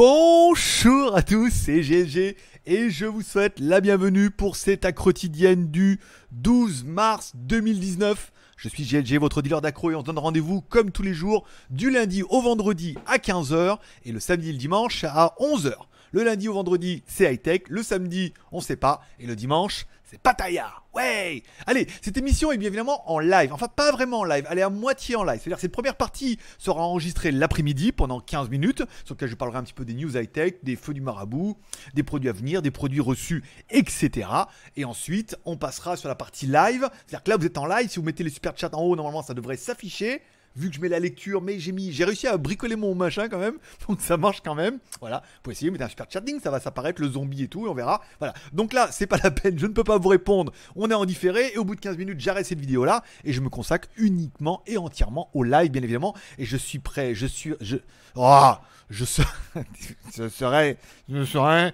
Bonjour 0.00 1.16
à 1.16 1.22
tous, 1.22 1.50
c'est 1.50 1.80
GLG 1.80 2.36
et 2.66 2.88
je 2.88 3.04
vous 3.04 3.22
souhaite 3.22 3.58
la 3.58 3.80
bienvenue 3.80 4.30
pour 4.30 4.54
cette 4.54 4.84
accro 4.84 5.06
quotidienne 5.06 5.72
du 5.72 5.98
12 6.30 6.84
mars 6.84 7.32
2019. 7.34 8.30
Je 8.58 8.68
suis 8.68 8.82
GLG, 8.82 9.20
votre 9.20 9.40
dealer 9.40 9.60
d'accro 9.60 9.92
et 9.92 9.94
on 9.94 10.00
se 10.00 10.06
donne 10.06 10.18
rendez-vous 10.18 10.62
comme 10.62 10.90
tous 10.90 11.04
les 11.04 11.14
jours 11.14 11.46
du 11.70 11.92
lundi 11.92 12.24
au 12.24 12.42
vendredi 12.42 12.96
à 13.06 13.18
15h 13.18 13.78
et 14.04 14.10
le 14.10 14.18
samedi 14.18 14.48
et 14.48 14.52
le 14.52 14.58
dimanche 14.58 15.04
à 15.04 15.36
11h. 15.38 15.74
Le 16.10 16.24
lundi 16.24 16.48
au 16.48 16.54
vendredi, 16.54 17.04
c'est 17.06 17.32
high-tech. 17.32 17.62
Le 17.68 17.84
samedi, 17.84 18.34
on 18.50 18.60
sait 18.60 18.74
pas. 18.74 19.00
Et 19.20 19.28
le 19.28 19.36
dimanche, 19.36 19.86
c'est 20.10 20.18
Pataya. 20.18 20.72
Ouais 20.94 21.42
Allez, 21.66 21.86
cette 22.00 22.16
émission 22.16 22.50
est 22.50 22.56
bien 22.56 22.68
évidemment 22.68 23.10
en 23.12 23.18
live. 23.18 23.52
Enfin, 23.52 23.68
pas 23.68 23.92
vraiment 23.92 24.20
en 24.20 24.24
live. 24.24 24.46
Elle 24.50 24.58
est 24.58 24.62
à 24.62 24.70
moitié 24.70 25.16
en 25.16 25.22
live. 25.22 25.38
C'est-à-dire 25.38 25.56
que 25.56 25.60
cette 25.60 25.72
première 25.72 25.96
partie 25.96 26.38
sera 26.56 26.80
enregistrée 26.82 27.30
l'après-midi 27.30 27.92
pendant 27.92 28.18
15 28.18 28.48
minutes, 28.48 28.82
sur 29.04 29.14
laquelle 29.14 29.28
je 29.28 29.34
parlerai 29.34 29.58
un 29.58 29.64
petit 29.64 29.74
peu 29.74 29.84
des 29.84 29.92
news 29.92 30.16
high-tech, 30.16 30.54
des 30.62 30.76
feux 30.76 30.94
du 30.94 31.02
marabout, 31.02 31.58
des 31.92 32.02
produits 32.02 32.30
à 32.30 32.32
venir, 32.32 32.62
des 32.62 32.70
produits 32.70 33.00
reçus, 33.00 33.44
etc. 33.68 34.28
Et 34.76 34.86
ensuite, 34.86 35.36
on 35.44 35.58
passera 35.58 35.96
sur 35.96 36.08
la 36.08 36.14
partie 36.14 36.46
live. 36.46 36.88
C'est-à-dire 37.06 37.22
que 37.22 37.30
là, 37.30 37.36
vous 37.36 37.46
êtes 37.46 37.58
en 37.58 37.66
live. 37.66 37.90
Si 37.90 37.98
vous 37.98 38.04
mettez 38.06 38.24
les 38.24 38.30
super 38.30 38.56
chats 38.56 38.70
en 38.72 38.82
haut, 38.82 38.96
normalement, 38.96 39.22
ça 39.22 39.34
devrait 39.34 39.58
s'afficher 39.58 40.22
vu 40.56 40.70
que 40.70 40.76
je 40.76 40.80
mets 40.80 40.88
la 40.88 40.98
lecture, 40.98 41.42
mais 41.42 41.58
j'ai 41.58 41.72
mis, 41.72 41.92
j'ai 41.92 42.04
réussi 42.04 42.26
à 42.26 42.36
bricoler 42.36 42.76
mon 42.76 42.94
machin 42.94 43.28
quand 43.28 43.38
même, 43.38 43.58
donc 43.88 44.00
ça 44.00 44.16
marche 44.16 44.40
quand 44.44 44.54
même. 44.54 44.78
Voilà, 45.00 45.18
vous 45.18 45.42
pouvez 45.42 45.54
essayer, 45.54 45.70
mettez 45.70 45.84
un 45.84 45.88
super 45.88 46.06
chatting, 46.10 46.40
ça 46.40 46.50
va 46.50 46.60
s'apparaître, 46.60 47.00
le 47.00 47.08
zombie 47.08 47.44
et 47.44 47.48
tout, 47.48 47.66
et 47.66 47.68
on 47.68 47.74
verra. 47.74 48.02
Voilà, 48.18 48.34
donc 48.52 48.72
là, 48.72 48.88
c'est 48.90 49.06
pas 49.06 49.18
la 49.22 49.30
peine, 49.30 49.58
je 49.58 49.66
ne 49.66 49.72
peux 49.72 49.84
pas 49.84 49.98
vous 49.98 50.08
répondre. 50.08 50.52
On 50.76 50.90
est 50.90 50.94
en 50.94 51.04
différé, 51.04 51.52
et 51.54 51.58
au 51.58 51.64
bout 51.64 51.74
de 51.74 51.80
15 51.80 51.96
minutes, 51.96 52.20
j'arrête 52.20 52.46
cette 52.46 52.60
vidéo 52.60 52.84
là, 52.84 53.02
et 53.24 53.32
je 53.32 53.40
me 53.40 53.48
consacre 53.48 53.88
uniquement 53.96 54.62
et 54.66 54.78
entièrement 54.78 55.30
au 55.34 55.42
live, 55.42 55.70
bien 55.70 55.82
évidemment, 55.82 56.14
et 56.38 56.44
je 56.44 56.56
suis 56.56 56.78
prêt, 56.78 57.14
je 57.14 57.26
suis, 57.26 57.54
je, 57.60 57.76
oh, 58.16 58.52
je 58.90 59.04
serai, 59.04 59.26
je 60.16 60.28
serai, 60.28 60.76
je. 61.08 61.72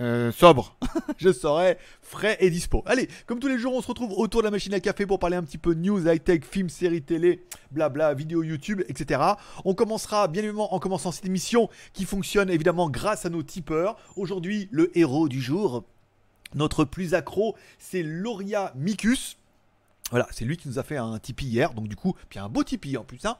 Euh, 0.00 0.30
sobre, 0.30 0.76
je 1.16 1.32
serai 1.32 1.76
frais 2.02 2.36
et 2.38 2.50
dispo. 2.50 2.84
Allez, 2.86 3.08
comme 3.26 3.40
tous 3.40 3.48
les 3.48 3.58
jours, 3.58 3.74
on 3.74 3.82
se 3.82 3.88
retrouve 3.88 4.12
autour 4.12 4.42
de 4.42 4.44
la 4.44 4.52
machine 4.52 4.72
à 4.74 4.78
café 4.78 5.06
pour 5.06 5.18
parler 5.18 5.36
un 5.36 5.42
petit 5.42 5.58
peu 5.58 5.74
news, 5.74 6.06
high-tech, 6.06 6.44
films, 6.44 6.68
séries 6.68 7.02
télé, 7.02 7.44
blabla, 7.72 8.14
vidéos 8.14 8.44
YouTube, 8.44 8.82
etc. 8.88 9.20
On 9.64 9.74
commencera 9.74 10.28
bien 10.28 10.42
évidemment 10.42 10.72
en 10.72 10.78
commençant 10.78 11.10
cette 11.10 11.26
émission 11.26 11.68
qui 11.92 12.04
fonctionne 12.04 12.48
évidemment 12.48 12.88
grâce 12.88 13.26
à 13.26 13.28
nos 13.28 13.42
tipeurs. 13.42 13.96
Aujourd'hui, 14.16 14.68
le 14.70 14.96
héros 14.96 15.28
du 15.28 15.40
jour, 15.40 15.84
notre 16.54 16.84
plus 16.84 17.14
accro, 17.14 17.56
c'est 17.80 18.04
Loria 18.04 18.72
Micus. 18.76 19.36
Voilà, 20.10 20.28
c'est 20.30 20.44
lui 20.44 20.56
qui 20.56 20.68
nous 20.68 20.78
a 20.78 20.84
fait 20.84 20.96
un 20.96 21.18
Tipeee 21.18 21.46
hier, 21.46 21.74
donc 21.74 21.88
du 21.88 21.96
coup, 21.96 22.14
puis 22.28 22.38
un 22.38 22.48
beau 22.48 22.62
Tipeee 22.62 22.96
en 22.96 23.04
plus, 23.04 23.26
hein 23.26 23.36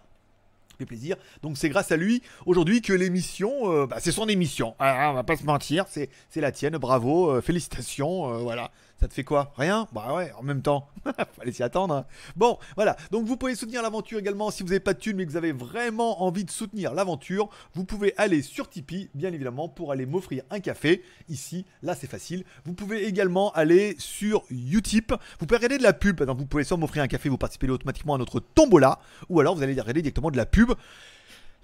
plaisir. 0.87 1.17
Donc 1.43 1.57
c'est 1.57 1.69
grâce 1.69 1.93
à 1.93 1.97
lui 1.97 2.23
aujourd'hui 2.47 2.83
que 2.83 2.93
l'émission, 2.93 3.73
euh, 3.73 3.87
bah, 3.87 3.97
c'est 4.01 4.13
son 4.13 4.29
émission. 4.29 4.75
Ah, 4.79 5.09
on 5.11 5.15
va 5.15 5.25
pas 5.25 5.37
se 5.37 5.45
mentir, 5.45 5.87
c'est 5.89 6.11
la 6.37 6.53
tienne. 6.53 6.77
Bravo, 6.79 7.31
euh, 7.31 7.41
félicitations. 7.41 8.33
euh, 8.35 8.39
voilà. 8.39 8.71
Ça 9.01 9.07
te 9.07 9.15
fait 9.15 9.23
quoi? 9.23 9.53
Rien? 9.57 9.87
Bah 9.93 10.13
ouais, 10.15 10.33
en 10.37 10.43
même 10.43 10.61
temps. 10.61 10.89
Fallait 11.37 11.53
s'y 11.53 11.63
attendre. 11.63 11.95
hein. 11.95 12.05
Bon, 12.35 12.59
voilà. 12.75 12.97
Donc 13.13 13.27
vous 13.27 13.37
pouvez 13.37 13.55
soutenir 13.55 13.81
l'aventure 13.81 14.19
également 14.19 14.51
si 14.51 14.65
vous 14.65 14.71
n'avez 14.71 14.81
pas 14.81 14.93
de 14.93 14.99
thunes 14.99 15.17
mais 15.17 15.25
que 15.25 15.31
vous 15.31 15.37
avez 15.37 15.53
vraiment 15.53 16.23
envie 16.25 16.45
de 16.45 16.51
soutenir 16.51 16.95
l'aventure. 16.95 17.49
Vous 17.75 17.85
pouvez 17.85 18.13
aller 18.17 18.43
sur 18.43 18.69
Tipeee, 18.69 19.09
bien 19.15 19.33
évidemment, 19.33 19.69
pour 19.69 19.93
aller 19.93 20.05
m'offrir 20.05 20.43
un 20.51 20.59
café. 20.59 21.05
Ici, 21.29 21.65
là 21.83 21.95
c'est 21.95 22.09
facile. 22.11 22.45
Vous 22.65 22.75
pouvez 22.75 23.07
également 23.07 23.53
aller 23.53 23.95
sur 24.01 24.43
Utip. 24.51 25.13
Vous 25.39 25.47
pouvez 25.47 25.59
regarder 25.59 25.79
de 25.79 25.85
la 25.85 25.93
pub. 25.93 26.21
Donc 26.25 26.39
vous 26.39 26.47
pouvez 26.47 26.65
soit 26.65 26.77
m'offrir 26.77 27.05
un 27.05 27.09
café, 27.09 27.29
vous 27.29 27.39
participez 27.39 27.71
automatiquement 27.71 28.17
à 28.17 28.19
notre 28.19 28.41
tombola. 28.41 28.99
Ou 29.29 29.39
alors 29.39 29.55
vous 29.55 29.63
allez 29.63 29.73
regarder 29.81 30.03
directement 30.03 30.33
de 30.33 30.37
la 30.37 30.47
pub. 30.47 30.73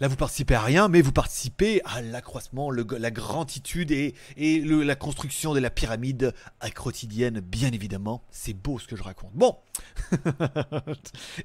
Là, 0.01 0.09
vous 0.09 0.17
participez 0.17 0.57
à 0.57 0.61
rien, 0.61 0.89
mais 0.89 1.03
vous 1.03 1.13
participez 1.13 1.81
à 1.85 2.03
l'accroissement, 2.03 2.73
la 2.73 3.11
granditude 3.13 3.93
et, 3.93 4.15
la 4.37 4.97
construction 4.97 5.55
de 5.55 5.61
la 5.61 5.71
pyramide 5.71 6.35
quotidienne, 6.75 7.39
bien 7.39 7.71
évidemment. 7.71 8.25
C'est 8.29 8.55
beau 8.55 8.81
ce 8.81 8.89
que 8.89 8.97
je 8.97 9.05
raconte. 9.05 9.31
Bon. 9.35 9.57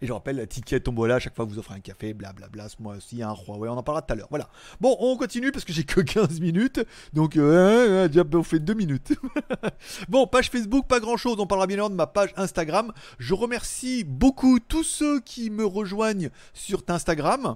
et 0.02 0.08
je 0.08 0.12
rappelle, 0.12 0.38
la 0.38 0.48
ticket 0.48 0.80
tombola, 0.80 1.16
à 1.16 1.20
chaque 1.20 1.36
fois 1.36 1.46
vous 1.46 1.60
offrez 1.60 1.76
un 1.76 1.80
café, 1.80 2.16
blablabla, 2.16 2.70
ce 2.70 2.82
mois 2.82 2.96
aussi, 2.96 3.22
un 3.22 3.36
Huawei, 3.36 3.70
on 3.70 3.78
en 3.78 3.84
parlera 3.84 4.02
tout 4.02 4.14
à 4.14 4.16
l'heure. 4.16 4.28
Voilà. 4.32 4.50
Bon, 4.82 4.98
on 5.00 5.16
continue 5.16 5.52
parce 5.52 5.64
que 5.64 5.72
j'ai 5.72 5.84
que 5.84 6.02
15 6.02 6.40
minutes. 6.40 6.84
Donc, 7.14 7.38
euh, 7.38 8.08
déjà, 8.08 8.24
on 8.34 8.42
fait 8.42 8.60
2 8.60 8.74
minutes. 8.74 9.14
bon, 10.10 10.26
page 10.26 10.50
Facebook, 10.50 10.88
pas 10.88 11.00
grand 11.00 11.18
chose. 11.18 11.36
On 11.38 11.46
parlera 11.46 11.68
bien 11.68 11.76
évidemment 11.76 11.92
de 11.92 11.96
ma 11.96 12.08
page 12.08 12.34
Instagram. 12.36 12.94
Je 13.20 13.36
remercie 13.36 14.04
beaucoup 14.04 14.60
tous 14.60 14.84
ceux 14.84 15.20
qui 15.20 15.52
me 15.52 15.66
rejoignent 15.66 16.32
sur 16.56 16.82
Instagram. 16.88 17.56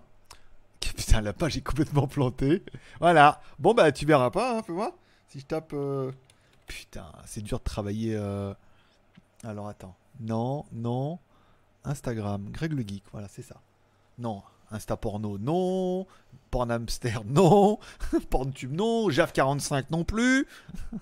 Putain, 0.98 1.22
la 1.22 1.34
page 1.34 1.58
est 1.58 1.62
complètement 1.62 2.08
plantée. 2.08 2.64
Voilà. 3.00 3.42
Bon, 3.60 3.74
bah, 3.74 3.92
tu 3.92 4.06
verras 4.06 4.30
pas, 4.32 4.58
hein, 4.58 4.64
fais 4.64 4.74
voir. 4.74 4.92
Si 5.30 5.40
je 5.40 5.46
tape. 5.46 5.72
euh, 5.74 6.12
Putain, 6.68 7.12
c'est 7.26 7.42
dur 7.42 7.60
de 7.60 7.64
travailler. 7.64 8.16
euh, 8.16 8.54
Alors, 9.44 9.68
attends. 9.68 9.96
Non, 10.20 10.66
non. 10.72 11.20
Instagram. 11.84 12.48
Greg 12.52 12.74
le 12.74 12.84
Geek, 12.88 13.04
voilà, 13.12 13.28
c'est 13.28 13.42
ça. 13.42 13.56
Non. 14.20 14.44
Insta 14.74 14.98
porno, 14.98 15.38
non. 15.38 16.06
Pornhamster, 16.52 17.22
non. 17.28 17.80
Porntube, 18.30 18.74
non. 18.74 19.10
JAV45 19.10 19.86
non 19.92 20.04
plus. 20.04 20.46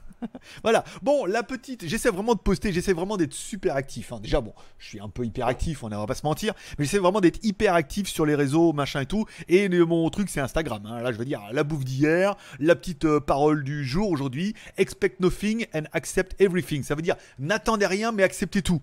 voilà. 0.63 0.83
Bon, 1.01 1.25
la 1.25 1.43
petite. 1.43 1.85
J'essaie 1.87 2.09
vraiment 2.09 2.35
de 2.35 2.39
poster. 2.39 2.71
J'essaie 2.71 2.93
vraiment 2.93 3.17
d'être 3.17 3.33
super 3.33 3.75
actif. 3.75 4.13
hein. 4.13 4.19
Déjà, 4.21 4.39
bon, 4.41 4.53
je 4.77 4.87
suis 4.87 4.99
un 4.99 5.09
peu 5.09 5.25
hyper 5.25 5.47
actif, 5.47 5.83
on 5.83 5.89
ne 5.89 5.95
va 5.95 6.05
pas 6.05 6.15
se 6.15 6.25
mentir. 6.25 6.53
Mais 6.77 6.85
j'essaie 6.85 6.99
vraiment 6.99 7.21
d'être 7.21 7.43
hyper 7.43 7.73
actif 7.73 8.07
sur 8.07 8.25
les 8.25 8.35
réseaux, 8.35 8.71
machin 8.73 9.01
et 9.01 9.05
tout. 9.05 9.25
Et 9.49 9.67
mon 9.69 10.09
truc, 10.09 10.29
c'est 10.29 10.41
Instagram. 10.41 10.85
hein. 10.85 11.01
Là, 11.01 11.11
je 11.11 11.17
veux 11.17 11.25
dire, 11.25 11.41
la 11.51 11.63
bouffe 11.63 11.83
d'hier, 11.85 12.35
la 12.59 12.75
petite 12.75 13.05
euh, 13.05 13.19
parole 13.19 13.63
du 13.63 13.83
jour 13.85 14.09
aujourd'hui. 14.09 14.53
Expect 14.77 15.19
nothing 15.19 15.65
and 15.73 15.83
accept 15.93 16.39
everything. 16.39 16.83
Ça 16.83 16.95
veut 16.95 17.01
dire, 17.01 17.15
n'attendez 17.39 17.85
rien, 17.87 18.11
mais 18.11 18.23
acceptez 18.23 18.61
tout. 18.61 18.81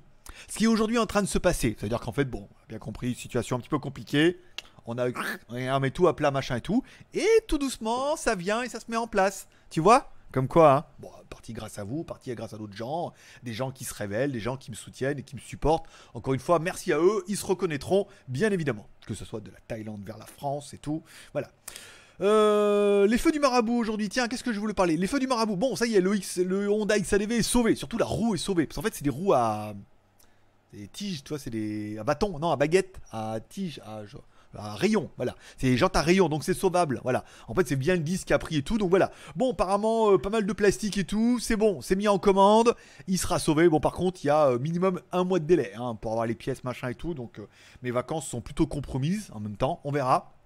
Ce 0.48 0.58
qui 0.58 0.64
est 0.64 0.68
aujourd'hui 0.68 0.98
en 0.98 1.06
train 1.06 1.22
de 1.22 1.26
se 1.26 1.38
passer. 1.38 1.76
C'est-à-dire 1.78 2.00
qu'en 2.00 2.12
fait, 2.12 2.26
bon, 2.26 2.48
bien 2.68 2.78
compris, 2.78 3.14
situation 3.14 3.56
un 3.56 3.60
petit 3.60 3.68
peu 3.68 3.78
compliquée. 3.78 4.38
On 4.90 4.96
a, 4.96 5.08
on 5.50 5.80
met 5.80 5.90
tout 5.90 6.08
à 6.08 6.16
plat, 6.16 6.30
machin 6.30 6.56
et 6.56 6.60
tout. 6.62 6.82
Et 7.12 7.28
tout 7.46 7.58
doucement, 7.58 8.16
ça 8.16 8.34
vient 8.34 8.62
et 8.62 8.70
ça 8.70 8.80
se 8.80 8.90
met 8.90 8.96
en 8.96 9.06
place. 9.06 9.46
Tu 9.68 9.80
vois? 9.80 10.10
Comme 10.32 10.48
quoi, 10.48 10.74
hein 10.74 10.84
Bon, 10.98 11.10
partie 11.28 11.52
grâce 11.52 11.78
à 11.78 11.84
vous, 11.84 12.04
partie 12.04 12.34
grâce 12.34 12.54
à 12.54 12.56
d'autres 12.56 12.76
gens, 12.76 13.12
des 13.42 13.52
gens 13.52 13.70
qui 13.70 13.84
se 13.84 13.92
révèlent, 13.92 14.32
des 14.32 14.40
gens 14.40 14.56
qui 14.56 14.70
me 14.70 14.76
soutiennent 14.76 15.18
et 15.18 15.22
qui 15.22 15.36
me 15.36 15.40
supportent. 15.40 15.86
Encore 16.14 16.32
une 16.32 16.40
fois, 16.40 16.58
merci 16.58 16.92
à 16.94 16.98
eux, 16.98 17.22
ils 17.28 17.36
se 17.36 17.44
reconnaîtront, 17.44 18.06
bien 18.28 18.50
évidemment. 18.50 18.86
Que 19.06 19.12
ce 19.12 19.26
soit 19.26 19.40
de 19.40 19.50
la 19.50 19.58
Thaïlande 19.68 20.02
vers 20.04 20.16
la 20.16 20.26
France 20.26 20.72
et 20.72 20.78
tout. 20.78 21.02
Voilà. 21.32 21.50
Euh, 22.22 23.06
les 23.06 23.18
feux 23.18 23.30
du 23.30 23.40
marabout 23.40 23.76
aujourd'hui, 23.76 24.08
tiens, 24.08 24.26
qu'est-ce 24.26 24.42
que 24.42 24.54
je 24.54 24.58
voulais 24.58 24.74
parler? 24.74 24.96
Les 24.96 25.06
feux 25.06 25.20
du 25.20 25.26
marabout, 25.26 25.56
bon, 25.56 25.76
ça 25.76 25.86
y 25.86 25.96
est, 25.96 26.00
le, 26.00 26.16
X, 26.16 26.38
le 26.38 26.70
Honda 26.70 26.98
XADV 26.98 27.32
est 27.32 27.42
sauvé, 27.42 27.74
surtout 27.74 27.98
la 27.98 28.06
roue 28.06 28.34
est 28.34 28.38
sauvée. 28.38 28.66
Parce 28.66 28.76
qu'en 28.76 28.82
fait, 28.82 28.94
c'est 28.94 29.04
des 29.04 29.10
roues 29.10 29.34
à. 29.34 29.74
Des 30.72 30.88
tiges, 30.88 31.22
tu 31.24 31.28
vois, 31.28 31.38
c'est 31.38 31.50
des. 31.50 31.98
à 31.98 32.04
bâton, 32.04 32.38
non, 32.38 32.50
à 32.50 32.56
baguette, 32.56 32.98
à 33.12 33.38
tige, 33.46 33.80
à. 33.84 34.02
Rayon, 34.54 35.10
voilà. 35.16 35.34
C'est 35.56 35.76
jantes 35.76 35.96
à 35.96 36.02
rayon, 36.02 36.28
donc 36.28 36.44
c'est 36.44 36.54
sauvable, 36.54 37.00
voilà. 37.02 37.24
En 37.48 37.54
fait, 37.54 37.66
c'est 37.68 37.76
bien 37.76 37.94
le 37.94 38.00
disque 38.00 38.28
qui 38.28 38.32
a 38.32 38.38
pris 38.38 38.56
et 38.56 38.62
tout, 38.62 38.78
donc 38.78 38.90
voilà. 38.90 39.10
Bon, 39.36 39.52
apparemment, 39.52 40.12
euh, 40.12 40.18
pas 40.18 40.30
mal 40.30 40.46
de 40.46 40.52
plastique 40.52 40.98
et 40.98 41.04
tout, 41.04 41.38
c'est 41.40 41.56
bon, 41.56 41.80
c'est 41.80 41.96
mis 41.96 42.08
en 42.08 42.18
commande, 42.18 42.74
il 43.06 43.18
sera 43.18 43.38
sauvé. 43.38 43.68
Bon, 43.68 43.80
par 43.80 43.92
contre, 43.92 44.24
il 44.24 44.28
y 44.28 44.30
a 44.30 44.48
euh, 44.48 44.58
minimum 44.58 45.00
un 45.12 45.24
mois 45.24 45.38
de 45.38 45.44
délai 45.44 45.72
hein, 45.76 45.96
pour 46.00 46.12
avoir 46.12 46.26
les 46.26 46.34
pièces, 46.34 46.64
machin 46.64 46.88
et 46.88 46.94
tout, 46.94 47.14
donc 47.14 47.38
euh, 47.38 47.48
mes 47.82 47.90
vacances 47.90 48.26
sont 48.26 48.40
plutôt 48.40 48.66
compromises 48.66 49.30
en 49.32 49.40
même 49.40 49.56
temps, 49.56 49.80
on 49.84 49.92
verra. 49.92 50.37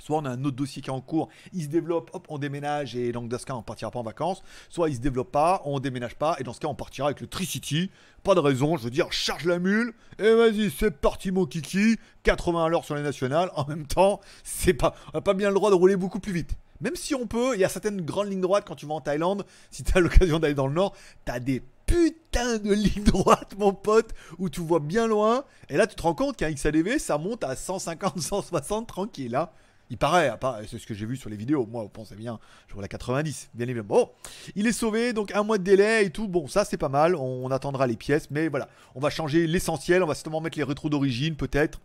Soit 0.00 0.18
on 0.18 0.24
a 0.24 0.30
un 0.30 0.44
autre 0.44 0.56
dossier 0.56 0.82
qui 0.82 0.90
est 0.90 0.92
en 0.92 1.00
cours, 1.00 1.28
il 1.52 1.62
se 1.62 1.68
développe, 1.68 2.10
hop, 2.12 2.26
on 2.28 2.38
déménage 2.38 2.94
et 2.96 3.12
donc 3.12 3.28
dans 3.28 3.38
ce 3.38 3.46
cas 3.46 3.54
on 3.54 3.62
partira 3.62 3.90
pas 3.90 3.98
en 3.98 4.04
vacances. 4.04 4.42
Soit 4.68 4.90
il 4.90 4.96
se 4.96 5.00
développe 5.00 5.32
pas, 5.32 5.62
on 5.64 5.80
déménage 5.80 6.14
pas 6.14 6.36
et 6.38 6.44
dans 6.44 6.52
ce 6.52 6.60
cas 6.60 6.68
on 6.68 6.74
partira 6.74 7.08
avec 7.08 7.20
le 7.20 7.26
Tricity. 7.26 7.90
Pas 8.22 8.34
de 8.34 8.40
raison, 8.40 8.76
je 8.76 8.84
veux 8.84 8.90
dire, 8.90 9.12
charge 9.12 9.44
la 9.44 9.58
mule 9.58 9.92
et 10.18 10.34
vas-y, 10.34 10.70
c'est 10.70 10.90
parti 10.90 11.30
mon 11.30 11.46
kiki. 11.46 11.96
80 12.24 12.64
à 12.64 12.68
l'heure 12.68 12.84
sur 12.84 12.94
les 12.94 13.02
nationales. 13.02 13.50
En 13.54 13.64
même 13.66 13.86
temps, 13.86 14.20
c'est 14.44 14.74
pas, 14.74 14.94
on 15.12 15.18
a 15.18 15.20
pas 15.20 15.34
bien 15.34 15.48
le 15.48 15.54
droit 15.54 15.70
de 15.70 15.74
rouler 15.74 15.96
beaucoup 15.96 16.20
plus 16.20 16.32
vite. 16.32 16.56
Même 16.80 16.94
si 16.94 17.14
on 17.14 17.26
peut, 17.26 17.54
il 17.54 17.60
y 17.60 17.64
a 17.64 17.68
certaines 17.68 18.02
grandes 18.02 18.28
lignes 18.28 18.40
droites 18.40 18.64
quand 18.66 18.76
tu 18.76 18.86
vas 18.86 18.94
en 18.94 19.00
Thaïlande. 19.00 19.44
Si 19.70 19.82
tu 19.82 19.96
as 19.96 20.00
l'occasion 20.02 20.38
d'aller 20.38 20.54
dans 20.54 20.66
le 20.66 20.74
nord, 20.74 20.94
t'as 21.24 21.40
des 21.40 21.62
putains 21.86 22.58
de 22.58 22.72
lignes 22.72 23.04
droites, 23.04 23.56
mon 23.58 23.72
pote, 23.72 24.10
où 24.38 24.48
tu 24.48 24.60
vois 24.60 24.80
bien 24.80 25.06
loin. 25.06 25.44
Et 25.68 25.76
là, 25.76 25.86
tu 25.86 25.96
te 25.96 26.02
rends 26.02 26.14
compte 26.14 26.36
qu'un 26.36 26.52
XADV, 26.52 26.98
ça 26.98 27.18
monte 27.18 27.42
à 27.44 27.56
150, 27.56 28.20
160 28.20 28.86
tranquille. 28.86 29.34
Hein. 29.34 29.48
Il 29.90 29.96
paraît, 29.96 30.30
c'est 30.68 30.78
ce 30.78 30.86
que 30.86 30.92
j'ai 30.94 31.06
vu 31.06 31.16
sur 31.16 31.30
les 31.30 31.36
vidéos. 31.36 31.66
Moi, 31.66 31.82
vous 31.82 31.88
pensez 31.88 32.14
bien, 32.14 32.38
je 32.68 32.74
roule 32.74 32.84
à 32.84 32.88
90, 32.88 33.48
bien 33.54 33.66
évidemment. 33.66 33.88
Bon, 33.88 34.10
il 34.54 34.66
est 34.66 34.72
sauvé, 34.72 35.12
donc 35.14 35.34
un 35.34 35.42
mois 35.42 35.56
de 35.58 35.62
délai 35.64 36.04
et 36.04 36.10
tout. 36.10 36.28
Bon, 36.28 36.46
ça 36.46 36.64
c'est 36.64 36.76
pas 36.76 36.90
mal. 36.90 37.14
On 37.16 37.50
attendra 37.50 37.86
les 37.86 37.96
pièces, 37.96 38.30
mais 38.30 38.48
voilà, 38.48 38.68
on 38.94 39.00
va 39.00 39.08
changer 39.10 39.46
l'essentiel. 39.46 40.02
On 40.02 40.06
va 40.06 40.14
certainement 40.14 40.40
mettre 40.42 40.58
les 40.58 40.64
rétros 40.64 40.90
d'origine, 40.90 41.36
peut-être. 41.36 41.80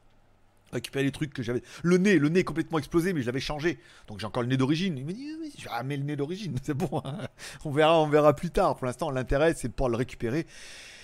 récupérer 0.73 1.05
les 1.05 1.11
trucs 1.11 1.33
que 1.33 1.43
j'avais. 1.43 1.61
Le 1.81 1.97
nez, 1.97 2.17
le 2.19 2.29
nez 2.29 2.43
complètement 2.43 2.79
explosé, 2.79 3.13
mais 3.13 3.21
je 3.21 3.27
l'avais 3.27 3.39
changé. 3.39 3.79
Donc 4.07 4.19
j'ai 4.19 4.25
encore 4.25 4.43
le 4.43 4.49
nez 4.49 4.57
d'origine. 4.57 4.97
Il 4.97 5.05
me 5.05 5.13
dit, 5.13 5.27
oui, 5.39 5.53
je 5.57 5.69
vais 5.69 5.97
le 5.97 6.03
nez 6.03 6.15
d'origine, 6.15 6.55
c'est 6.63 6.73
bon. 6.73 7.01
hein. 7.05 7.19
On 7.63 7.71
verra, 7.71 8.01
on 8.01 8.07
verra 8.07 8.35
plus 8.35 8.49
tard. 8.49 8.75
Pour 8.75 8.85
l'instant, 8.85 9.11
l'intérêt, 9.11 9.53
c'est 9.55 9.69
de 9.69 9.73
pouvoir 9.73 9.91
le 9.91 9.97
récupérer 9.97 10.45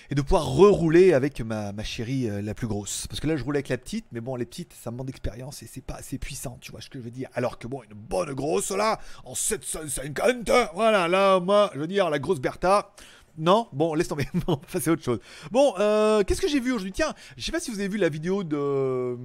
et 0.10 0.16
de 0.16 0.22
pouvoir 0.22 0.48
rerouler 0.48 1.14
avec 1.14 1.40
ma, 1.42 1.72
ma 1.72 1.84
chérie 1.84 2.30
euh, 2.30 2.42
la 2.42 2.54
plus 2.54 2.68
grosse. 2.68 3.08
Parce 3.08 3.20
que 3.20 3.28
là, 3.28 3.36
je 3.36 3.44
roulais 3.44 3.58
avec 3.58 3.70
la 3.70 3.78
petite, 3.78 4.06
mais 4.12 4.22
bon, 4.22 4.36
les 4.36 4.46
petites, 4.46 4.74
ça 4.74 4.90
me 4.90 4.96
demande 4.96 5.08
d'expérience 5.08 5.62
et 5.62 5.68
c'est 5.68 5.82
pas 5.82 5.96
assez 5.96 6.18
puissant, 6.18 6.58
tu 6.62 6.72
vois 6.72 6.82
ce 6.82 6.90
que 6.90 7.00
je 7.00 7.04
veux 7.04 7.12
dire. 7.12 7.30
Alors 7.34 7.60
que 7.60 7.68
bon, 7.68 7.84
une 7.84 7.96
bonne 7.96 8.34
grosse 8.34 8.72
là, 8.72 9.00
en 9.24 9.36
750, 9.36 10.52
voilà, 10.74 11.08
là, 11.08 11.40
moi, 11.40 11.70
je 11.74 11.80
veux 11.80 11.88
dire, 11.88 12.10
la 12.10 12.20
grosse 12.20 12.40
Bertha. 12.40 12.92
Non, 13.38 13.68
bon, 13.72 13.94
laisse 13.94 14.08
tomber. 14.08 14.28
Ça 14.68 14.82
c'est 14.82 14.90
autre 14.90 15.04
chose. 15.04 15.20
Bon, 15.52 15.74
euh, 15.80 16.24
qu'est-ce 16.24 16.42
que 16.42 16.50
j'ai 16.50 16.60
vu 16.60 16.72
aujourd'hui? 16.72 16.92
Tiens, 16.92 17.14
je 17.38 17.46
sais 17.46 17.52
pas 17.52 17.60
si 17.60 17.72
vous 17.72 17.80
avez 17.80 17.88
vu 17.88 17.98
la 17.98 18.10
vidéo 18.10 18.44
de. 18.44 19.16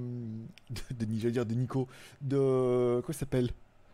de, 0.91 1.05
dire 1.05 1.45
de 1.45 1.53
Nico. 1.53 1.87
De. 2.21 3.01
Quoi 3.03 3.13
s'appelle? 3.13 3.49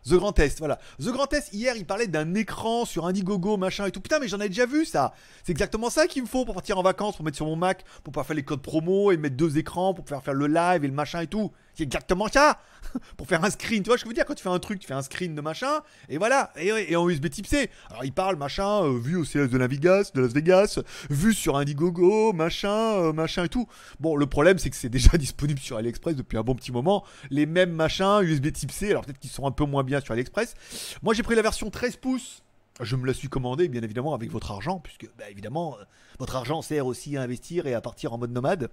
The 0.08 0.14
Grand 0.14 0.32
Test, 0.32 0.58
voilà. 0.58 0.78
The 0.98 1.08
Grand 1.08 1.26
Test, 1.26 1.52
hier, 1.52 1.76
il 1.76 1.86
parlait 1.86 2.06
d'un 2.06 2.34
écran 2.34 2.84
sur 2.84 3.06
Indiegogo, 3.06 3.56
machin 3.56 3.86
et 3.86 3.90
tout. 3.90 4.00
Putain, 4.00 4.18
mais 4.18 4.28
j'en 4.28 4.40
ai 4.40 4.48
déjà 4.48 4.66
vu 4.66 4.84
ça. 4.84 5.14
C'est 5.44 5.52
exactement 5.52 5.90
ça 5.90 6.06
qu'il 6.06 6.22
me 6.22 6.28
faut 6.28 6.44
pour 6.44 6.54
partir 6.54 6.78
en 6.78 6.82
vacances, 6.82 7.16
pour 7.16 7.24
mettre 7.24 7.36
sur 7.36 7.46
mon 7.46 7.56
Mac, 7.56 7.84
pour 8.02 8.12
pouvoir 8.12 8.26
faire 8.26 8.36
les 8.36 8.42
codes 8.42 8.62
promo 8.62 9.12
et 9.12 9.16
mettre 9.16 9.36
deux 9.36 9.58
écrans, 9.58 9.94
pour 9.94 10.04
pouvoir 10.04 10.22
faire 10.22 10.34
le 10.34 10.46
live 10.48 10.84
et 10.84 10.88
le 10.88 10.94
machin 10.94 11.20
et 11.20 11.26
tout. 11.26 11.52
C'est 11.74 11.84
exactement 11.84 12.28
ça. 12.28 12.58
pour 13.16 13.26
faire 13.26 13.42
un 13.44 13.50
screen, 13.50 13.82
tu 13.82 13.88
vois 13.88 13.98
ce 13.98 14.02
que 14.02 14.08
je 14.08 14.10
veux 14.10 14.14
dire 14.14 14.24
Quand 14.24 14.34
tu 14.34 14.42
fais 14.42 14.48
un 14.48 14.58
truc, 14.58 14.80
tu 14.80 14.86
fais 14.86 14.94
un 14.94 15.02
screen 15.02 15.34
de 15.34 15.40
machin, 15.40 15.80
et 16.08 16.18
voilà. 16.18 16.52
Et, 16.56 16.96
en 16.96 17.08
USB 17.08 17.28
type 17.28 17.46
C. 17.46 17.70
Alors, 17.90 18.04
il 18.04 18.12
parle, 18.12 18.36
machin, 18.36 18.84
euh, 18.84 18.98
vu 18.98 19.16
au 19.16 19.24
CS 19.24 19.48
de 19.48 19.58
la 19.58 19.66
Vegas, 19.66 20.10
de 20.14 20.20
Las 20.20 20.32
Vegas, 20.32 20.80
vu 21.10 21.32
sur 21.32 21.56
Indiegogo, 21.56 22.32
machin, 22.32 22.70
euh, 22.70 23.12
machin 23.12 23.44
et 23.44 23.48
tout. 23.48 23.66
Bon, 24.00 24.16
le 24.16 24.26
problème, 24.26 24.58
c'est 24.58 24.70
que 24.70 24.76
c'est 24.76 24.88
déjà 24.90 25.16
disponible 25.16 25.60
sur 25.60 25.76
AliExpress 25.76 26.16
depuis 26.16 26.38
un 26.38 26.42
bon 26.42 26.54
petit 26.54 26.72
moment. 26.72 27.04
Les 27.30 27.46
mêmes 27.46 27.72
machins, 27.72 28.20
USB 28.22 28.52
type 28.52 28.72
C, 28.72 28.90
alors 28.90 29.04
peut-être 29.04 29.18
qu'ils 29.18 29.30
sont 29.30 29.46
un 29.46 29.52
peu 29.52 29.64
moins 29.64 29.84
bien 29.84 30.00
sur 30.00 30.12
AliExpress. 30.12 30.54
Moi, 31.02 31.14
j'ai 31.14 31.22
pris 31.22 31.34
la 31.34 31.42
version 31.42 31.70
13 31.70 31.96
pouces. 31.96 32.42
Je 32.80 32.96
me 32.96 33.06
la 33.06 33.12
suis 33.12 33.28
commandée, 33.28 33.68
bien 33.68 33.82
évidemment, 33.82 34.14
avec 34.14 34.30
votre 34.30 34.50
argent, 34.50 34.78
puisque, 34.78 35.08
bah, 35.18 35.30
évidemment, 35.30 35.76
euh, 35.78 35.84
votre 36.18 36.36
argent 36.36 36.62
sert 36.62 36.86
aussi 36.86 37.16
à 37.16 37.22
investir 37.22 37.66
et 37.66 37.74
à 37.74 37.80
partir 37.80 38.12
en 38.12 38.18
mode 38.18 38.32
nomade. 38.32 38.70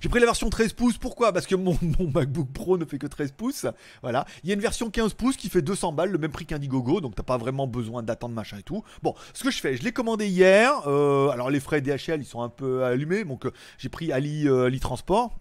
J'ai 0.00 0.08
pris 0.08 0.20
la 0.20 0.26
version 0.26 0.48
13 0.48 0.72
pouces, 0.72 0.98
pourquoi? 0.98 1.32
Parce 1.32 1.46
que 1.46 1.54
mon, 1.56 1.76
MacBook 2.14 2.48
Pro 2.52 2.78
ne 2.78 2.84
fait 2.84 2.98
que 2.98 3.06
13 3.06 3.32
pouces. 3.32 3.66
Voilà. 4.02 4.26
Il 4.42 4.48
y 4.48 4.52
a 4.52 4.54
une 4.54 4.60
version 4.60 4.90
15 4.90 5.14
pouces 5.14 5.36
qui 5.36 5.48
fait 5.48 5.62
200 5.62 5.92
balles, 5.92 6.10
le 6.10 6.18
même 6.18 6.30
prix 6.30 6.46
qu'Indiegogo, 6.46 7.00
donc 7.00 7.14
t'as 7.14 7.22
pas 7.22 7.36
vraiment 7.36 7.66
besoin 7.66 8.02
d'attendre 8.02 8.34
machin 8.34 8.58
et 8.58 8.62
tout. 8.62 8.84
Bon, 9.02 9.14
ce 9.34 9.44
que 9.44 9.50
je 9.50 9.60
fais, 9.60 9.76
je 9.76 9.82
l'ai 9.82 9.92
commandé 9.92 10.26
hier. 10.26 10.72
Euh, 10.86 11.28
alors 11.30 11.50
les 11.50 11.60
frais 11.60 11.80
DHL, 11.80 12.20
ils 12.20 12.26
sont 12.26 12.42
un 12.42 12.48
peu 12.48 12.84
allumés, 12.84 13.24
donc 13.24 13.46
euh, 13.46 13.50
j'ai 13.78 13.88
pris 13.88 14.12
Ali, 14.12 14.48
euh, 14.48 14.66
Ali 14.66 14.80
Transport, 14.80 15.38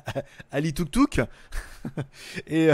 Ali 0.50 0.74
Tuk 0.74 0.90
Tuk. 0.90 1.20
et 2.46 2.68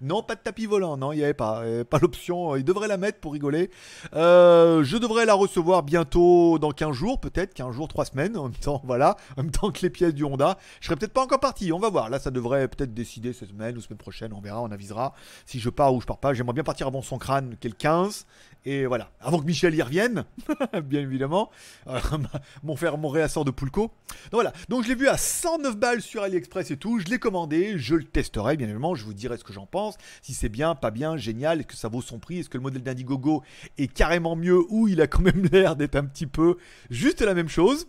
non, 0.00 0.24
pas 0.24 0.34
de 0.34 0.40
tapis 0.40 0.66
volant, 0.66 0.96
non, 0.96 1.12
il 1.12 1.18
n'y 1.18 1.22
avait 1.22 1.32
pas, 1.32 1.62
pas 1.88 2.00
l'option. 2.00 2.56
Il 2.56 2.64
devrait 2.64 2.88
la 2.88 2.96
mettre 2.96 3.20
pour 3.20 3.32
rigoler. 3.32 3.70
je 4.12 4.96
devrais 4.96 5.26
la 5.26 5.34
recevoir 5.34 5.84
bientôt 5.84 6.58
dans 6.58 6.72
15 6.72 6.92
jours, 6.92 7.20
peut-être 7.20 7.54
15 7.54 7.72
jours, 7.72 7.86
3 7.86 8.06
semaines, 8.06 8.36
en 8.36 8.44
même 8.44 8.54
temps, 8.54 8.82
voilà, 8.84 9.16
en 9.36 9.44
même 9.44 9.52
temps 9.52 9.70
que 9.70 9.82
les 9.82 9.89
pièces 9.90 10.14
du 10.14 10.24
Honda. 10.24 10.58
Je 10.80 10.86
serais 10.86 10.96
peut-être 10.96 11.12
pas 11.12 11.22
encore 11.22 11.40
parti, 11.40 11.72
on 11.72 11.78
va 11.78 11.90
voir. 11.90 12.10
Là, 12.10 12.18
ça 12.18 12.30
devrait 12.30 12.68
peut-être 12.68 12.94
décider 12.94 13.32
cette 13.32 13.50
semaine 13.50 13.76
ou 13.76 13.80
semaine 13.80 13.98
prochaine, 13.98 14.32
on 14.32 14.40
verra, 14.40 14.62
on 14.62 14.70
avisera 14.70 15.14
si 15.46 15.60
je 15.60 15.70
pars 15.70 15.94
ou 15.94 16.00
je 16.00 16.06
pars 16.06 16.18
pas. 16.18 16.34
J'aimerais 16.34 16.54
bien 16.54 16.64
partir 16.64 16.86
avant 16.86 17.02
son 17.02 17.18
crâne, 17.18 17.56
quel 17.60 17.74
15. 17.74 18.26
Et 18.66 18.84
voilà, 18.84 19.10
avant 19.20 19.38
que 19.38 19.46
Michel 19.46 19.74
y 19.74 19.80
revienne, 19.80 20.24
bien 20.84 21.00
évidemment, 21.00 21.50
euh, 21.86 21.98
mon 22.62 22.76
mon 22.98 23.08
réassort 23.08 23.46
de 23.46 23.50
Poulco. 23.50 23.82
Donc 23.82 24.32
voilà, 24.32 24.52
donc 24.68 24.84
je 24.84 24.88
l'ai 24.88 24.94
vu 24.94 25.08
à 25.08 25.16
109 25.16 25.76
balles 25.76 26.02
sur 26.02 26.22
AliExpress 26.22 26.70
et 26.70 26.76
tout, 26.76 26.98
je 26.98 27.06
l'ai 27.06 27.18
commandé, 27.18 27.78
je 27.78 27.94
le 27.94 28.04
testerai 28.04 28.56
bien 28.56 28.66
évidemment, 28.66 28.94
je 28.94 29.04
vous 29.04 29.14
dirai 29.14 29.38
ce 29.38 29.44
que 29.44 29.52
j'en 29.54 29.64
pense, 29.66 29.96
si 30.20 30.34
c'est 30.34 30.50
bien, 30.50 30.74
pas 30.74 30.90
bien, 30.90 31.16
génial, 31.16 31.60
est-ce 31.60 31.68
que 31.68 31.76
ça 31.76 31.88
vaut 31.88 32.02
son 32.02 32.18
prix, 32.18 32.40
est-ce 32.40 32.50
que 32.50 32.58
le 32.58 32.62
modèle 32.62 32.82
d'Indiegogo 32.82 33.42
est 33.78 33.86
carrément 33.86 34.36
mieux 34.36 34.60
ou 34.68 34.88
il 34.88 35.00
a 35.00 35.06
quand 35.06 35.22
même 35.22 35.42
l'air 35.52 35.74
d'être 35.76 35.96
un 35.96 36.04
petit 36.04 36.26
peu 36.26 36.58
juste 36.90 37.22
la 37.22 37.32
même 37.32 37.48
chose? 37.48 37.88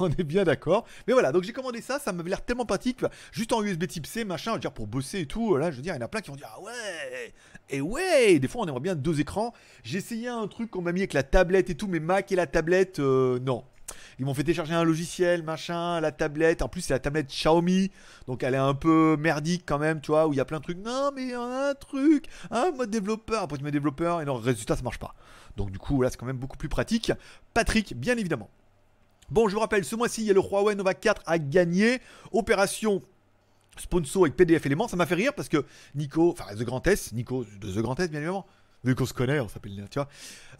On 0.00 0.10
est 0.10 0.24
bien 0.24 0.41
d'accord. 0.44 0.86
Mais 1.06 1.12
voilà, 1.12 1.32
donc 1.32 1.42
j'ai 1.42 1.52
commandé 1.52 1.80
ça, 1.80 1.98
ça 1.98 2.12
m'avait 2.12 2.30
l'air 2.30 2.44
tellement 2.44 2.66
pratique, 2.66 3.04
juste 3.32 3.52
en 3.52 3.62
USB 3.62 3.86
type 3.86 4.06
C, 4.06 4.24
machin, 4.24 4.52
je 4.52 4.56
veux 4.56 4.60
dire 4.60 4.72
pour 4.72 4.86
bosser 4.86 5.20
et 5.20 5.26
tout, 5.26 5.56
là 5.56 5.70
je 5.70 5.76
veux 5.76 5.82
dire, 5.82 5.94
il 5.94 5.98
y 5.98 6.02
en 6.02 6.04
a 6.04 6.08
plein 6.08 6.20
qui 6.20 6.30
vont 6.30 6.36
dire 6.36 6.50
ah 6.54 6.60
ouais, 6.60 7.32
et 7.70 7.80
ouais, 7.80 8.38
des 8.38 8.48
fois 8.48 8.62
on 8.62 8.66
aimerait 8.66 8.80
bien 8.80 8.94
deux 8.94 9.20
écrans. 9.20 9.52
J'ai 9.82 9.98
essayé 9.98 10.28
un 10.28 10.46
truc 10.48 10.70
qu'on 10.70 10.82
m'a 10.82 10.92
mis 10.92 11.00
avec 11.00 11.12
la 11.12 11.22
tablette 11.22 11.70
et 11.70 11.74
tout, 11.74 11.88
mais 11.88 12.00
Mac 12.00 12.30
et 12.32 12.36
la 12.36 12.46
tablette, 12.46 12.98
euh, 12.98 13.38
non. 13.40 13.64
Ils 14.18 14.24
m'ont 14.24 14.34
fait 14.34 14.42
télécharger 14.42 14.74
un 14.74 14.84
logiciel, 14.84 15.42
machin, 15.42 16.00
la 16.00 16.12
tablette. 16.12 16.62
En 16.62 16.68
plus, 16.68 16.82
c'est 16.82 16.92
la 16.92 16.98
tablette 16.98 17.28
Xiaomi. 17.28 17.90
Donc, 18.26 18.42
elle 18.42 18.54
est 18.54 18.58
un 18.58 18.74
peu 18.74 19.16
merdique 19.18 19.64
quand 19.66 19.78
même, 19.78 20.00
tu 20.00 20.12
vois, 20.12 20.26
où 20.26 20.32
il 20.32 20.36
y 20.36 20.40
a 20.40 20.44
plein 20.44 20.58
de 20.58 20.62
trucs. 20.62 20.78
Non, 20.78 21.10
mais 21.14 21.22
il 21.22 21.30
y 21.30 21.34
a 21.34 21.40
un 21.40 21.74
truc, 21.74 22.26
un 22.50 22.70
mode 22.70 22.90
développeur. 22.90 23.42
Après, 23.42 23.58
tu 23.58 23.64
mets 23.64 23.70
développeur 23.70 24.20
et 24.20 24.24
non, 24.24 24.36
résultat, 24.36 24.76
ça 24.76 24.82
marche 24.82 24.98
pas. 24.98 25.14
Donc, 25.56 25.70
du 25.70 25.78
coup, 25.78 26.02
là, 26.02 26.10
c'est 26.10 26.16
quand 26.16 26.26
même 26.26 26.38
beaucoup 26.38 26.56
plus 26.56 26.68
pratique. 26.68 27.12
Patrick, 27.54 27.98
bien 27.98 28.16
évidemment. 28.16 28.48
Bon, 29.30 29.48
je 29.48 29.54
vous 29.54 29.60
rappelle, 29.60 29.84
ce 29.84 29.96
mois-ci, 29.96 30.22
il 30.22 30.26
y 30.26 30.30
a 30.30 30.34
le 30.34 30.40
Huawei 30.40 30.74
Nova 30.74 30.94
4 30.94 31.22
à 31.26 31.38
gagner. 31.38 32.00
Opération 32.32 33.02
sponsor 33.78 34.24
avec 34.24 34.36
PDF 34.36 34.66
éléments. 34.66 34.88
Ça 34.88 34.96
m'a 34.96 35.06
fait 35.06 35.14
rire 35.14 35.32
parce 35.34 35.48
que 35.48 35.64
Nico, 35.94 36.30
enfin, 36.32 36.54
The 36.54 36.62
Grand 36.62 36.86
S, 36.86 37.12
Nico 37.12 37.44
de 37.60 37.72
The 37.72 37.78
Grand 37.78 37.98
S, 37.98 38.10
bien 38.10 38.20
évidemment 38.20 38.46
vu 38.84 38.94
qu'on 38.94 39.06
se 39.06 39.14
connaît, 39.14 39.40
on 39.40 39.48
s'appelle, 39.48 39.72
tu 39.90 39.98
vois. 39.98 40.08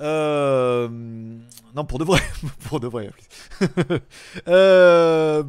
Euh, 0.00 0.88
non, 1.74 1.84
pour 1.84 1.98
de 1.98 2.04
vrai, 2.04 2.20
pour 2.68 2.80
de 2.80 2.86
vrai. 2.86 3.10
euh, 4.48 5.42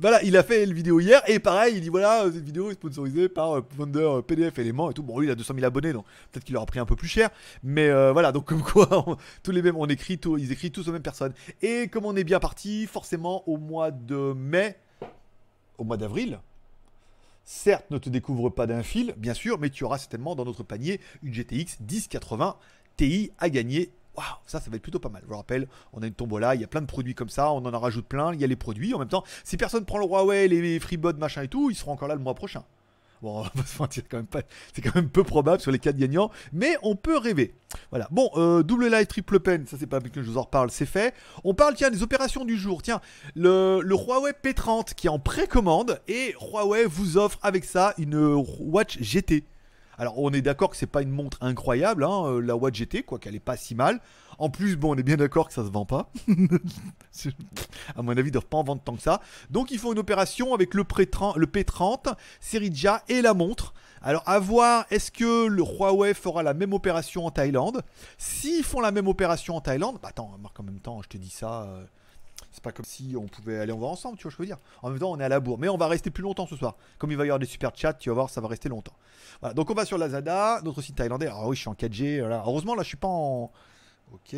voilà, 0.00 0.22
il 0.22 0.36
a 0.36 0.42
fait 0.42 0.64
une 0.64 0.72
vidéo 0.72 1.00
hier 1.00 1.22
et 1.26 1.38
pareil, 1.38 1.74
il 1.76 1.80
dit 1.80 1.88
voilà, 1.88 2.24
cette 2.24 2.44
vidéo 2.44 2.70
est 2.70 2.74
sponsorisée 2.74 3.28
par 3.28 3.62
Founder 3.76 4.20
PDF 4.26 4.58
éléments 4.58 4.90
et 4.90 4.94
tout. 4.94 5.02
Bon, 5.02 5.18
lui, 5.18 5.26
il 5.26 5.30
a 5.30 5.34
200 5.34 5.54
000 5.54 5.66
abonnés, 5.66 5.92
donc 5.92 6.04
peut-être 6.32 6.44
qu'il 6.44 6.56
aura 6.56 6.66
pris 6.66 6.78
un 6.78 6.86
peu 6.86 6.96
plus 6.96 7.08
cher, 7.08 7.30
mais 7.62 7.88
euh, 7.88 8.12
voilà, 8.12 8.32
donc 8.32 8.44
comme 8.48 8.62
quoi, 8.62 9.04
tous 9.42 9.50
les 9.50 9.62
mêmes, 9.62 9.76
on 9.76 9.86
écrit, 9.86 10.20
ils 10.38 10.52
écrivent 10.52 10.70
tous 10.70 10.88
aux 10.88 10.92
mêmes 10.92 11.02
personnes. 11.02 11.32
Et 11.62 11.88
comme 11.88 12.04
on 12.04 12.16
est 12.16 12.24
bien 12.24 12.40
parti, 12.40 12.86
forcément, 12.86 13.48
au 13.48 13.56
mois 13.56 13.90
de 13.90 14.32
mai, 14.34 14.76
au 15.78 15.84
mois 15.84 15.96
d'avril, 15.96 16.40
certes 17.48 17.90
ne 17.90 17.96
te 17.96 18.10
découvre 18.10 18.50
pas 18.50 18.66
d'un 18.66 18.82
fil, 18.82 19.14
bien 19.16 19.32
sûr, 19.32 19.58
mais 19.58 19.70
tu 19.70 19.82
auras 19.84 19.96
certainement 19.96 20.36
dans 20.36 20.44
notre 20.44 20.62
panier 20.62 21.00
une 21.22 21.32
GTX 21.32 21.80
1080 21.80 22.56
Ti 22.98 23.30
à 23.38 23.48
gagner. 23.48 23.90
Waouh, 24.16 24.26
ça, 24.44 24.60
ça 24.60 24.68
va 24.68 24.76
être 24.76 24.82
plutôt 24.82 24.98
pas 24.98 25.08
mal. 25.08 25.22
Je 25.24 25.28
vous 25.28 25.36
rappelle, 25.36 25.66
on 25.94 26.02
a 26.02 26.06
une 26.06 26.12
tombola, 26.12 26.54
il 26.56 26.60
y 26.60 26.64
a 26.64 26.66
plein 26.66 26.82
de 26.82 26.86
produits 26.86 27.14
comme 27.14 27.30
ça, 27.30 27.50
on 27.52 27.64
en 27.64 27.78
rajoute 27.78 28.06
plein, 28.06 28.34
il 28.34 28.40
y 28.40 28.44
a 28.44 28.46
les 28.46 28.56
produits. 28.56 28.92
En 28.92 28.98
même 28.98 29.08
temps, 29.08 29.24
si 29.44 29.56
personne 29.56 29.86
prend 29.86 29.98
le 29.98 30.04
Huawei, 30.04 30.46
les 30.46 30.78
FreeBuds, 30.78 31.16
machin 31.16 31.42
et 31.42 31.48
tout, 31.48 31.70
ils 31.70 31.74
seront 31.74 31.92
encore 31.92 32.08
là 32.08 32.16
le 32.16 32.20
mois 32.20 32.34
prochain. 32.34 32.64
Bon, 33.22 33.40
on 33.40 33.42
va 33.42 33.66
se 33.66 33.78
mentir, 33.78 34.04
quand 34.08 34.18
même 34.18 34.26
pas, 34.26 34.42
c'est 34.74 34.82
quand 34.82 34.94
même 34.94 35.08
peu 35.08 35.24
probable 35.24 35.60
sur 35.60 35.72
les 35.72 35.78
4 35.78 35.96
gagnants, 35.96 36.30
mais 36.52 36.76
on 36.82 36.96
peut 36.96 37.18
rêver. 37.18 37.54
Voilà. 37.90 38.08
Bon, 38.10 38.30
euh, 38.36 38.62
double 38.62 38.88
live, 38.88 39.06
triple 39.06 39.40
pen, 39.40 39.66
ça 39.66 39.76
c'est 39.78 39.86
pas 39.86 40.00
que 40.00 40.22
je 40.22 40.30
vous 40.30 40.38
en 40.38 40.42
reparle, 40.42 40.70
c'est 40.70 40.86
fait. 40.86 41.14
On 41.44 41.54
parle, 41.54 41.74
tiens, 41.74 41.90
des 41.90 42.02
opérations 42.02 42.44
du 42.44 42.56
jour. 42.56 42.82
Tiens, 42.82 43.00
le, 43.34 43.80
Huawei 43.82 44.32
P30 44.32 44.94
qui 44.94 45.06
est 45.06 45.10
en 45.10 45.18
précommande 45.18 46.00
et 46.08 46.34
Huawei 46.40 46.84
vous 46.86 47.18
offre 47.18 47.38
avec 47.42 47.64
ça 47.64 47.94
une 47.98 48.16
Watch 48.60 48.98
GT. 49.00 49.44
Alors, 49.98 50.18
on 50.18 50.32
est 50.32 50.42
d'accord 50.42 50.70
que 50.70 50.76
c'est 50.76 50.86
pas 50.86 51.02
une 51.02 51.10
montre 51.10 51.38
incroyable, 51.40 52.04
hein, 52.04 52.40
la 52.40 52.54
Watch 52.54 52.76
GT, 52.76 53.02
quoi 53.02 53.18
qu'elle 53.18 53.34
est 53.34 53.40
pas 53.40 53.56
si 53.56 53.74
mal. 53.74 54.00
En 54.38 54.50
plus, 54.50 54.76
bon, 54.76 54.94
on 54.94 54.96
est 54.96 55.02
bien 55.02 55.16
d'accord 55.16 55.48
que 55.48 55.54
ça 55.54 55.64
se 55.64 55.70
vend 55.70 55.84
pas. 55.84 56.10
à 57.96 58.02
mon 58.02 58.16
avis, 58.16 58.28
ils 58.28 58.32
doivent 58.32 58.46
pas 58.46 58.58
en 58.58 58.64
vendre 58.64 58.82
tant 58.82 58.94
que 58.94 59.02
ça. 59.02 59.20
Donc, 59.50 59.70
ils 59.70 59.78
font 59.78 59.92
une 59.92 59.98
opération 59.98 60.54
avec 60.54 60.74
le, 60.74 60.82
le 60.82 61.46
P30, 61.46 62.14
Serija 62.40 63.02
et 63.08 63.20
la 63.20 63.34
montre. 63.34 63.74
Alors, 64.00 64.22
à 64.26 64.38
voir, 64.38 64.86
est-ce 64.90 65.10
que 65.10 65.46
le 65.46 65.62
Huawei 65.62 66.14
fera 66.14 66.44
la 66.44 66.54
même 66.54 66.72
opération 66.72 67.26
en 67.26 67.30
Thaïlande? 67.30 67.82
S'ils 68.16 68.62
font 68.62 68.80
la 68.80 68.92
même 68.92 69.08
opération 69.08 69.56
en 69.56 69.60
Thaïlande, 69.60 69.98
bah 70.00 70.10
attends, 70.10 70.36
Marc, 70.40 70.58
en 70.60 70.62
même 70.62 70.80
temps, 70.80 71.02
je 71.02 71.08
te 71.08 71.16
dis 71.16 71.30
ça. 71.30 71.62
Euh, 71.62 71.84
c'est 72.52 72.62
pas 72.62 72.72
comme 72.72 72.84
si 72.84 73.14
on 73.16 73.26
pouvait 73.26 73.58
aller 73.58 73.72
en 73.72 73.78
voir 73.78 73.90
ensemble, 73.90 74.16
tu 74.16 74.22
vois, 74.22 74.30
je 74.30 74.36
veux 74.36 74.46
dire? 74.46 74.58
En 74.82 74.90
même 74.90 74.98
temps, 74.98 75.10
on 75.10 75.18
est 75.18 75.24
à 75.24 75.28
la 75.28 75.40
bourre. 75.40 75.58
Mais 75.58 75.68
on 75.68 75.76
va 75.76 75.88
rester 75.88 76.10
plus 76.10 76.22
longtemps 76.22 76.46
ce 76.46 76.56
soir. 76.56 76.76
Comme 76.98 77.10
il 77.10 77.16
va 77.16 77.24
y 77.24 77.28
avoir 77.28 77.40
des 77.40 77.46
super 77.46 77.72
chats, 77.74 77.92
tu 77.94 78.08
vas 78.08 78.14
voir, 78.14 78.30
ça 78.30 78.40
va 78.40 78.48
rester 78.48 78.68
longtemps. 78.68 78.94
Donc 79.54 79.70
on 79.70 79.74
va 79.74 79.84
sur 79.84 79.98
Lazada, 79.98 80.60
notre 80.64 80.80
site 80.80 80.96
thaïlandais. 80.96 81.26
Alors 81.26 81.48
oui, 81.48 81.56
je 81.56 81.60
suis 81.60 81.68
en 81.68 81.74
4G. 81.74 82.20
Voilà. 82.20 82.42
Heureusement, 82.46 82.74
là, 82.74 82.82
je 82.82 82.88
suis 82.88 82.96
pas 82.96 83.08
en. 83.08 83.50
Ok. 84.12 84.36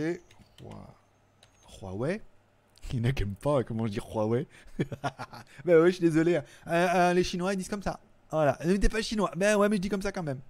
Huawei. 1.81 2.21
Il 2.93 3.07
y 3.07 3.09
en 3.09 3.35
pas 3.41 3.63
comment 3.65 3.87
je 3.87 3.93
dis 3.93 4.01
Huawei. 4.01 4.47
bah 5.03 5.13
ouais, 5.65 5.87
je 5.87 5.97
suis 5.97 6.01
désolé. 6.01 6.37
Euh, 6.37 6.41
euh, 6.67 7.13
les 7.15 7.25
Chinois, 7.25 7.55
ils 7.55 7.57
disent 7.57 7.69
comme 7.69 7.83
ça. 7.83 8.01
Voilà. 8.31 8.59
Ne 8.65 8.77
t'es 8.77 8.89
pas 8.89 9.03
chinois. 9.03 9.31
Ben 9.37 9.57
ouais, 9.57 9.69
mais 9.69 9.77
je 9.77 9.81
dis 9.81 9.89
comme 9.89 10.03
ça 10.03 10.13
quand 10.13 10.23
même. 10.23 10.41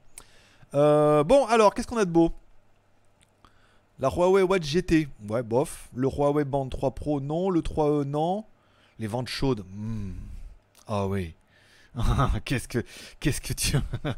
Euh, 0.74 1.24
bon, 1.24 1.46
alors, 1.46 1.74
qu'est-ce 1.74 1.86
qu'on 1.86 1.96
a 1.96 2.04
de 2.04 2.10
beau? 2.10 2.32
La 3.98 4.08
Huawei 4.10 4.42
Watch 4.42 4.64
GT. 4.64 5.08
Ouais, 5.28 5.42
bof. 5.42 5.88
Le 5.94 6.08
Huawei 6.08 6.44
Band 6.44 6.68
3 6.68 6.94
Pro, 6.94 7.20
non. 7.20 7.50
Le 7.50 7.60
3E, 7.60 8.04
non. 8.04 8.44
Les 8.98 9.06
ventes 9.06 9.28
chaudes. 9.28 9.64
Hmm. 9.74 10.12
Ah 10.86 11.06
oui. 11.06 11.34
qu'est-ce 12.44 12.68
que 12.68 12.84
qu'est-ce 13.18 13.40
que 13.40 13.52
tu 13.52 13.76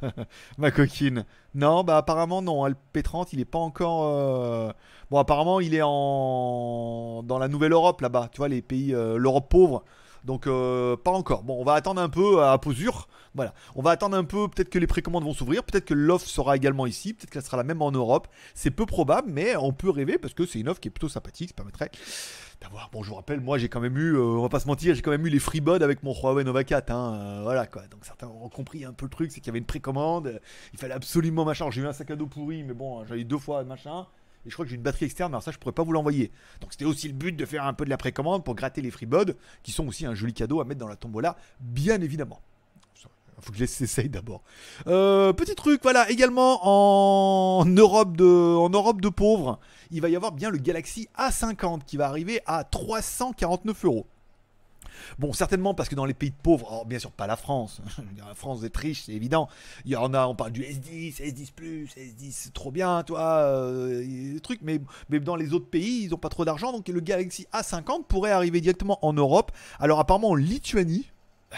ma 0.58 0.70
coquine? 0.70 1.24
Non 1.54 1.84
bah 1.84 1.96
apparemment 1.96 2.42
non 2.42 2.66
le 2.66 2.76
P30 2.94 3.28
il 3.32 3.40
est 3.40 3.46
pas 3.46 3.58
encore 3.58 4.04
euh, 4.04 4.72
bon 5.10 5.18
apparemment 5.18 5.58
il 5.60 5.74
est 5.74 5.82
en 5.82 7.22
dans 7.24 7.38
la 7.38 7.48
nouvelle 7.48 7.72
Europe 7.72 8.02
là-bas 8.02 8.28
tu 8.30 8.38
vois 8.38 8.48
les 8.48 8.60
pays 8.60 8.94
euh, 8.94 9.16
l'Europe 9.16 9.48
pauvre 9.48 9.84
Donc 10.24 10.46
euh, 10.46 10.96
pas 10.96 11.10
encore. 11.10 11.42
Bon, 11.42 11.60
on 11.60 11.64
va 11.64 11.74
attendre 11.74 12.00
un 12.00 12.08
peu 12.08 12.44
à 12.44 12.56
posure. 12.58 13.08
Voilà. 13.34 13.54
On 13.74 13.82
va 13.82 13.90
attendre 13.90 14.16
un 14.16 14.24
peu, 14.24 14.48
peut-être 14.48 14.68
que 14.68 14.78
les 14.78 14.86
précommandes 14.86 15.24
vont 15.24 15.32
s'ouvrir, 15.32 15.64
peut-être 15.64 15.86
que 15.86 15.94
l'offre 15.94 16.28
sera 16.28 16.56
également 16.56 16.86
ici, 16.86 17.14
peut-être 17.14 17.30
qu'elle 17.30 17.42
sera 17.42 17.56
la 17.56 17.64
même 17.64 17.82
en 17.82 17.90
Europe. 17.90 18.28
C'est 18.54 18.70
peu 18.70 18.86
probable, 18.86 19.30
mais 19.32 19.56
on 19.56 19.72
peut 19.72 19.90
rêver 19.90 20.18
parce 20.18 20.34
que 20.34 20.46
c'est 20.46 20.60
une 20.60 20.68
offre 20.68 20.80
qui 20.80 20.88
est 20.88 20.90
plutôt 20.90 21.08
sympathique, 21.08 21.48
ça 21.50 21.54
permettrait 21.54 21.90
Bon, 22.92 23.02
je 23.02 23.09
vous 23.09 23.14
rappelle, 23.14 23.40
moi 23.40 23.59
j'ai 23.59 23.69
quand 23.69 23.81
même 23.81 23.97
eu, 23.97 24.14
euh, 24.14 24.23
on 24.23 24.42
va 24.42 24.49
pas 24.49 24.61
se 24.61 24.66
mentir, 24.66 24.95
j'ai 24.95 25.02
quand 25.02 25.11
même 25.11 25.26
eu 25.26 25.31
les 25.31 25.38
FreeBuds 25.38 25.83
avec 25.83 26.02
mon 26.02 26.14
Huawei 26.14 26.45
Nova 26.45 26.64
4. 26.64 26.90
Hein, 26.90 27.14
euh, 27.14 27.40
voilà 27.42 27.66
quoi. 27.66 27.83
Donc 27.88 28.04
certains 28.04 28.28
ont 28.28 28.49
compris 28.49 28.85
un 28.85 28.92
peu 28.92 29.07
le 29.07 29.11
truc, 29.11 29.31
c'est 29.33 29.40
qu'il 29.40 29.49
y 29.49 29.50
avait 29.50 29.59
une 29.59 29.64
précommande, 29.64 30.40
il 30.73 30.78
fallait 30.78 30.95
absolument 30.95 31.45
machin. 31.45 31.71
J'ai 31.71 31.83
eu 31.83 31.87
un 31.87 31.92
sac 31.92 32.11
à 32.11 32.16
dos 32.16 32.26
pourri, 32.26 32.62
mais 32.62 32.75
bon, 32.75 33.04
j'ai 33.07 33.21
eu 33.21 33.25
deux 33.25 33.38
fois 33.38 33.64
machin. 33.64 34.07
Et 34.45 34.50
je 34.50 34.54
crois 34.54 34.64
que 34.64 34.71
j'ai 34.71 34.76
une 34.76 34.83
batterie 34.83 35.04
externe, 35.07 35.33
alors 35.33 35.42
ça 35.42 35.52
je 35.52 35.59
pourrais 35.59 35.73
pas 35.73 35.85
vous 35.85 35.92
l'envoyer. 35.92 36.33
Donc 36.61 36.73
c'était 36.73 36.85
aussi 36.85 37.09
le 37.09 37.14
but 37.14 37.33
de 37.33 37.47
faire 37.47 37.64
un 37.64 37.75
peu 37.75 37.85
de 37.85 37.90
la 37.90 37.97
précommande 37.97 38.45
pour 38.45 38.54
gratter 38.54 38.83
les 38.83 38.90
FreeBuds, 38.90 39.35
qui 39.62 39.73
sont 39.73 39.87
aussi 39.87 40.04
un 40.04 40.14
joli 40.14 40.35
cadeau 40.35 40.61
à 40.61 40.64
mettre 40.64 40.81
dans 40.81 40.88
la 40.88 40.97
tombola, 40.97 41.37
bien 41.61 42.00
évidemment. 42.00 42.40
Faut 43.42 43.50
que 43.50 43.59
je 43.59 43.64
les 43.64 43.83
essaye 43.83 44.09
d'abord. 44.09 44.42
Euh, 44.87 45.33
petit 45.33 45.57
truc, 45.57 45.81
voilà, 45.83 46.09
également 46.11 46.61
en 46.62 47.64
Europe 47.66 48.16
de, 48.16 48.25
en 48.25 48.71
Europe 48.71 49.00
de 49.00 49.09
pauvres, 49.09 49.59
il 49.92 50.00
va 50.00 50.08
y 50.08 50.16
avoir 50.16 50.32
bien 50.32 50.50
le 50.50 50.58
Galaxy 50.58 51.08
A50 51.18 51.84
qui 51.87 51.96
va 51.96 52.08
arriver 52.08 52.40
à 52.46 52.64
349 52.64 53.84
euros. 53.84 54.06
Bon, 55.18 55.32
certainement 55.32 55.75
parce 55.75 55.88
que 55.88 55.94
dans 55.94 56.04
les 56.04 56.14
pays 56.14 56.30
pauvres, 56.30 56.68
alors 56.68 56.87
bien 56.87 56.99
sûr 56.99 57.11
pas 57.11 57.26
la 57.26 57.37
France, 57.37 57.80
la 58.16 58.34
France 58.34 58.62
est 58.64 58.76
riche, 58.76 59.04
c'est 59.04 59.12
évident. 59.12 59.49
Il 59.84 59.92
y 59.92 59.96
en 59.96 60.12
a, 60.14 60.26
on 60.26 60.34
parle 60.34 60.52
du 60.52 60.62
S10, 60.62 61.20
S10 61.20 61.52
S10 61.96 62.30
c'est 62.30 62.52
trop 62.52 62.70
bien, 62.70 63.02
toi, 63.02 63.20
euh, 63.20 64.38
trucs, 64.40 64.61
mais, 64.62 64.80
dans 65.20 65.37
les 65.37 65.52
autres 65.52 65.68
pays, 65.68 66.04
ils 66.04 66.11
n'ont 66.11 66.18
pas 66.18 66.28
trop 66.28 66.44
d'argent, 66.44 66.72
donc 66.72 66.88
le 66.88 67.00
Galaxy 67.00 67.46
A50 67.52 68.04
pourrait 68.04 68.32
arriver 68.32 68.61
directement 68.61 68.99
en 69.04 69.12
Europe. 69.12 69.52
Alors 69.78 70.00
apparemment 70.00 70.30
en 70.30 70.34
Lituanie, 70.34 71.11
bah 71.50 71.56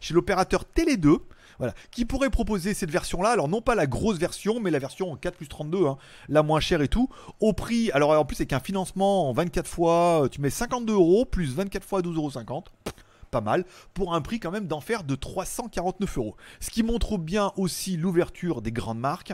chez 0.00 0.14
l'opérateur 0.14 0.64
Télé 0.64 0.96
2. 0.96 1.18
Voilà, 1.58 1.74
qui 1.90 2.04
pourrait 2.04 2.30
proposer 2.30 2.74
cette 2.74 2.90
version-là, 2.90 3.30
alors 3.30 3.48
non 3.48 3.60
pas 3.60 3.74
la 3.74 3.86
grosse 3.86 4.18
version, 4.18 4.60
mais 4.60 4.70
la 4.70 4.78
version 4.78 5.12
en 5.12 5.16
4 5.16 5.36
plus 5.36 5.48
32, 5.48 5.86
hein, 5.86 5.98
la 6.28 6.42
moins 6.42 6.60
chère 6.60 6.82
et 6.82 6.88
tout, 6.88 7.08
au 7.40 7.52
prix, 7.52 7.90
alors 7.92 8.12
en 8.12 8.24
plus 8.24 8.36
avec 8.36 8.52
un 8.52 8.60
financement 8.60 9.28
en 9.28 9.32
24 9.32 9.68
fois, 9.68 10.28
tu 10.30 10.40
mets 10.40 10.50
52 10.50 10.92
euros, 10.92 11.24
plus 11.24 11.54
24 11.54 11.84
fois 11.84 12.00
12,50 12.00 12.16
euros 12.16 12.64
pas 13.32 13.40
mal, 13.40 13.64
pour 13.94 14.14
un 14.14 14.20
prix 14.20 14.38
quand 14.38 14.52
même 14.52 14.68
d'enfer 14.68 15.02
de 15.02 15.16
349 15.16 16.18
euros. 16.18 16.36
Ce 16.60 16.70
qui 16.70 16.84
montre 16.84 17.18
bien 17.18 17.50
aussi 17.56 17.96
l'ouverture 17.96 18.62
des 18.62 18.70
grandes 18.70 19.00
marques 19.00 19.32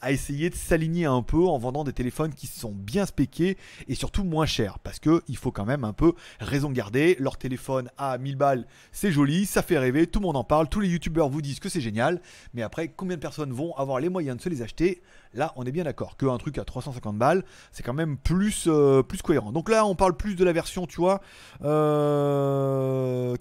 à 0.00 0.12
essayer 0.12 0.48
de 0.48 0.54
s'aligner 0.54 1.06
un 1.06 1.22
peu 1.22 1.44
en 1.44 1.58
vendant 1.58 1.82
des 1.82 1.92
téléphones 1.92 2.32
qui 2.32 2.46
sont 2.46 2.72
bien 2.72 3.04
spéqués 3.04 3.58
et 3.88 3.94
surtout 3.96 4.22
moins 4.22 4.46
chers. 4.46 4.78
Parce 4.78 5.00
que 5.00 5.22
il 5.26 5.36
faut 5.36 5.50
quand 5.50 5.64
même 5.64 5.84
un 5.84 5.92
peu 5.92 6.14
raison 6.38 6.70
garder. 6.70 7.16
Leur 7.18 7.36
téléphone 7.36 7.90
à 7.98 8.16
1000 8.16 8.36
balles, 8.36 8.66
c'est 8.92 9.10
joli, 9.10 9.44
ça 9.44 9.62
fait 9.62 9.78
rêver, 9.78 10.06
tout 10.06 10.20
le 10.20 10.26
monde 10.26 10.36
en 10.36 10.44
parle, 10.44 10.68
tous 10.68 10.80
les 10.80 10.88
youtubeurs 10.88 11.28
vous 11.28 11.42
disent 11.42 11.60
que 11.60 11.68
c'est 11.68 11.80
génial. 11.80 12.22
Mais 12.54 12.62
après, 12.62 12.88
combien 12.88 13.16
de 13.16 13.20
personnes 13.20 13.52
vont 13.52 13.74
avoir 13.76 13.98
les 13.98 14.08
moyens 14.08 14.36
de 14.36 14.42
se 14.42 14.48
les 14.48 14.62
acheter 14.62 15.02
Là, 15.34 15.52
on 15.56 15.64
est 15.64 15.72
bien 15.72 15.84
d'accord 15.84 16.16
qu'un 16.16 16.36
truc 16.36 16.58
à 16.58 16.64
350 16.64 17.16
balles, 17.16 17.44
c'est 17.70 17.82
quand 17.82 17.94
même 17.94 18.16
plus, 18.18 18.64
euh, 18.66 19.02
plus 19.02 19.22
cohérent. 19.22 19.52
Donc 19.52 19.70
là, 19.70 19.86
on 19.86 19.94
parle 19.94 20.16
plus 20.16 20.34
de 20.34 20.44
la 20.44 20.52
version, 20.52 20.86
tu 20.86 20.96
vois, 20.96 21.20
4 21.60 21.64
euh, 21.64 23.36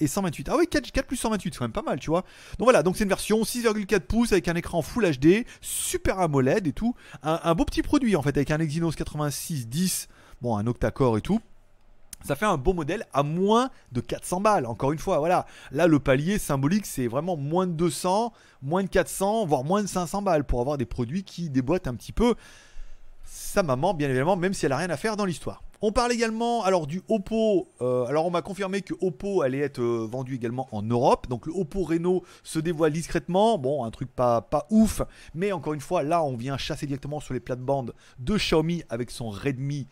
et 0.00 0.06
128. 0.06 0.48
Ah 0.50 0.56
oui, 0.56 0.66
4, 0.68 0.92
4 0.92 1.06
plus 1.06 1.16
128, 1.16 1.52
c'est 1.52 1.58
quand 1.58 1.64
même 1.64 1.72
pas 1.72 1.82
mal, 1.82 1.98
tu 1.98 2.10
vois. 2.10 2.22
Donc 2.58 2.66
voilà, 2.66 2.82
donc 2.82 2.96
c'est 2.96 3.04
une 3.04 3.08
version 3.08 3.42
6,4 3.42 4.00
pouces 4.00 4.32
avec 4.32 4.46
un 4.48 4.54
écran 4.54 4.82
Full 4.82 5.10
HD, 5.18 5.44
super 5.60 6.20
AMOLED 6.20 6.66
et 6.68 6.72
tout. 6.72 6.94
Un, 7.22 7.54
beau 7.54 7.64
petit 7.64 7.82
produit 7.82 8.14
en 8.16 8.22
fait, 8.22 8.36
avec 8.36 8.50
un 8.50 8.60
Exynos 8.60 8.94
8610, 8.96 10.08
bon, 10.40 10.56
un 10.56 10.66
octa-core 10.66 11.18
et 11.18 11.22
tout 11.22 11.40
ça 12.24 12.36
fait 12.36 12.46
un 12.46 12.56
beau 12.56 12.72
modèle 12.72 13.04
à 13.12 13.22
moins 13.22 13.70
de 13.92 14.00
400 14.00 14.40
balles. 14.40 14.66
Encore 14.66 14.92
une 14.92 14.98
fois, 14.98 15.18
voilà. 15.18 15.46
Là, 15.70 15.86
le 15.86 15.98
palier 15.98 16.38
symbolique, 16.38 16.86
c'est 16.86 17.06
vraiment 17.06 17.36
moins 17.36 17.66
de 17.66 17.72
200, 17.72 18.32
moins 18.62 18.82
de 18.82 18.88
400, 18.88 19.46
voire 19.46 19.64
moins 19.64 19.82
de 19.82 19.88
500 19.88 20.22
balles 20.22 20.44
pour 20.44 20.60
avoir 20.60 20.78
des 20.78 20.86
produits 20.86 21.24
qui 21.24 21.50
déboîtent 21.50 21.86
un 21.86 21.94
petit 21.94 22.12
peu 22.12 22.34
sa 23.24 23.62
maman, 23.62 23.94
bien 23.94 24.08
évidemment, 24.08 24.36
même 24.36 24.54
si 24.54 24.66
elle 24.66 24.70
n'a 24.70 24.78
rien 24.78 24.90
à 24.90 24.96
faire 24.96 25.16
dans 25.16 25.24
l'histoire. 25.24 25.62
On 25.84 25.90
parle 25.90 26.12
également 26.12 26.62
alors 26.62 26.86
du 26.86 27.02
Oppo. 27.08 27.66
Euh, 27.80 28.04
alors 28.04 28.24
on 28.24 28.30
m'a 28.30 28.40
confirmé 28.42 28.82
que 28.82 28.94
Oppo 29.00 29.42
allait 29.42 29.58
être 29.58 29.80
euh, 29.80 30.06
vendu 30.08 30.36
également 30.36 30.68
en 30.70 30.82
Europe. 30.82 31.26
Donc 31.28 31.46
le 31.46 31.52
Oppo 31.52 31.82
Reno 31.82 32.22
se 32.44 32.60
dévoile 32.60 32.92
discrètement. 32.92 33.58
Bon, 33.58 33.84
un 33.84 33.90
truc 33.90 34.08
pas, 34.14 34.42
pas 34.42 34.66
ouf. 34.70 35.02
Mais 35.34 35.50
encore 35.50 35.74
une 35.74 35.80
fois, 35.80 36.04
là 36.04 36.22
on 36.22 36.36
vient 36.36 36.56
chasser 36.56 36.86
directement 36.86 37.18
sur 37.18 37.34
les 37.34 37.40
plates-bandes 37.40 37.94
de 38.20 38.36
Xiaomi 38.36 38.84
avec 38.90 39.10
son 39.10 39.30
Redmi 39.30 39.88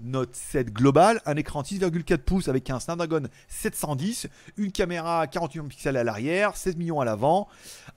Note 0.00 0.34
7 0.34 0.72
global, 0.72 1.20
un 1.24 1.36
écran 1.36 1.62
6,4 1.62 2.18
pouces 2.18 2.48
avec 2.48 2.68
un 2.70 2.80
Snapdragon 2.80 3.28
710, 3.48 4.28
une 4.56 4.72
caméra 4.72 5.26
48 5.26 5.62
pixels 5.68 5.96
à 5.96 6.04
l'arrière, 6.04 6.56
16 6.56 6.76
millions 6.76 7.00
à 7.00 7.04
l'avant, 7.04 7.48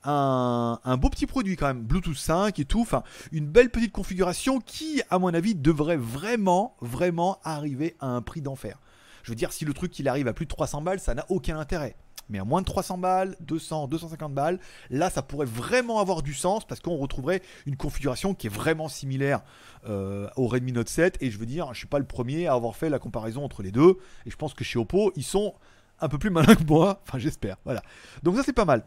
un, 0.04 0.98
beau 0.98 1.10
petit 1.10 1.26
produit 1.26 1.56
quand 1.56 1.68
même, 1.68 1.82
Bluetooth 1.82 2.16
5 2.16 2.60
et 2.60 2.66
tout, 2.66 2.82
enfin 2.82 3.04
une 3.32 3.48
belle 3.48 3.70
petite 3.70 3.92
configuration 3.92 4.60
qui, 4.60 5.02
à 5.10 5.20
mon 5.20 5.34
avis, 5.34 5.56
devrait 5.56 5.98
vraiment, 5.98 6.76
vraiment 6.82 7.40
arriver 7.44 7.96
à 8.00 8.08
un 8.08 8.22
prix 8.22 8.42
d'enfer. 8.42 8.80
Je 9.24 9.32
veux 9.32 9.36
dire, 9.36 9.52
si 9.52 9.66
le 9.66 9.74
truc 9.74 9.98
il 10.00 10.08
arrive 10.08 10.28
à 10.28 10.34
plus 10.34 10.46
de 10.46 10.52
300 10.52 10.82
balles, 10.82 11.00
ça 11.00 11.14
n'a 11.14 11.26
aucun 11.30 11.60
intérêt 11.60 11.96
mais 12.30 12.40
à 12.40 12.44
moins 12.44 12.62
de 12.62 12.66
300 12.66 12.98
balles, 12.98 13.36
200, 13.42 13.88
250 13.88 14.34
balles, 14.34 14.60
là 14.90 15.10
ça 15.10 15.22
pourrait 15.22 15.46
vraiment 15.46 16.00
avoir 16.00 16.22
du 16.22 16.34
sens 16.34 16.66
parce 16.66 16.82
qu'on 16.82 16.98
retrouverait 16.98 17.42
une 17.66 17.76
configuration 17.76 18.34
qui 18.34 18.48
est 18.48 18.52
vraiment 18.52 18.88
similaire 18.88 19.42
euh, 19.88 20.28
au 20.36 20.48
Redmi 20.48 20.72
Note 20.72 20.90
7 20.90 21.18
et 21.22 21.32
je 21.32 21.38
veux 21.38 21.46
dire, 21.46 21.74
je 21.74 21.80
suis 21.80 21.88
pas 21.88 22.00
le 22.00 22.06
premier 22.06 22.48
à 22.48 22.54
avoir 22.54 22.76
fait 22.76 22.90
la 22.90 23.00
comparaison 23.00 23.44
entre 23.44 23.64
les 23.64 23.72
deux. 23.72 23.98
Et 24.26 24.32
je 24.32 24.36
pense 24.36 24.54
que 24.54 24.64
chez 24.64 24.80
Oppo, 24.80 25.12
ils 25.16 25.24
sont 25.24 25.54
un 26.00 26.10
peu 26.10 26.18
plus 26.18 26.30
malin 26.30 26.56
que 26.56 26.64
moi. 26.64 27.02
Enfin, 27.08 27.20
j'espère. 27.20 27.58
Voilà. 27.64 27.82
Donc, 28.24 28.36
ça, 28.36 28.44
c'est 28.44 28.54
pas 28.54 28.66
mal. 28.66 28.84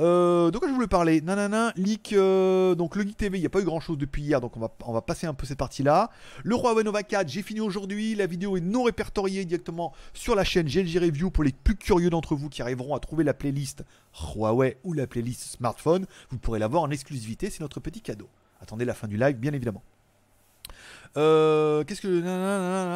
Euh, 0.00 0.50
quoi 0.50 0.68
je 0.68 0.72
voulais 0.74 0.86
parler? 0.86 1.20
Nanana, 1.20 1.72
leak. 1.76 2.12
Euh, 2.12 2.74
donc, 2.74 2.96
le 2.96 3.02
Geek 3.02 3.16
TV, 3.16 3.38
il 3.38 3.40
n'y 3.40 3.46
a 3.46 3.50
pas 3.50 3.60
eu 3.60 3.64
grand 3.64 3.80
chose 3.80 3.98
depuis 3.98 4.22
hier. 4.22 4.40
Donc, 4.40 4.56
on 4.56 4.60
va, 4.60 4.72
on 4.84 4.92
va 4.92 5.02
passer 5.02 5.26
un 5.26 5.34
peu 5.34 5.46
cette 5.46 5.58
partie-là. 5.58 6.10
Le 6.42 6.56
Huawei 6.56 6.84
Nova 6.84 7.02
4, 7.02 7.28
j'ai 7.28 7.42
fini 7.42 7.60
aujourd'hui. 7.60 8.14
La 8.14 8.26
vidéo 8.26 8.56
est 8.56 8.60
non 8.60 8.84
répertoriée 8.84 9.44
directement 9.44 9.92
sur 10.12 10.34
la 10.34 10.44
chaîne 10.44 10.66
GLG 10.66 10.98
Review 10.98 11.30
pour 11.30 11.44
les 11.44 11.52
plus 11.52 11.76
curieux 11.76 12.10
d'entre 12.10 12.34
vous 12.34 12.48
qui 12.48 12.62
arriveront 12.62 12.94
à 12.94 13.00
trouver 13.00 13.24
la 13.24 13.34
playlist 13.34 13.84
Huawei 14.36 14.78
ou 14.84 14.92
la 14.92 15.06
playlist 15.06 15.56
smartphone. 15.56 16.06
Vous 16.30 16.38
pourrez 16.38 16.58
l'avoir 16.58 16.82
en 16.82 16.90
exclusivité. 16.90 17.50
C'est 17.50 17.60
notre 17.60 17.80
petit 17.80 18.00
cadeau. 18.00 18.28
Attendez 18.60 18.84
la 18.84 18.94
fin 18.94 19.08
du 19.08 19.16
live, 19.16 19.36
bien 19.36 19.52
évidemment. 19.52 19.82
Euh, 21.16 21.84
qu'est-ce 21.84 22.00
que. 22.00 22.22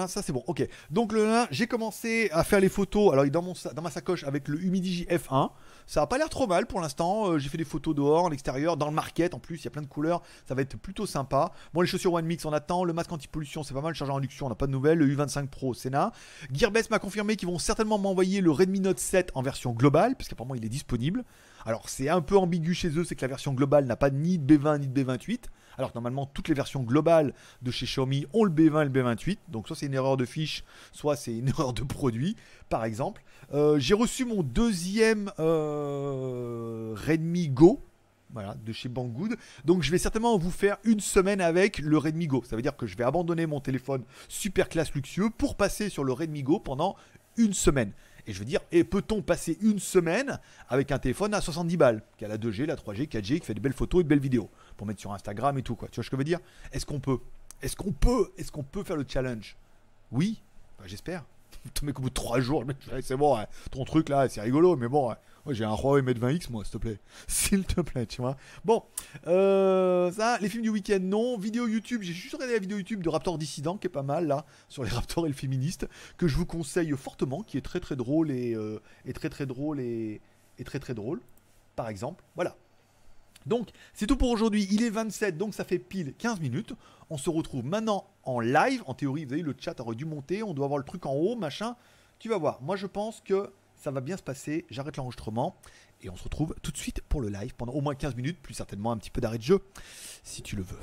Ça, 0.08 0.22
c'est 0.22 0.32
bon. 0.32 0.42
Ok. 0.46 0.66
Donc, 0.90 1.12
le 1.12 1.28
j'ai 1.50 1.66
commencé 1.66 2.30
à 2.32 2.44
faire 2.44 2.60
les 2.60 2.68
photos. 2.68 3.12
Alors, 3.12 3.24
il 3.24 3.28
est 3.28 3.30
dans, 3.30 3.42
mon, 3.42 3.54
dans 3.74 3.82
ma 3.82 3.90
sacoche 3.90 4.24
avec 4.24 4.48
le 4.48 4.62
Humidigi 4.62 5.04
F1. 5.04 5.50
Ça 5.86 6.02
a 6.02 6.06
pas 6.06 6.18
l'air 6.18 6.28
trop 6.28 6.46
mal 6.46 6.66
pour 6.66 6.80
l'instant. 6.80 7.30
Euh, 7.30 7.38
j'ai 7.38 7.48
fait 7.48 7.58
des 7.58 7.64
photos 7.64 7.94
dehors, 7.94 8.24
en 8.24 8.30
extérieur, 8.30 8.76
dans 8.76 8.88
le 8.88 8.94
market. 8.94 9.34
En 9.34 9.38
plus, 9.38 9.56
il 9.56 9.64
y 9.64 9.68
a 9.68 9.70
plein 9.70 9.82
de 9.82 9.86
couleurs. 9.86 10.22
Ça 10.46 10.54
va 10.54 10.62
être 10.62 10.76
plutôt 10.76 11.06
sympa. 11.06 11.52
Bon, 11.72 11.80
les 11.80 11.86
chaussures 11.86 12.12
One 12.12 12.26
Mix, 12.26 12.44
on 12.44 12.52
attend. 12.52 12.84
Le 12.84 12.92
masque 12.92 13.12
anti-pollution, 13.12 13.62
c'est 13.62 13.74
pas 13.74 13.80
mal. 13.80 13.92
Le 13.92 13.96
chargeur 13.96 14.16
induction, 14.16 14.46
on 14.46 14.48
n'a 14.48 14.54
pas 14.54 14.66
de 14.66 14.72
nouvelles. 14.72 14.98
Le 14.98 15.06
U25 15.06 15.46
Pro, 15.48 15.74
Sénat. 15.74 16.12
Gearbest 16.52 16.90
m'a 16.90 16.98
confirmé 16.98 17.36
qu'ils 17.36 17.48
vont 17.48 17.58
certainement 17.58 17.98
m'envoyer 17.98 18.40
le 18.40 18.50
Redmi 18.50 18.80
Note 18.80 18.98
7 18.98 19.30
en 19.34 19.42
version 19.42 19.72
globale, 19.72 20.16
parce 20.16 20.28
qu'apparemment, 20.28 20.54
il 20.54 20.64
est 20.64 20.70
disponible. 20.70 21.24
Alors, 21.64 21.88
c'est 21.88 22.08
un 22.08 22.20
peu 22.20 22.36
ambigu 22.36 22.74
chez 22.74 22.88
eux, 22.88 23.04
c'est 23.04 23.14
que 23.14 23.22
la 23.22 23.28
version 23.28 23.52
globale 23.52 23.84
n'a 23.84 23.96
pas 23.96 24.10
ni 24.10 24.38
de 24.38 24.56
B20 24.56 24.80
ni 24.80 24.88
de 24.88 25.04
B28. 25.04 25.44
Alors 25.78 25.92
normalement, 25.94 26.26
toutes 26.26 26.48
les 26.48 26.54
versions 26.54 26.82
globales 26.82 27.32
de 27.62 27.70
chez 27.70 27.86
Xiaomi 27.86 28.26
ont 28.32 28.44
le 28.44 28.50
B20 28.50 28.82
et 28.82 28.88
le 28.88 28.90
B28. 28.90 29.38
Donc 29.48 29.68
soit 29.68 29.76
c'est 29.76 29.86
une 29.86 29.94
erreur 29.94 30.16
de 30.16 30.24
fiche, 30.24 30.64
soit 30.92 31.16
c'est 31.16 31.36
une 31.36 31.48
erreur 31.48 31.72
de 31.72 31.82
produit, 31.82 32.36
par 32.68 32.84
exemple. 32.84 33.22
Euh, 33.54 33.78
j'ai 33.78 33.94
reçu 33.94 34.24
mon 34.24 34.42
deuxième 34.42 35.30
euh, 35.38 36.94
Redmi 37.06 37.48
Go. 37.48 37.80
Voilà, 38.30 38.56
de 38.66 38.72
chez 38.74 38.90
Banggood. 38.90 39.36
Donc 39.64 39.82
je 39.82 39.90
vais 39.90 39.96
certainement 39.96 40.36
vous 40.36 40.50
faire 40.50 40.76
une 40.84 41.00
semaine 41.00 41.40
avec 41.40 41.78
le 41.78 41.96
Redmi 41.96 42.26
Go. 42.26 42.42
Ça 42.46 42.56
veut 42.56 42.62
dire 42.62 42.76
que 42.76 42.86
je 42.86 42.94
vais 42.94 43.04
abandonner 43.04 43.46
mon 43.46 43.60
téléphone 43.60 44.02
super 44.28 44.68
classe 44.68 44.92
luxueux 44.92 45.30
pour 45.30 45.54
passer 45.54 45.88
sur 45.88 46.04
le 46.04 46.12
Redmi 46.12 46.42
Go 46.42 46.58
pendant 46.60 46.94
une 47.38 47.54
semaine. 47.54 47.92
Et 48.28 48.34
je 48.34 48.38
veux 48.38 48.44
dire, 48.44 48.60
et 48.70 48.84
peut-on 48.84 49.22
passer 49.22 49.56
une 49.62 49.78
semaine 49.78 50.38
avec 50.68 50.92
un 50.92 50.98
téléphone 50.98 51.32
à 51.32 51.40
70 51.40 51.76
balles, 51.78 52.02
qui 52.18 52.26
a 52.26 52.28
la 52.28 52.36
2G, 52.36 52.66
la 52.66 52.76
3G, 52.76 53.08
4G, 53.08 53.40
qui 53.40 53.46
fait 53.46 53.54
de 53.54 53.60
belles 53.60 53.72
photos 53.72 54.02
et 54.02 54.04
de 54.04 54.08
belles 54.08 54.20
vidéos, 54.20 54.50
pour 54.76 54.86
mettre 54.86 55.00
sur 55.00 55.14
Instagram 55.14 55.56
et 55.56 55.62
tout, 55.62 55.74
quoi. 55.74 55.88
Tu 55.88 55.96
vois 55.96 56.04
ce 56.04 56.10
que 56.10 56.16
je 56.16 56.18
veux 56.18 56.24
dire? 56.24 56.40
Est-ce 56.70 56.84
qu'on 56.84 57.00
peut 57.00 57.18
Est-ce 57.62 57.74
qu'on 57.74 57.90
peut 57.90 58.30
Est-ce 58.36 58.52
qu'on 58.52 58.62
peut 58.62 58.84
faire 58.84 58.96
le 58.96 59.06
challenge? 59.08 59.56
Oui, 60.12 60.42
bah, 60.78 60.84
j'espère. 60.86 61.24
mec, 61.82 61.98
au 61.98 62.02
bout 62.02 62.10
de 62.10 62.14
3 62.14 62.40
jours, 62.40 62.64
c'est 63.00 63.16
bon, 63.16 63.38
ton 63.70 63.86
truc 63.86 64.10
là, 64.10 64.28
c'est 64.28 64.42
rigolo, 64.42 64.76
mais 64.76 64.88
bon, 64.88 65.14
j'ai 65.54 65.64
un 65.64 65.74
Huawei 65.74 66.02
Mate 66.02 66.18
20X, 66.18 66.50
moi, 66.50 66.64
s'il 66.64 66.72
te 66.72 66.78
plaît. 66.78 66.98
S'il 67.26 67.64
te 67.64 67.80
plaît, 67.80 68.06
tu 68.06 68.20
vois. 68.20 68.36
Bon, 68.64 68.82
euh, 69.26 70.10
ça, 70.12 70.38
les 70.40 70.48
films 70.48 70.62
du 70.62 70.70
week-end, 70.70 71.00
non. 71.00 71.38
Vidéo 71.38 71.66
YouTube, 71.66 72.02
j'ai 72.02 72.12
juste 72.12 72.34
regardé 72.34 72.54
la 72.54 72.60
vidéo 72.60 72.78
YouTube 72.78 73.02
de 73.02 73.08
Raptor 73.08 73.38
Dissident, 73.38 73.76
qui 73.76 73.86
est 73.86 73.90
pas 73.90 74.02
mal, 74.02 74.26
là, 74.26 74.46
sur 74.68 74.84
les 74.84 74.90
Raptors 74.98 75.26
et 75.26 75.28
le 75.28 75.34
féministe, 75.34 75.88
que 76.16 76.28
je 76.28 76.36
vous 76.36 76.46
conseille 76.46 76.92
fortement, 76.96 77.42
qui 77.42 77.56
est 77.56 77.62
très 77.62 77.80
très 77.80 77.96
drôle 77.96 78.30
et, 78.30 78.54
euh, 78.54 78.80
très 79.14 79.30
très 79.30 79.46
drôle 79.46 79.80
et, 79.80 80.20
et 80.58 80.64
très 80.64 80.78
très 80.78 80.94
drôle, 80.94 81.20
par 81.76 81.88
exemple. 81.88 82.24
Voilà. 82.34 82.56
Donc, 83.46 83.70
c'est 83.94 84.06
tout 84.06 84.16
pour 84.16 84.30
aujourd'hui. 84.30 84.68
Il 84.70 84.82
est 84.82 84.90
27, 84.90 85.38
donc 85.38 85.54
ça 85.54 85.64
fait 85.64 85.78
pile 85.78 86.14
15 86.18 86.40
minutes. 86.40 86.74
On 87.10 87.16
se 87.16 87.30
retrouve 87.30 87.64
maintenant 87.64 88.06
en 88.24 88.40
live. 88.40 88.82
En 88.86 88.94
théorie, 88.94 89.24
vous 89.24 89.28
voyez, 89.28 89.42
le 89.42 89.54
chat 89.58 89.80
aurait 89.80 89.96
dû 89.96 90.04
monter. 90.04 90.42
On 90.42 90.52
doit 90.52 90.66
avoir 90.66 90.78
le 90.78 90.84
truc 90.84 91.06
en 91.06 91.14
haut, 91.14 91.36
machin. 91.36 91.76
tu 92.18 92.28
vas 92.28 92.36
voir. 92.36 92.60
Moi, 92.60 92.76
je 92.76 92.86
pense 92.86 93.22
que 93.24 93.50
ça 93.78 93.90
va 93.90 94.00
bien 94.00 94.16
se 94.16 94.22
passer. 94.22 94.66
J'arrête 94.70 94.96
l'enregistrement 94.96 95.56
et 96.02 96.10
on 96.10 96.16
se 96.16 96.24
retrouve 96.24 96.54
tout 96.62 96.72
de 96.72 96.76
suite 96.76 97.00
pour 97.08 97.20
le 97.20 97.28
live 97.28 97.54
pendant 97.54 97.72
au 97.72 97.80
moins 97.80 97.94
15 97.94 98.16
minutes, 98.16 98.38
plus 98.40 98.54
certainement 98.54 98.92
un 98.92 98.98
petit 98.98 99.10
peu 99.10 99.20
d'arrêt 99.20 99.38
de 99.38 99.42
jeu, 99.42 99.60
si 100.22 100.42
tu 100.42 100.56
le 100.56 100.62
veux. 100.62 100.78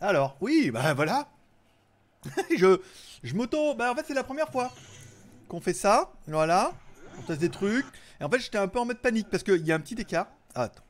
Alors, 0.00 0.36
oui, 0.40 0.70
bah 0.70 0.94
voilà. 0.94 1.28
je 2.56 2.80
je 3.22 3.34
m'auto. 3.34 3.74
Bah 3.74 3.92
en 3.92 3.94
fait, 3.94 4.04
c'est 4.06 4.14
la 4.14 4.24
première 4.24 4.48
fois 4.50 4.70
qu'on 5.48 5.60
fait 5.60 5.72
ça. 5.72 6.12
Voilà. 6.26 6.72
On 7.18 7.22
teste 7.22 7.40
des 7.40 7.50
trucs. 7.50 7.86
Et 8.20 8.24
en 8.24 8.30
fait, 8.30 8.38
j'étais 8.38 8.58
un 8.58 8.68
peu 8.68 8.78
en 8.78 8.84
mode 8.84 9.00
panique 9.00 9.28
parce 9.30 9.42
qu'il 9.42 9.66
y 9.66 9.72
a 9.72 9.74
un 9.74 9.80
petit 9.80 9.94
écart. 9.94 10.28
Ah, 10.54 10.64
attends. 10.64 10.82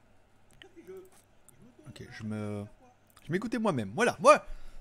Ok, 1.89 2.03
je 2.11 2.25
me. 2.25 2.65
Je 3.27 3.33
m'écoutais 3.33 3.59
moi-même. 3.59 3.91
Voilà. 3.95 4.17
Ouais. 4.23 4.37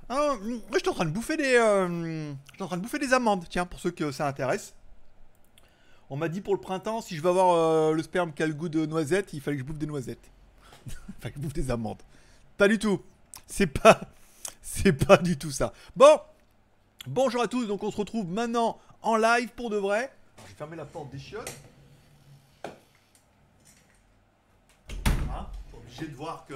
Ah, 0.08 0.36
je 0.44 0.80
suis 0.80 0.90
en 0.90 0.94
train 0.94 1.06
de 1.06 1.12
bouffer 1.12 1.36
des. 1.36 1.56
Euh, 1.56 2.34
je 2.58 2.64
en 2.64 2.68
train 2.68 2.78
de 2.78 2.82
bouffer 2.82 3.00
des 3.00 3.14
amandes. 3.14 3.46
Tiens, 3.50 3.66
pour 3.66 3.80
ceux 3.80 3.92
que 3.92 4.12
ça 4.12 4.28
intéresse. 4.28 4.76
On 6.12 6.18
m'a 6.18 6.30
dit 6.30 6.42
pour 6.42 6.54
le 6.54 6.62
printemps, 6.62 7.02
si 7.02 7.16
je 7.16 7.22
veux 7.24 7.30
avoir 7.30 7.56
euh, 7.56 7.94
le 7.94 8.04
sperme 8.04 8.32
qui 8.32 8.44
a 8.44 8.48
le 8.48 8.54
goût 8.54 8.70
de 8.70 8.86
noisette, 8.86 9.34
il 9.34 9.42
fallait 9.42 9.58
que 9.58 9.64
je 9.64 9.68
bouffe 9.68 9.80
des 9.80 9.88
noisettes. 9.88 10.30
il 10.88 10.92
fallait 11.20 11.34
que 11.34 11.40
je 11.40 11.44
bouffe 11.44 11.54
des 11.54 11.72
amandes. 11.72 12.02
Pas 12.58 12.68
du 12.68 12.78
tout. 12.78 13.02
C'est 13.48 13.68
pas. 13.68 14.00
C'est 14.62 14.94
pas 14.94 15.18
du 15.18 15.38
tout 15.38 15.52
ça. 15.52 15.74
Bon. 15.96 16.20
Bonjour 17.08 17.42
à 17.42 17.48
tous. 17.48 17.66
Donc 17.66 17.84
on 17.84 17.92
se 17.92 17.98
retrouve 17.98 18.28
maintenant 18.28 18.80
en 19.02 19.16
live 19.16 19.50
pour 19.56 19.70
de 19.70 19.78
vrai. 19.78 20.12
Je 20.38 20.50
vais 20.50 20.56
fermer 20.56 20.76
la 20.76 20.86
porte 20.86 21.10
des 21.12 21.20
chiottes. 21.20 21.52
Hein 25.06 25.48
obligé 25.74 26.08
de 26.08 26.16
voir 26.16 26.46
que, 26.48 26.54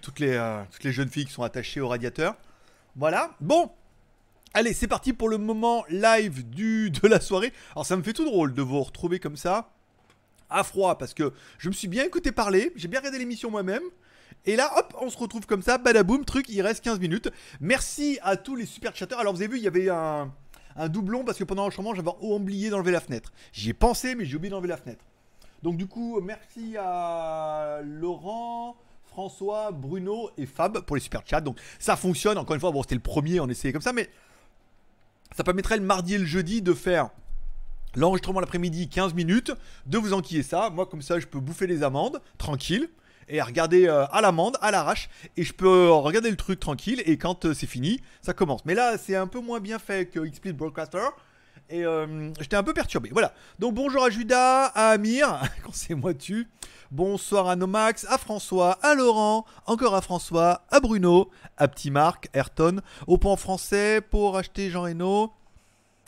toutes, 0.00 0.20
les, 0.20 0.34
euh, 0.34 0.62
toutes 0.70 0.84
les 0.84 0.92
jeunes 0.92 1.08
filles 1.08 1.26
qui 1.26 1.32
sont 1.32 1.42
attachées 1.42 1.80
au 1.80 1.88
radiateur. 1.88 2.36
Voilà. 2.96 3.30
Bon. 3.40 3.70
Allez, 4.54 4.72
c'est 4.72 4.88
parti 4.88 5.12
pour 5.12 5.28
le 5.28 5.36
moment 5.36 5.84
live 5.90 6.48
du, 6.48 6.90
de 6.90 7.08
la 7.08 7.20
soirée. 7.20 7.52
Alors 7.72 7.84
ça 7.84 7.96
me 7.96 8.02
fait 8.02 8.14
tout 8.14 8.24
drôle 8.24 8.54
de 8.54 8.62
vous 8.62 8.82
retrouver 8.82 9.18
comme 9.18 9.36
ça, 9.36 9.70
à 10.48 10.64
froid, 10.64 10.96
parce 10.96 11.12
que 11.12 11.34
je 11.58 11.68
me 11.68 11.74
suis 11.74 11.88
bien 11.88 12.04
écouté 12.04 12.32
parler, 12.32 12.72
j'ai 12.74 12.88
bien 12.88 13.00
regardé 13.00 13.18
l'émission 13.18 13.50
moi-même. 13.50 13.82
Et 14.46 14.56
là, 14.56 14.72
hop, 14.78 14.96
on 15.00 15.10
se 15.10 15.18
retrouve 15.18 15.44
comme 15.44 15.60
ça, 15.60 15.76
badaboum, 15.76 16.24
truc, 16.24 16.48
il 16.48 16.62
reste 16.62 16.82
15 16.84 17.00
minutes. 17.00 17.30
Merci 17.60 18.18
à 18.22 18.36
tous 18.36 18.54
les 18.54 18.64
super 18.64 18.94
chatteurs. 18.94 19.18
Alors 19.18 19.34
vous 19.34 19.42
avez 19.42 19.52
vu, 19.52 19.58
il 19.58 19.64
y 19.64 19.66
avait 19.66 19.88
un, 19.88 20.32
doublon 20.88 21.24
parce 21.24 21.38
que 21.38 21.44
pendant 21.44 21.64
l'enchaînement, 21.64 21.94
j'avais 21.94 22.10
oublié 22.20 22.70
d'enlever 22.70 22.92
la 22.92 23.00
fenêtre. 23.00 23.32
J'y 23.52 23.70
ai 23.70 23.74
pensé, 23.74 24.14
mais 24.14 24.24
j'ai 24.24 24.36
oublié 24.36 24.50
d'enlever 24.50 24.68
la 24.68 24.76
fenêtre. 24.76 25.04
Donc 25.62 25.76
du 25.76 25.86
coup, 25.86 26.20
merci 26.20 26.76
à 26.78 27.80
Laurent, 27.82 28.76
François, 29.16 29.70
Bruno 29.72 30.28
et 30.36 30.44
Fab 30.44 30.80
pour 30.80 30.94
les 30.94 31.00
super 31.00 31.22
chats. 31.24 31.40
Donc 31.40 31.58
ça 31.78 31.96
fonctionne. 31.96 32.36
Encore 32.36 32.52
une 32.52 32.60
fois, 32.60 32.70
bon, 32.70 32.82
c'était 32.82 32.96
le 32.96 33.00
premier, 33.00 33.40
on 33.40 33.48
essayait 33.48 33.72
comme 33.72 33.80
ça, 33.80 33.94
mais 33.94 34.10
ça 35.34 35.42
permettrait 35.42 35.78
le 35.78 35.84
mardi 35.84 36.16
et 36.16 36.18
le 36.18 36.26
jeudi 36.26 36.60
de 36.60 36.74
faire 36.74 37.08
l'enregistrement 37.94 38.40
l'après-midi 38.40 38.90
15 38.90 39.14
minutes, 39.14 39.52
de 39.86 39.96
vous 39.96 40.12
enquiller 40.12 40.42
ça. 40.42 40.68
Moi, 40.68 40.84
comme 40.84 41.00
ça, 41.00 41.18
je 41.18 41.26
peux 41.26 41.40
bouffer 41.40 41.66
les 41.66 41.82
amandes, 41.82 42.20
tranquille 42.36 42.90
et 43.28 43.40
à 43.40 43.46
regarder 43.46 43.88
euh, 43.88 44.04
à 44.08 44.20
l'amende, 44.20 44.58
à 44.60 44.70
l'arrache, 44.70 45.08
et 45.38 45.44
je 45.44 45.54
peux 45.54 45.90
regarder 45.90 46.30
le 46.30 46.36
truc 46.36 46.60
tranquille, 46.60 47.02
et 47.06 47.16
quand 47.16 47.46
euh, 47.46 47.54
c'est 47.54 47.66
fini, 47.66 48.02
ça 48.20 48.34
commence. 48.34 48.66
Mais 48.66 48.74
là, 48.74 48.98
c'est 48.98 49.16
un 49.16 49.26
peu 49.26 49.40
moins 49.40 49.60
bien 49.60 49.78
fait 49.78 50.10
que 50.10 50.20
XSplit 50.20 50.52
Broadcaster, 50.52 51.08
et 51.68 51.84
euh, 51.84 52.30
j'étais 52.40 52.56
un 52.56 52.62
peu 52.62 52.74
perturbé. 52.74 53.10
Voilà. 53.12 53.32
Donc 53.58 53.74
bonjour 53.74 54.04
à 54.04 54.10
Judas, 54.10 54.66
à 54.66 54.90
Amir, 54.90 55.40
quand 55.64 55.74
c'est 55.74 55.94
moi 55.94 56.14
tu. 56.14 56.48
Bonsoir 56.90 57.48
à 57.48 57.56
Nomax, 57.56 58.06
à 58.08 58.16
François, 58.16 58.78
à 58.82 58.94
Laurent, 58.94 59.44
encore 59.66 59.94
à 59.94 60.00
François, 60.00 60.62
à 60.70 60.78
Bruno, 60.78 61.30
à 61.56 61.66
Petit 61.66 61.90
Marc, 61.90 62.28
Ayrton, 62.32 62.80
au 63.08 63.18
point 63.18 63.36
français 63.36 64.00
pour 64.00 64.36
acheter 64.36 64.70
Jean 64.70 64.82
Reno. 64.82 65.32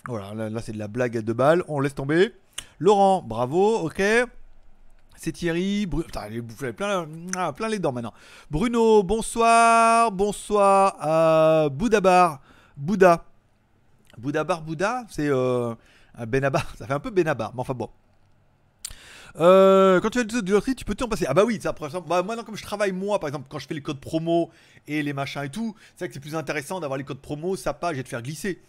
Voilà, 0.07 0.49
là, 0.49 0.61
c'est 0.63 0.73
de 0.73 0.79
la 0.79 0.89
blague 0.89 1.17
à 1.17 1.23
deux 1.23 1.33
balles, 1.33 1.65
on 1.67 1.81
laisse 1.81 1.97
tomber. 1.97 2.33
Laurent, 2.79 3.23
bravo, 3.23 3.79
ok. 3.81 4.01
C'est 5.17 5.33
Thierry. 5.33 5.85
Putain, 5.87 6.29
il 6.31 6.37
est 6.37 6.73
plein, 6.73 7.09
ah, 7.37 7.53
plein 7.53 7.69
les 7.69 7.81
dents 7.81 7.91
maintenant. 7.91 8.15
Bruno, 8.53 9.03
bonsoir. 9.03 10.13
Bonsoir 10.13 10.95
à 11.01 11.69
Boudabar. 11.71 12.41
Bouddha. 12.77 13.25
Boudabar, 14.19 14.63
Bouddha, 14.63 15.05
c'est 15.09 15.29
euh, 15.29 15.75
Benabar. 16.27 16.67
Ça 16.79 16.87
fait 16.87 16.93
un 16.93 17.01
peu 17.01 17.11
Benabar, 17.11 17.53
mais 17.55 17.61
enfin 17.61 17.75
bon. 17.75 17.89
Euh, 19.41 20.01
quand 20.01 20.11
tu 20.11 20.19
as 20.19 20.25
de 20.25 20.51
loterie, 20.51 20.75
tu 20.75 20.85
peux 20.85 20.95
t'en 20.95 21.09
passer. 21.09 21.27
Ah 21.29 21.35
bah 21.35 21.45
oui, 21.45 21.59
ça, 21.61 21.75
bah, 22.07 22.23
moi, 22.23 22.43
comme 22.45 22.57
je 22.57 22.63
travaille 22.63 22.93
moi, 22.93 23.21
par 23.21 23.29
exemple, 23.29 23.47
quand 23.49 23.59
je 23.59 23.67
fais 23.67 23.75
les 23.75 23.83
codes 23.83 24.01
promo 24.01 24.51
et 24.87 25.03
les 25.03 25.13
machins 25.13 25.45
et 25.45 25.51
tout, 25.51 25.77
c'est 25.95 26.05
vrai 26.05 26.09
que 26.09 26.15
c'est 26.15 26.21
plus 26.21 26.35
intéressant 26.35 26.81
d'avoir 26.81 26.99
les 26.99 27.05
codes 27.05 27.21
promo, 27.21 27.55
sa 27.57 27.75
page 27.75 27.99
et 27.99 28.03
de 28.03 28.09
faire 28.09 28.23
glisser. 28.23 28.61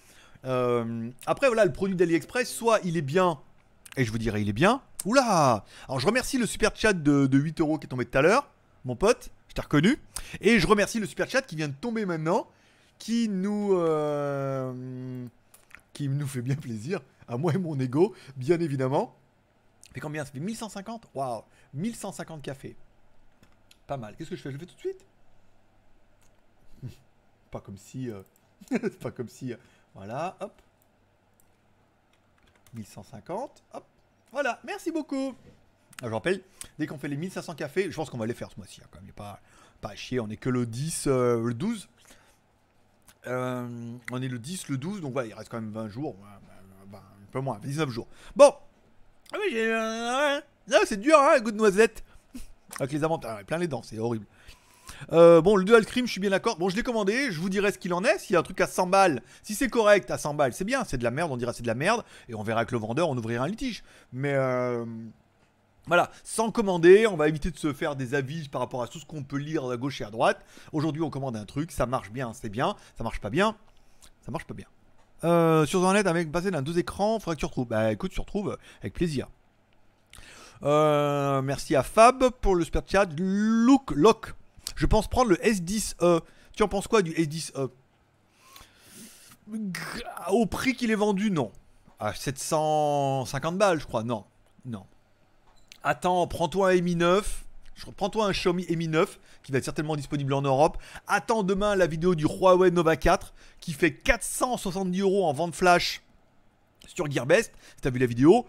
Euh, 0.46 1.10
après, 1.26 1.48
voilà, 1.48 1.66
le 1.66 1.72
produit 1.72 1.96
d'AliExpress, 1.96 2.54
soit 2.54 2.80
il 2.84 2.98
est 2.98 3.02
bien, 3.02 3.40
et 3.98 4.06
je 4.06 4.12
vous 4.12 4.18
dirai, 4.18 4.42
il 4.42 4.50
est 4.50 4.54
bien, 4.54 4.82
Oula 5.06 5.64
Alors 5.88 6.00
je 6.00 6.06
remercie 6.06 6.38
le 6.38 6.46
super 6.46 6.72
chat 6.76 6.94
de, 6.94 7.28
8 7.32 7.62
euros 7.62 7.78
qui 7.78 7.86
est 7.86 7.90
tombé 7.90 8.06
tout 8.06 8.18
à 8.18 8.22
l'heure, 8.22 8.50
mon 8.86 8.96
pote, 8.96 9.30
je 9.48 9.54
t'ai 9.54 9.62
reconnu. 9.62 9.98
Et 10.42 10.60
je 10.60 10.68
remercie 10.68 11.00
le 11.00 11.06
super 11.06 11.30
chat 11.30 11.42
qui 11.42 11.56
vient 11.56 11.68
de 11.68 11.74
tomber 11.74 12.06
maintenant, 12.06 12.48
qui 12.98 13.30
nous... 13.30 13.74
Euh, 13.74 15.26
qui 16.00 16.08
nous 16.08 16.28
fait 16.28 16.42
bien 16.42 16.56
plaisir, 16.56 17.02
à 17.28 17.36
moi 17.36 17.54
et 17.54 17.58
mon 17.58 17.78
ego, 17.78 18.16
bien 18.38 18.58
évidemment. 18.62 19.18
Ça 19.82 19.92
fait 19.96 20.00
combien? 20.00 20.24
Ça 20.24 20.32
fait 20.32 20.40
1150 20.40 21.10
Waouh 21.14 21.44
1150 21.74 22.42
cafés. 22.42 22.78
Pas 23.86 23.98
mal. 23.98 24.16
Qu'est-ce 24.16 24.30
que 24.30 24.38
je 24.38 24.42
fais? 24.42 24.50
Je 24.50 24.56
le 24.56 24.62
fais 24.62 24.66
tout 24.66 24.76
de 24.76 24.80
suite? 24.80 25.06
Pas 27.52 27.60
comme 27.60 27.78
si... 27.78 28.10
Euh, 28.10 28.22
pas 29.02 29.12
comme 29.12 29.28
si... 29.28 29.52
Euh, 29.52 29.58
voilà, 29.94 30.38
hop. 30.40 30.54
1150, 32.76 33.64
hop. 33.74 33.86
Voilà, 34.32 34.62
merci 34.64 34.92
beaucoup. 34.92 35.36
Je 36.02 36.08
rappelle, 36.08 36.42
dès 36.78 36.88
qu'on 36.88 36.98
fait 36.98 37.10
les 37.10 37.18
1500 37.18 37.56
cafés, 37.56 37.92
je 37.92 37.96
pense 37.96 38.10
qu'on 38.10 38.18
va 38.18 38.26
les 38.26 38.34
faire 38.34 38.52
ce 38.52 38.56
mois-ci. 38.56 38.80
Hein, 38.82 38.88
quand 38.90 39.02
même, 39.02 39.12
pas, 39.12 39.42
pas 39.82 39.90
à 39.90 39.96
chier, 39.96 40.22
on 40.22 40.30
est 40.30 40.38
que 40.38 40.50
le 40.50 40.66
10, 40.66 41.08
euh, 41.08 41.44
le 41.44 41.54
12. 41.54 41.90
Euh, 43.28 43.68
on 44.12 44.22
est 44.22 44.28
le 44.28 44.40
10, 44.40 44.70
le 44.70 44.78
12, 44.78 45.02
donc 45.02 45.14
voilà, 45.14 45.28
il 45.28 45.34
reste 45.34 45.50
quand 45.50 45.60
même 45.60 45.72
20 45.72 45.90
jours. 45.90 46.16
un 46.94 46.98
peu 47.32 47.40
moins, 47.40 47.60
19 47.62 47.90
jours. 47.90 48.08
Bon. 48.36 48.54
Ah 49.32 49.38
oui. 49.40 49.54
Euh, 49.56 50.40
c'est 50.86 51.00
dur, 51.00 51.18
hein, 51.20 51.40
goût 51.40 51.52
de 51.52 51.58
noisette. 51.58 52.04
Avec 52.80 52.92
les 52.92 53.04
amandes, 53.04 53.26
plein 53.46 53.58
les 53.58 53.68
dents, 53.68 53.84
c'est 53.84 54.00
horrible. 54.00 54.26
Euh, 55.12 55.42
bon, 55.42 55.56
le 55.56 55.64
dual 55.64 55.86
cream, 55.86 56.06
je 56.06 56.12
suis 56.12 56.22
bien 56.22 56.30
d'accord. 56.30 56.58
Bon, 56.58 56.70
je 56.70 56.76
l'ai 56.76 56.84
commandé, 56.84 57.32
je 57.32 57.40
vous 57.40 57.50
dirai 57.50 57.72
ce 57.72 57.78
qu'il 57.78 57.94
en 57.94 58.04
est. 58.04 58.18
S'il 58.20 58.34
y 58.34 58.36
a 58.36 58.40
un 58.40 58.44
truc 58.44 58.60
à 58.62 58.68
100 58.68 58.88
balles, 58.88 59.22
si 59.44 59.56
c'est 59.56 59.70
correct 59.70 60.12
à 60.12 60.18
100 60.18 60.34
balles, 60.34 60.54
c'est 60.54 60.66
bien. 60.66 60.84
C'est 60.86 60.98
de 60.98 61.04
la 61.04 61.12
merde, 61.12 61.32
on 61.32 61.38
dira 61.38 61.54
c'est 61.54 61.64
de 61.64 61.68
la 61.68 61.76
merde. 61.76 62.04
Et 62.28 62.36
on 62.36 62.44
verra 62.44 62.62
avec 62.62 62.72
le 62.72 62.80
vendeur, 62.80 63.10
on 63.10 63.18
ouvrira 63.18 63.46
un 63.46 63.48
litige. 63.48 63.84
Mais 64.14 64.34
euh, 64.34 64.86
voilà, 65.90 66.12
sans 66.24 66.52
commander, 66.52 67.08
on 67.08 67.18
va 67.18 67.28
éviter 67.28 67.50
de 67.50 67.58
se 67.58 67.74
faire 67.74 67.96
des 67.96 68.14
avis 68.14 68.48
par 68.48 68.62
rapport 68.62 68.84
à 68.84 68.88
tout 68.88 69.00
ce 69.00 69.06
qu'on 69.06 69.24
peut 69.24 69.38
lire 69.38 69.68
à 69.68 69.76
gauche 69.76 70.02
et 70.02 70.04
à 70.04 70.12
droite. 70.12 70.46
Aujourd'hui, 70.72 71.02
on 71.02 71.10
commande 71.10 71.36
un 71.36 71.46
truc, 71.46 71.72
ça 71.72 71.88
marche 71.88 72.12
bien, 72.12 72.32
c'est 72.34 72.50
bien. 72.50 72.76
Ça 72.96 73.04
marche 73.04 73.20
pas 73.20 73.32
bien, 73.32 73.56
ça 74.22 74.32
marche 74.32 74.46
pas 74.46 74.54
bien. 74.54 74.68
Euh, 75.24 75.66
sur 75.66 75.80
Internet, 75.80 76.06
avec 76.06 76.32
passé 76.32 76.52
d'un 76.52 76.62
12 76.62 76.78
écrans, 76.78 77.20
faudrait 77.20 77.38
que 77.38 77.40
tu 77.40 77.46
retrouves. 77.48 77.68
Bah 77.68 77.92
écoute, 77.92 78.12
tu 78.12 78.20
retrouves 78.20 78.56
avec 78.82 78.94
plaisir. 78.94 79.30
Euh, 80.62 81.42
merci 81.42 81.76
à 81.76 81.82
Fab 81.82 82.30
pour 82.30 82.54
le 82.54 82.64
super 82.64 82.84
chat. 82.86 83.10
Look, 83.18 83.90
lock. 83.90 84.36
Je 84.76 84.86
pense 84.86 85.08
prendre 85.08 85.32
le 85.32 85.38
S10e. 85.38 86.22
Tu 86.54 86.62
en 86.62 86.68
penses 86.68 86.88
quoi 86.88 87.02
du 87.02 87.14
S10e 87.14 87.70
Au 90.30 90.46
prix 90.46 90.76
qu'il 90.76 90.92
est 90.92 90.96
vendu, 90.96 91.32
non. 91.32 91.52
À 92.00 92.14
750 92.14 93.58
balles, 93.58 93.80
je 93.80 93.88
crois. 93.88 94.04
Non. 94.04 94.26
Non. 94.66 94.86
Attends, 95.84 96.28
prends-toi 96.28 96.72
un 96.72 96.82
Mi 96.82 96.96
9. 96.96 97.46
Prends-toi 97.96 98.26
un 98.26 98.32
Xiaomi 98.32 98.66
Mi 98.76 98.90
9 98.90 99.20
qui 99.44 99.54
va 99.54 99.60
être 99.60 99.64
certainement 99.64 99.96
disponible 99.96 100.34
en 100.34 100.42
Europe. 100.42 100.78
Attends 101.08 101.44
demain 101.44 101.76
la 101.76 101.88
vidéo 101.88 102.16
du 102.16 102.26
Huawei 102.26 102.72
Nova 102.72 102.98
4 102.98 103.34
qui 103.62 103.72
fait 103.72 103.94
470 103.94 105.00
euros 105.00 105.26
en 105.26 105.32
vente 105.32 105.56
flash 105.56 106.02
sur 106.86 107.10
Gearbest. 107.10 107.54
Si 107.76 107.82
t'as 107.82 107.90
vu 107.90 108.00
la 108.00 108.06
vidéo, 108.06 108.46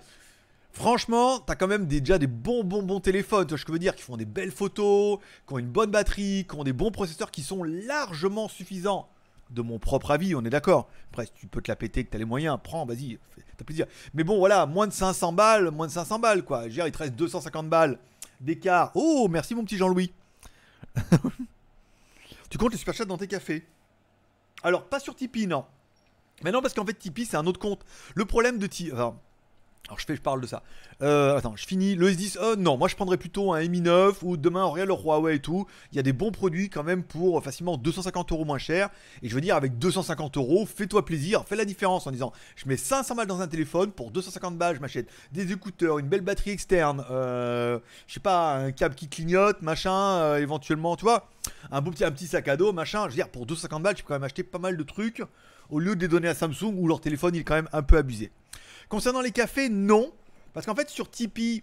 Franchement, 0.73 1.41
t'as 1.41 1.57
quand 1.57 1.67
même 1.67 1.87
déjà 1.87 2.17
des 2.17 2.29
bons, 2.29 2.63
bons, 2.63 2.83
bons 2.83 3.01
téléphones, 3.01 3.45
tu 3.45 3.51
vois 3.51 3.59
ce 3.59 3.65
que 3.65 3.71
je 3.71 3.73
veux 3.73 3.81
dire, 3.81 3.95
qui 3.95 4.03
font 4.03 4.17
des 4.17 4.25
belles 4.25 4.53
photos, 4.53 5.19
qui 5.47 5.53
ont 5.53 5.59
une 5.59 5.67
bonne 5.67 5.91
batterie, 5.91 6.47
qui 6.49 6.57
ont 6.57 6.63
des 6.63 6.73
bons 6.73 6.93
processeurs 6.93 7.33
qui 7.33 7.43
sont 7.43 7.65
largement 7.65 8.49
suffisants. 8.49 9.09
De 9.51 9.63
mon 9.63 9.79
propre 9.79 10.13
avis, 10.13 10.35
on 10.35 10.45
est 10.45 10.51
d'accord. 10.51 10.89
Après, 11.11 11.27
tu 11.27 11.47
peux 11.47 11.61
te 11.61 11.71
la 11.71 11.77
péter, 11.77 12.05
que 12.05 12.11
t'as 12.11 12.19
les 12.19 12.25
moyens, 12.25 12.59
prends, 12.63 12.87
vas-y, 12.87 13.19
t'as 13.57 13.65
plaisir. 13.65 13.87
Mais 14.15 14.23
bon, 14.23 14.39
voilà, 14.39 14.67
moins 14.67 14.87
de 14.87 14.93
500 14.93 15.33
balles, 15.33 15.71
moins 15.71 15.87
de 15.87 15.93
500 15.93 16.19
balles, 16.21 16.45
quoi. 16.45 16.69
Dire, 16.69 16.87
il 16.87 16.93
te 16.93 16.99
reste 16.99 17.17
250 17.17 17.69
balles 17.69 17.99
d'écart. 18.41 18.93
Oh, 18.95 19.29
merci 19.29 19.55
mon 19.55 19.65
petit 19.65 19.77
Jean-Louis. 19.77 20.13
tu 22.51 22.59
comptes 22.59 22.73
les 22.73 22.79
super 22.79 22.95
chats 22.95 23.05
dans 23.05 23.19
tes 23.19 23.27
cafés? 23.27 23.67
Alors, 24.63 24.85
pas 24.85 25.01
sur 25.01 25.17
Tipeee, 25.17 25.47
non. 25.47 25.65
Mais 26.43 26.53
non, 26.53 26.63
parce 26.63 26.75
qu'en 26.75 26.87
fait, 26.87 26.95
Tipeee, 26.95 27.27
c'est 27.27 27.37
un 27.37 27.47
autre 27.47 27.61
compte. 27.61 27.85
Le 28.15 28.25
problème 28.25 28.59
de 28.59 28.67
Tipeee. 28.67 28.93
Alors 29.89 29.99
je 29.99 30.05
fais, 30.05 30.15
je 30.15 30.21
parle 30.21 30.41
de 30.41 30.47
ça. 30.47 30.63
Euh, 31.03 31.37
attends, 31.37 31.57
je 31.57 31.67
finis. 31.67 31.97
Le 31.97 32.11
S10, 32.11 32.39
euh, 32.39 32.55
non, 32.55 32.77
moi 32.77 32.87
je 32.87 32.95
prendrais 32.95 33.17
plutôt 33.17 33.53
un 33.53 33.67
Mi 33.67 33.81
9 33.81 34.23
ou 34.23 34.37
demain 34.37 34.63
regarde 34.63 34.89
le 34.89 34.95
Huawei 34.95 35.37
et 35.37 35.39
tout. 35.41 35.67
Il 35.91 35.97
y 35.97 35.99
a 35.99 36.03
des 36.03 36.13
bons 36.13 36.31
produits 36.31 36.71
quand 36.71 36.85
même 36.85 37.03
pour 37.03 37.43
facilement 37.43 37.77
250 37.77 38.31
euros 38.31 38.45
moins 38.45 38.59
cher. 38.59 38.91
Et 39.23 39.29
je 39.29 39.35
veux 39.35 39.41
dire, 39.41 39.57
avec 39.57 39.79
250 39.79 40.37
euros, 40.37 40.65
fais-toi 40.65 41.05
plaisir, 41.05 41.45
fais 41.45 41.57
la 41.57 41.65
différence 41.65 42.07
en 42.07 42.13
disant, 42.13 42.33
je 42.55 42.69
mets 42.69 42.77
500 42.77 43.17
balles 43.17 43.27
dans 43.27 43.41
un 43.41 43.49
téléphone 43.49 43.91
pour 43.91 44.13
250 44.13 44.57
balles, 44.57 44.77
je 44.77 44.81
m'achète 44.81 45.09
des 45.33 45.51
écouteurs, 45.51 45.99
une 45.99 46.07
belle 46.07 46.21
batterie 46.21 46.51
externe, 46.51 47.05
euh, 47.11 47.81
je 48.07 48.15
sais 48.15 48.21
pas, 48.21 48.55
un 48.59 48.71
câble 48.71 48.95
qui 48.95 49.09
clignote, 49.09 49.61
machin, 49.63 49.93
euh, 49.93 50.37
éventuellement, 50.39 50.95
tu 50.95 51.05
vois, 51.05 51.29
un 51.73 51.81
beau 51.81 51.91
petit, 51.91 52.05
un 52.05 52.13
petit 52.13 52.29
sac 52.29 52.47
à 52.47 52.57
dos, 52.57 52.73
machin. 52.73 53.05
Je 53.05 53.09
veux 53.09 53.17
dire, 53.17 53.29
pour 53.29 53.45
250 53.45 53.83
balles, 53.83 53.95
tu 53.97 54.05
peux 54.05 54.09
quand 54.09 54.15
même 54.15 54.25
acheter 54.25 54.45
pas 54.45 54.59
mal 54.59 54.77
de 54.77 54.83
trucs 54.85 55.23
au 55.69 55.81
lieu 55.81 55.97
de 55.97 56.01
les 56.01 56.09
donner 56.09 56.29
à 56.29 56.35
Samsung 56.35 56.75
où 56.77 56.87
leur 56.87 57.01
téléphone 57.01 57.35
est 57.35 57.43
quand 57.43 57.55
même 57.55 57.69
un 57.73 57.83
peu 57.83 57.97
abusé. 57.97 58.31
Concernant 58.91 59.23
les 59.23 59.31
cafés, 59.31 59.71
non. 59.71 60.13
Parce 60.53 60.67
qu'en 60.67 60.75
fait, 60.75 60.91
sur 60.91 61.09
Tipeee, 61.09 61.63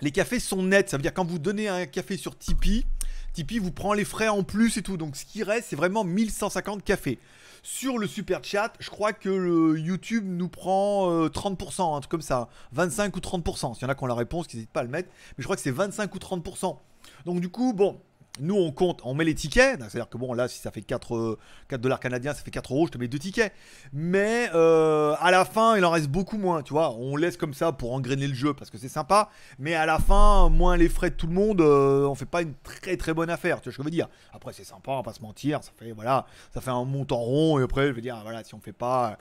les 0.00 0.10
cafés 0.10 0.40
sont 0.40 0.62
nets. 0.64 0.90
Ça 0.90 0.96
veut 0.98 1.02
dire 1.02 1.14
quand 1.14 1.24
vous 1.24 1.38
donnez 1.38 1.68
un 1.68 1.86
café 1.86 2.16
sur 2.16 2.36
Tipeee, 2.36 2.84
Tipeee 3.32 3.60
vous 3.60 3.70
prend 3.70 3.92
les 3.94 4.04
frais 4.04 4.28
en 4.28 4.42
plus 4.42 4.76
et 4.76 4.82
tout. 4.82 4.96
Donc 4.96 5.16
ce 5.16 5.24
qui 5.24 5.44
reste, 5.44 5.68
c'est 5.70 5.76
vraiment 5.76 6.02
1150 6.02 6.82
cafés. 6.82 7.20
Sur 7.62 7.96
le 7.96 8.08
super 8.08 8.42
chat, 8.42 8.72
je 8.80 8.90
crois 8.90 9.12
que 9.12 9.78
YouTube 9.78 10.24
nous 10.26 10.48
prend 10.48 11.28
30%, 11.28 11.96
un 11.96 12.00
truc 12.00 12.10
comme 12.10 12.20
ça. 12.20 12.48
25 12.72 13.16
ou 13.16 13.20
30%. 13.20 13.74
S'il 13.74 13.82
y 13.82 13.86
en 13.86 13.88
a 13.88 13.94
qui 13.94 14.02
ont 14.02 14.08
la 14.08 14.16
réponse, 14.16 14.48
qui 14.48 14.56
n'hésitent 14.56 14.72
pas 14.72 14.80
à 14.80 14.82
le 14.82 14.88
mettre. 14.88 15.10
Mais 15.38 15.42
je 15.42 15.44
crois 15.44 15.54
que 15.54 15.62
c'est 15.62 15.70
25 15.70 16.12
ou 16.12 16.18
30%. 16.18 16.76
Donc 17.24 17.40
du 17.40 17.50
coup, 17.50 17.72
bon, 17.72 18.00
nous, 18.40 18.56
on 18.56 18.72
compte, 18.72 19.00
on 19.04 19.12
met 19.12 19.24
les 19.24 19.34
tickets. 19.34 19.78
C'est-à-dire 19.78 20.08
que 20.08 20.16
bon, 20.16 20.32
là, 20.32 20.48
si 20.48 20.58
ça 20.58 20.70
fait 20.70 20.80
4, 20.80 21.38
4 21.68 21.80
dollars 21.80 22.00
canadiens, 22.00 22.32
ça 22.32 22.42
fait 22.42 22.50
4 22.50 22.72
euros, 22.72 22.86
je 22.86 22.92
te 22.92 22.98
mets 22.98 23.08
2 23.08 23.18
tickets. 23.18 23.52
Mais 23.92 24.48
euh, 24.54 25.14
à 25.20 25.30
la 25.30 25.44
fin, 25.44 25.76
il 25.76 25.84
en 25.84 25.90
reste 25.90 26.08
beaucoup 26.08 26.38
moins, 26.38 26.62
tu 26.62 26.72
vois. 26.72 26.92
On 26.92 27.16
laisse 27.16 27.36
comme 27.36 27.52
ça 27.52 27.72
pour 27.72 27.92
engrainer 27.92 28.26
le 28.26 28.34
jeu 28.34 28.54
parce 28.54 28.70
que 28.70 28.78
c'est 28.78 28.88
sympa. 28.88 29.28
Mais 29.58 29.74
à 29.74 29.84
la 29.84 29.98
fin, 29.98 30.48
moins 30.48 30.78
les 30.78 30.88
frais 30.88 31.10
de 31.10 31.14
tout 31.14 31.26
le 31.26 31.34
monde, 31.34 31.60
euh, 31.60 32.06
on 32.06 32.14
fait 32.14 32.24
pas 32.24 32.40
une 32.40 32.54
très 32.62 32.96
très 32.96 33.12
bonne 33.12 33.28
affaire. 33.28 33.60
Tu 33.60 33.64
vois 33.64 33.72
ce 33.72 33.76
que 33.76 33.82
je 33.82 33.86
veux 33.86 33.90
dire 33.90 34.08
Après, 34.32 34.54
c'est 34.54 34.64
sympa, 34.64 34.92
on 34.92 34.96
va 34.96 35.02
pas 35.02 35.12
se 35.12 35.22
mentir. 35.22 35.62
Ça 35.62 35.72
fait, 35.76 35.92
voilà, 35.92 36.24
ça 36.54 36.62
fait 36.62 36.70
un 36.70 36.84
montant 36.84 37.18
rond. 37.18 37.58
Et 37.60 37.62
après, 37.62 37.88
je 37.88 37.92
veux 37.92 38.00
dire, 38.00 38.18
voilà, 38.22 38.42
si 38.44 38.54
on 38.54 38.60
fait 38.60 38.72
pas. 38.72 39.18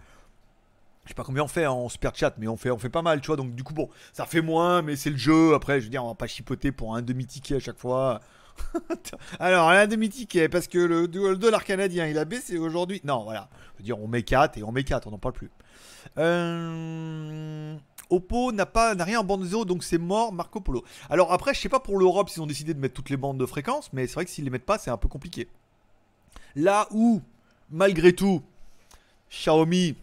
Je 1.04 1.10
sais 1.10 1.15
pas 1.15 1.24
combien 1.24 1.43
on 1.43 1.47
fait 1.47 1.65
en 1.65 1.89
super 1.89 2.15
chat, 2.15 2.34
mais 2.38 2.47
on 2.47 2.56
fait, 2.56 2.69
on 2.69 2.78
fait 2.78 2.89
pas 2.89 3.02
mal, 3.02 3.19
tu 3.19 3.28
vois. 3.28 3.36
Donc, 3.36 3.56
du 3.56 3.63
coup, 3.63 3.74
bon, 3.74 3.89
ça 4.13 4.26
fait 4.26 4.41
moins, 4.41 4.84
mais 4.84 4.95
c'est 4.95 5.10
le 5.10 5.17
jeu. 5.17 5.54
Après, 5.54 5.80
je 5.80 5.86
veux 5.86 5.89
dire, 5.89 6.06
on 6.06 6.10
va 6.10 6.15
pas 6.15 6.28
chipoter 6.28 6.71
pour 6.71 6.95
un 6.95 7.02
demi-ticket 7.02 7.56
à 7.56 7.60
chaque 7.60 7.80
fois. 7.80 8.21
Alors, 9.40 9.70
un 9.70 9.88
demi-ticket, 9.88 10.50
parce 10.50 10.68
que 10.68 10.78
le, 10.78 11.08
dollar 11.08 11.64
canadien, 11.64 12.08
il 12.08 12.18
a 12.18 12.26
baissé 12.26 12.58
aujourd'hui. 12.58 13.02
Non, 13.04 13.24
voilà. 13.24 13.50
Dire, 13.80 14.00
on 14.00 14.08
met 14.08 14.24
4 14.24 14.58
et 14.58 14.64
on 14.64 14.72
met 14.72 14.84
4, 14.84 15.08
on 15.08 15.12
n'en 15.12 15.18
parle 15.18 15.34
plus. 15.34 15.50
Euh... 16.18 17.76
Oppo 18.12 18.52
n'a 18.52 18.66
pas 18.66 18.94
n'a 18.94 19.06
rien 19.06 19.22
en 19.22 19.24
bande 19.24 19.46
0 19.46 19.64
donc 19.64 19.86
c'est 19.86 19.98
mort 19.98 20.34
Marco 20.34 20.60
Polo. 20.60 20.84
Alors 21.10 21.32
après 21.32 21.54
je 21.54 21.62
sais 21.62 21.70
pas 21.70 21.80
pour 21.80 21.98
l'Europe 21.98 22.30
s'ils 22.30 22.42
ont 22.42 22.48
décidé 22.48 22.74
de 22.74 22.80
mettre 22.80 22.94
toutes 22.94 23.10
les 23.10 23.16
bandes 23.16 23.38
de 23.38 23.46
fréquence 23.46 23.94
mais 23.94 24.06
c'est 24.06 24.16
vrai 24.16 24.26
que 24.26 24.32
s'ils 24.32 24.44
les 24.44 24.50
mettent 24.50 24.66
pas 24.66 24.78
c'est 24.78 24.92
un 24.92 24.98
peu 24.98 25.08
compliqué. 25.08 25.48
Là 26.56 26.88
où 26.92 27.22
malgré 27.70 28.12
tout 28.14 28.44
Xiaomi 29.30 29.96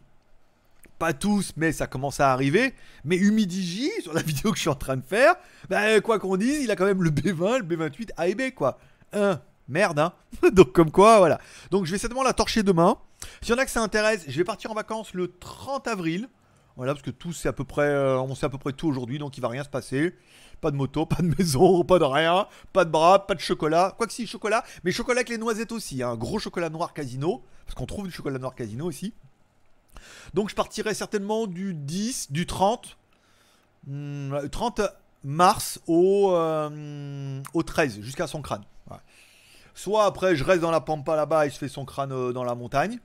pas 0.98 1.12
tous, 1.12 1.52
mais 1.56 1.72
ça 1.72 1.86
commence 1.86 2.20
à 2.20 2.32
arriver. 2.32 2.74
Mais 3.04 3.16
Humidigi, 3.16 3.90
sur 4.02 4.12
la 4.12 4.22
vidéo 4.22 4.50
que 4.50 4.56
je 4.56 4.62
suis 4.62 4.70
en 4.70 4.74
train 4.74 4.96
de 4.96 5.04
faire, 5.04 5.36
bah, 5.68 6.00
quoi 6.00 6.18
qu'on 6.18 6.36
dise, 6.36 6.62
il 6.62 6.70
a 6.70 6.76
quand 6.76 6.86
même 6.86 7.02
le 7.02 7.10
B20, 7.10 7.58
le 7.58 7.76
B28 7.76 8.10
A 8.16 8.28
et 8.28 8.34
B, 8.34 8.52
quoi. 8.54 8.78
Un, 9.12 9.40
merde, 9.68 9.98
hein. 9.98 10.12
Donc, 10.52 10.72
comme 10.72 10.90
quoi, 10.90 11.18
voilà. 11.18 11.38
Donc, 11.70 11.86
je 11.86 11.92
vais 11.92 11.98
certainement 11.98 12.24
la 12.24 12.32
torcher 12.32 12.62
demain. 12.62 12.96
S'il 13.40 13.54
y 13.54 13.58
en 13.58 13.58
a 13.58 13.64
que 13.64 13.70
ça 13.70 13.82
intéresse, 13.82 14.24
je 14.28 14.36
vais 14.36 14.44
partir 14.44 14.70
en 14.70 14.74
vacances 14.74 15.14
le 15.14 15.28
30 15.38 15.88
avril. 15.88 16.28
Voilà, 16.76 16.94
parce 16.94 17.02
que 17.02 17.10
tout, 17.10 17.32
c'est 17.32 17.48
à 17.48 17.52
peu 17.52 17.64
près, 17.64 17.88
euh, 17.88 18.20
on 18.20 18.36
sait 18.36 18.46
à 18.46 18.48
peu 18.48 18.58
près 18.58 18.72
tout 18.72 18.86
aujourd'hui, 18.86 19.18
donc 19.18 19.36
il 19.36 19.40
va 19.40 19.48
rien 19.48 19.64
se 19.64 19.68
passer. 19.68 20.14
Pas 20.60 20.70
de 20.70 20.76
moto, 20.76 21.06
pas 21.06 21.22
de 21.22 21.34
maison, 21.36 21.82
pas 21.82 21.98
de 21.98 22.04
rien, 22.04 22.46
pas 22.72 22.84
de 22.84 22.90
bras, 22.90 23.26
pas 23.26 23.34
de 23.34 23.40
chocolat. 23.40 23.94
Quoi 23.96 24.06
que 24.06 24.12
si, 24.12 24.26
chocolat, 24.26 24.64
mais 24.84 24.92
chocolat 24.92 25.18
avec 25.18 25.28
les 25.28 25.38
noisettes 25.38 25.72
aussi. 25.72 26.02
Un 26.02 26.10
hein. 26.10 26.16
gros 26.16 26.38
chocolat 26.38 26.70
noir 26.70 26.92
casino, 26.92 27.42
parce 27.66 27.74
qu'on 27.74 27.86
trouve 27.86 28.06
du 28.06 28.12
chocolat 28.12 28.38
noir 28.38 28.54
casino 28.54 28.86
aussi. 28.86 29.12
Donc 30.34 30.50
je 30.50 30.54
partirai 30.54 30.94
certainement 30.94 31.46
du 31.46 31.74
10, 31.74 32.32
du 32.32 32.46
30, 32.46 32.96
30 33.86 33.86
hmm, 33.86 34.84
mars 35.24 35.80
au, 35.86 36.32
euh, 36.32 37.42
au 37.54 37.62
13, 37.62 38.00
jusqu'à 38.00 38.26
son 38.26 38.42
crâne. 38.42 38.64
Soit 39.74 40.06
après 40.06 40.34
je 40.34 40.42
reste 40.42 40.60
dans 40.60 40.72
la 40.72 40.80
pampa 40.80 41.14
là-bas 41.14 41.46
et 41.46 41.50
je 41.50 41.56
fais 41.56 41.68
son 41.68 41.84
crâne 41.84 42.10
euh, 42.12 42.32
dans 42.32 42.42
la 42.42 42.56
montagne, 42.56 42.98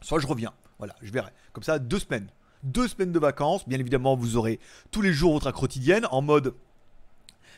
soit 0.00 0.20
je 0.20 0.26
reviens. 0.26 0.52
Voilà, 0.78 0.96
je 1.02 1.12
verrai. 1.12 1.30
Comme 1.52 1.62
ça, 1.62 1.78
deux 1.78 1.98
semaines. 1.98 2.28
Deux 2.62 2.88
semaines 2.88 3.12
de 3.12 3.18
vacances. 3.18 3.68
Bien 3.68 3.78
évidemment, 3.78 4.16
vous 4.16 4.36
aurez 4.36 4.58
tous 4.90 5.02
les 5.02 5.12
jours 5.12 5.32
votre 5.32 5.52
en 6.10 6.22
mode 6.22 6.54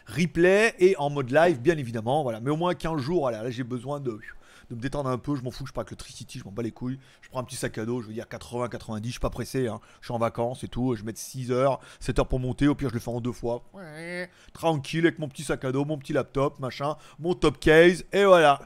replay 0.06 0.74
et 0.78 0.96
en 0.98 1.10
mode 1.10 1.30
live, 1.30 1.60
bien 1.60 1.78
évidemment. 1.78 2.22
Voilà, 2.22 2.40
mais 2.40 2.50
au 2.50 2.56
moins 2.56 2.74
15 2.74 3.00
jours. 3.00 3.20
Voilà, 3.20 3.42
là 3.42 3.50
j'ai 3.50 3.64
besoin 3.64 4.00
de 4.00 4.18
de 4.70 4.74
me 4.74 4.80
détendre 4.80 5.08
un 5.08 5.18
peu. 5.18 5.36
Je 5.36 5.42
m'en 5.42 5.50
fous, 5.50 5.66
je 5.66 5.72
pars 5.72 5.82
avec 5.82 5.90
le 5.90 5.96
Tricity, 5.96 6.38
je 6.38 6.44
m'en 6.44 6.52
bats 6.52 6.62
les 6.62 6.72
couilles. 6.72 6.98
Je 7.22 7.28
prends 7.28 7.40
un 7.40 7.44
petit 7.44 7.56
sac 7.56 7.76
à 7.78 7.84
dos, 7.84 8.00
je 8.02 8.08
veux 8.08 8.14
dire 8.14 8.28
80, 8.28 8.68
90, 8.68 9.06
je 9.06 9.12
suis 9.12 9.20
pas 9.20 9.30
pressé. 9.30 9.68
Hein. 9.68 9.80
Je 10.00 10.06
suis 10.06 10.14
en 10.14 10.18
vacances 10.18 10.64
et 10.64 10.68
tout. 10.68 10.94
Je 10.96 11.04
mets 11.04 11.12
6 11.14 11.50
heures, 11.50 11.80
7 12.00 12.18
heures 12.18 12.28
pour 12.28 12.40
monter. 12.40 12.68
Au 12.68 12.74
pire, 12.74 12.88
je 12.88 12.94
le 12.94 13.00
fais 13.00 13.10
en 13.10 13.20
deux 13.20 13.32
fois. 13.32 13.62
Tranquille 14.52 15.06
avec 15.06 15.18
mon 15.18 15.28
petit 15.28 15.44
sac 15.44 15.64
à 15.64 15.72
dos, 15.72 15.84
mon 15.84 15.98
petit 15.98 16.12
laptop, 16.12 16.58
machin, 16.60 16.96
mon 17.18 17.34
top 17.34 17.58
case. 17.58 18.04
Et 18.12 18.24
voilà. 18.24 18.60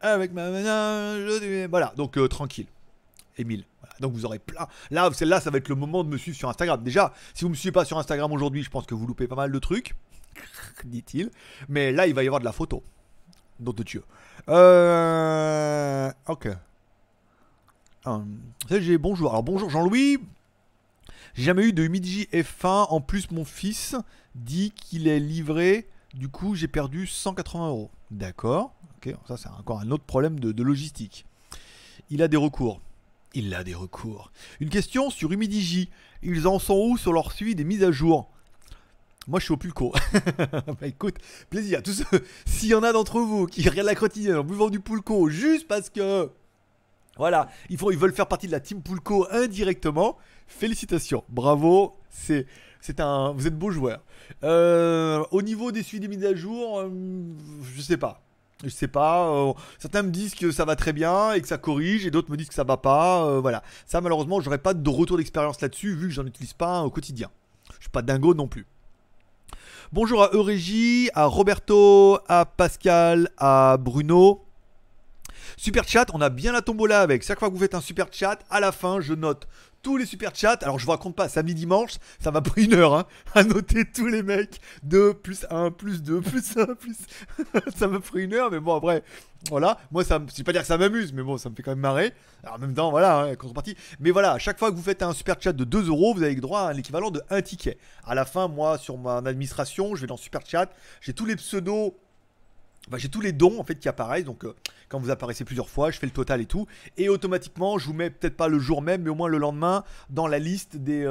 Avec 0.00 0.32
ma. 0.32 0.48
Voilà, 1.68 1.92
donc 1.96 2.16
euh, 2.16 2.28
tranquille. 2.28 2.66
Emile. 3.36 3.64
Donc 4.00 4.12
vous 4.12 4.24
aurez 4.24 4.38
plein. 4.38 4.66
Là, 4.90 5.10
là, 5.20 5.40
ça 5.40 5.50
va 5.50 5.58
être 5.58 5.68
le 5.68 5.74
moment 5.74 6.04
de 6.04 6.08
me 6.08 6.16
suivre 6.16 6.36
sur 6.36 6.48
Instagram. 6.48 6.82
Déjà, 6.82 7.12
si 7.34 7.44
vous 7.44 7.50
me 7.50 7.54
suivez 7.54 7.72
pas 7.72 7.84
sur 7.84 7.98
Instagram 7.98 8.32
aujourd'hui, 8.32 8.62
je 8.62 8.70
pense 8.70 8.86
que 8.86 8.94
vous 8.94 9.06
loupez 9.06 9.28
pas 9.28 9.36
mal 9.36 9.52
de 9.52 9.58
trucs, 9.58 9.94
dit-il. 10.84 11.30
Mais 11.68 11.92
là, 11.92 12.06
il 12.06 12.14
va 12.14 12.22
y 12.22 12.26
avoir 12.26 12.40
de 12.40 12.46
la 12.46 12.52
photo. 12.52 12.82
Nom 13.60 13.72
de 13.72 13.82
Dieu. 13.82 14.02
Euh, 14.48 16.10
ok. 16.26 16.48
j'ai 18.70 18.96
bonjour. 18.96 19.30
Alors 19.30 19.42
bonjour 19.42 19.68
Jean-Louis. 19.68 20.18
J'ai 21.34 21.44
jamais 21.44 21.64
eu 21.64 21.72
de 21.74 21.82
Humidigi 21.82 22.26
F1. 22.32 22.86
En 22.88 23.00
plus, 23.02 23.30
mon 23.30 23.44
fils 23.44 23.96
dit 24.34 24.72
qu'il 24.72 25.08
est 25.08 25.20
livré. 25.20 25.88
Du 26.14 26.28
coup, 26.28 26.54
j'ai 26.54 26.68
perdu 26.68 27.06
180 27.06 27.68
euros. 27.68 27.90
D'accord. 28.10 28.72
Ok. 28.96 29.14
Ça, 29.28 29.36
c'est 29.36 29.48
encore 29.48 29.80
un 29.80 29.90
autre 29.90 30.04
problème 30.04 30.40
de, 30.40 30.52
de 30.52 30.62
logistique. 30.62 31.26
Il 32.08 32.22
a 32.22 32.28
des 32.28 32.38
recours. 32.38 32.80
Il 33.34 33.54
a 33.54 33.62
des 33.62 33.74
recours. 33.74 34.32
Une 34.60 34.70
question 34.70 35.10
sur 35.10 35.32
Humidigi. 35.32 35.90
Ils 36.22 36.48
en 36.48 36.58
sont 36.58 36.78
où 36.78 36.96
sur 36.96 37.12
leur 37.12 37.30
suivi 37.30 37.54
des 37.54 37.64
mises 37.64 37.84
à 37.84 37.92
jour? 37.92 38.30
Moi, 39.30 39.38
je 39.38 39.44
suis 39.44 39.54
au 39.54 39.56
pulco. 39.56 39.92
bah 40.52 40.86
écoute, 40.88 41.14
plaisir. 41.50 41.84
Tous 41.84 42.02
s'il 42.46 42.68
y 42.68 42.74
en 42.74 42.82
a 42.82 42.92
d'entre 42.92 43.20
vous 43.20 43.46
qui 43.46 43.66
regardent 43.68 43.86
la 43.86 43.94
quotidienne 43.94 44.38
en 44.38 44.44
buvant 44.44 44.70
du 44.70 44.80
pulco 44.80 45.28
juste 45.28 45.68
parce 45.68 45.88
que, 45.88 46.28
voilà, 47.16 47.48
ils, 47.68 47.78
font, 47.78 47.92
ils 47.92 47.96
veulent 47.96 48.12
faire 48.12 48.26
partie 48.26 48.48
de 48.48 48.52
la 48.52 48.58
team 48.58 48.82
pulco 48.82 49.28
indirectement, 49.30 50.18
félicitations, 50.48 51.22
bravo, 51.28 51.96
c'est, 52.08 52.46
c'est 52.80 52.98
un, 52.98 53.30
vous 53.30 53.46
êtes 53.46 53.56
beau 53.56 53.70
joueur. 53.70 54.02
Euh, 54.42 55.22
au 55.30 55.42
niveau 55.42 55.70
des 55.70 55.84
suites 55.84 56.02
des 56.02 56.08
mises 56.08 56.24
à 56.24 56.34
jour, 56.34 56.80
euh, 56.80 56.90
je 57.76 57.82
sais 57.82 57.96
pas. 57.96 58.24
Je 58.64 58.68
sais 58.68 58.88
pas. 58.88 59.30
Euh, 59.30 59.52
certains 59.78 60.02
me 60.02 60.10
disent 60.10 60.34
que 60.34 60.50
ça 60.50 60.64
va 60.64 60.74
très 60.74 60.92
bien 60.92 61.34
et 61.34 61.40
que 61.40 61.46
ça 61.46 61.56
corrige, 61.56 62.04
et 62.04 62.10
d'autres 62.10 62.32
me 62.32 62.36
disent 62.36 62.48
que 62.48 62.54
ça 62.54 62.64
va 62.64 62.78
pas. 62.78 63.38
voilà. 63.38 63.62
Ça, 63.86 64.00
malheureusement, 64.00 64.40
j'aurais 64.40 64.58
pas 64.58 64.74
de 64.74 64.90
retour 64.90 65.18
d'expérience 65.18 65.60
là-dessus 65.60 65.94
vu 65.94 66.08
que 66.08 66.14
j'en 66.14 66.26
utilise 66.26 66.52
pas 66.52 66.82
au 66.82 66.90
quotidien. 66.90 67.30
Je 67.74 67.82
suis 67.82 67.90
pas 67.90 68.02
dingo 68.02 68.34
non 68.34 68.48
plus. 68.48 68.66
Bonjour 69.92 70.22
à 70.22 70.30
Eurégie, 70.32 71.10
à 71.14 71.24
Roberto, 71.24 72.20
à 72.28 72.44
Pascal, 72.46 73.28
à 73.36 73.76
Bruno. 73.76 74.49
Super 75.62 75.86
chat, 75.86 76.06
on 76.14 76.22
a 76.22 76.30
bien 76.30 76.52
la 76.52 76.62
tombola 76.62 77.02
avec. 77.02 77.22
Chaque 77.22 77.38
fois 77.38 77.50
que 77.50 77.52
vous 77.52 77.60
faites 77.60 77.74
un 77.74 77.82
super 77.82 78.06
chat, 78.10 78.38
à 78.48 78.60
la 78.60 78.72
fin, 78.72 79.02
je 79.02 79.12
note 79.12 79.46
tous 79.82 79.98
les 79.98 80.06
super 80.06 80.34
chats. 80.34 80.56
Alors 80.62 80.78
je 80.78 80.86
vous 80.86 80.90
raconte 80.90 81.14
pas, 81.14 81.28
samedi 81.28 81.54
dimanche, 81.54 81.98
ça 82.18 82.30
m'a 82.30 82.40
pris 82.40 82.64
une 82.64 82.72
heure 82.72 82.94
hein, 82.94 83.04
à 83.34 83.44
noter 83.44 83.84
tous 83.84 84.06
les 84.06 84.22
mecs. 84.22 84.58
2 84.84 85.12
plus 85.12 85.44
1 85.50 85.70
plus 85.72 86.02
2 86.02 86.20
plus 86.22 86.56
1 86.56 86.64
plus. 86.76 86.96
ça 87.76 87.88
m'a 87.88 88.00
pris 88.00 88.24
une 88.24 88.32
heure, 88.32 88.50
mais 88.50 88.58
bon 88.58 88.74
après, 88.74 89.02
voilà. 89.50 89.76
Moi, 89.90 90.02
ça, 90.02 90.18
je 90.30 90.34
vais 90.34 90.44
pas 90.44 90.52
dire 90.52 90.62
que 90.62 90.66
ça 90.66 90.78
m'amuse, 90.78 91.12
mais 91.12 91.22
bon, 91.22 91.36
ça 91.36 91.50
me 91.50 91.54
fait 91.54 91.62
quand 91.62 91.72
même 91.72 91.80
marrer. 91.80 92.14
Alors 92.42 92.54
en 92.54 92.58
même 92.58 92.72
temps, 92.72 92.90
voilà, 92.90 93.18
hein, 93.18 93.36
contrepartie. 93.36 93.76
Mais 93.98 94.12
voilà, 94.12 94.38
chaque 94.38 94.58
fois 94.58 94.70
que 94.70 94.76
vous 94.76 94.82
faites 94.82 95.02
un 95.02 95.12
super 95.12 95.36
chat 95.38 95.52
de 95.52 95.64
2 95.64 95.88
euros, 95.88 96.14
vous 96.14 96.22
avez 96.22 96.34
droit 96.36 96.62
à 96.62 96.72
l'équivalent 96.72 97.10
de 97.10 97.20
1 97.28 97.42
ticket. 97.42 97.76
À 98.06 98.14
la 98.14 98.24
fin, 98.24 98.48
moi, 98.48 98.78
sur 98.78 98.96
mon 98.96 99.26
administration, 99.26 99.94
je 99.94 100.00
vais 100.00 100.06
dans 100.06 100.16
super 100.16 100.40
chat, 100.46 100.70
j'ai 101.02 101.12
tous 101.12 101.26
les 101.26 101.36
pseudos 101.36 101.94
bah, 102.88 102.98
j'ai 102.98 103.08
tous 103.08 103.20
les 103.20 103.32
dons 103.32 103.60
en 103.60 103.64
fait 103.64 103.76
qui 103.76 103.88
apparaissent. 103.88 104.24
Donc 104.24 104.44
euh, 104.44 104.54
quand 104.88 104.98
vous 104.98 105.10
apparaissez 105.10 105.44
plusieurs 105.44 105.68
fois, 105.68 105.90
je 105.90 105.98
fais 105.98 106.06
le 106.06 106.12
total 106.12 106.40
et 106.40 106.46
tout. 106.46 106.66
Et 106.96 107.08
automatiquement, 107.08 107.78
je 107.78 107.86
vous 107.86 107.92
mets 107.92 108.10
peut-être 108.10 108.36
pas 108.36 108.48
le 108.48 108.58
jour 108.58 108.82
même, 108.82 109.02
mais 109.02 109.10
au 109.10 109.14
moins 109.14 109.28
le 109.28 109.38
lendemain 109.38 109.84
dans 110.08 110.26
la 110.26 110.38
liste 110.38 110.76
des 110.76 111.04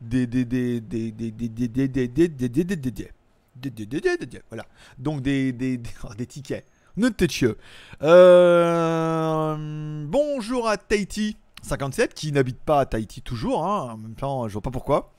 des 0.00 0.26
des 0.26 0.44
des 0.44 0.80
des 0.80 1.10
des 1.12 1.30
des 1.30 1.48
des 1.48 1.88
des 1.88 1.88
des 1.88 2.08
des 2.08 2.64
des 2.66 2.90
des 3.70 4.00
des 4.00 4.26
des 4.26 4.42
voilà. 4.48 4.66
Donc 4.98 5.22
des 5.22 5.52
des 5.52 5.78
des 6.16 6.26
tickets. 6.26 6.66
Bonjour 10.08 10.68
à 10.68 10.76
Tahiti. 10.76 11.36
57 11.62 12.14
qui 12.14 12.32
n'habite 12.32 12.58
pas 12.58 12.80
à 12.80 12.86
Tahiti 12.86 13.22
toujours, 13.22 13.66
hein, 13.66 13.90
en 13.92 13.96
même 13.98 14.14
temps 14.14 14.48
je 14.48 14.52
vois 14.54 14.62
pas 14.62 14.70
pourquoi. 14.70 15.12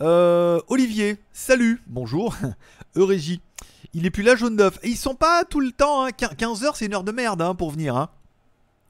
Euh, 0.00 0.60
Olivier, 0.68 1.16
salut, 1.32 1.82
bonjour. 1.86 2.34
Eurégie, 2.96 3.40
il 3.94 4.06
est 4.06 4.10
plus 4.10 4.22
là 4.22 4.36
jaune 4.36 4.56
d'œuf. 4.56 4.78
Et 4.82 4.88
ils 4.88 4.96
sont 4.96 5.14
pas 5.14 5.44
tout 5.44 5.60
le 5.60 5.72
temps, 5.72 6.08
15h 6.08 6.66
hein. 6.66 6.70
c'est 6.74 6.86
une 6.86 6.94
heure 6.94 7.04
de 7.04 7.12
merde 7.12 7.42
hein, 7.42 7.54
pour 7.54 7.70
venir. 7.70 7.96
Hein. 7.96 8.08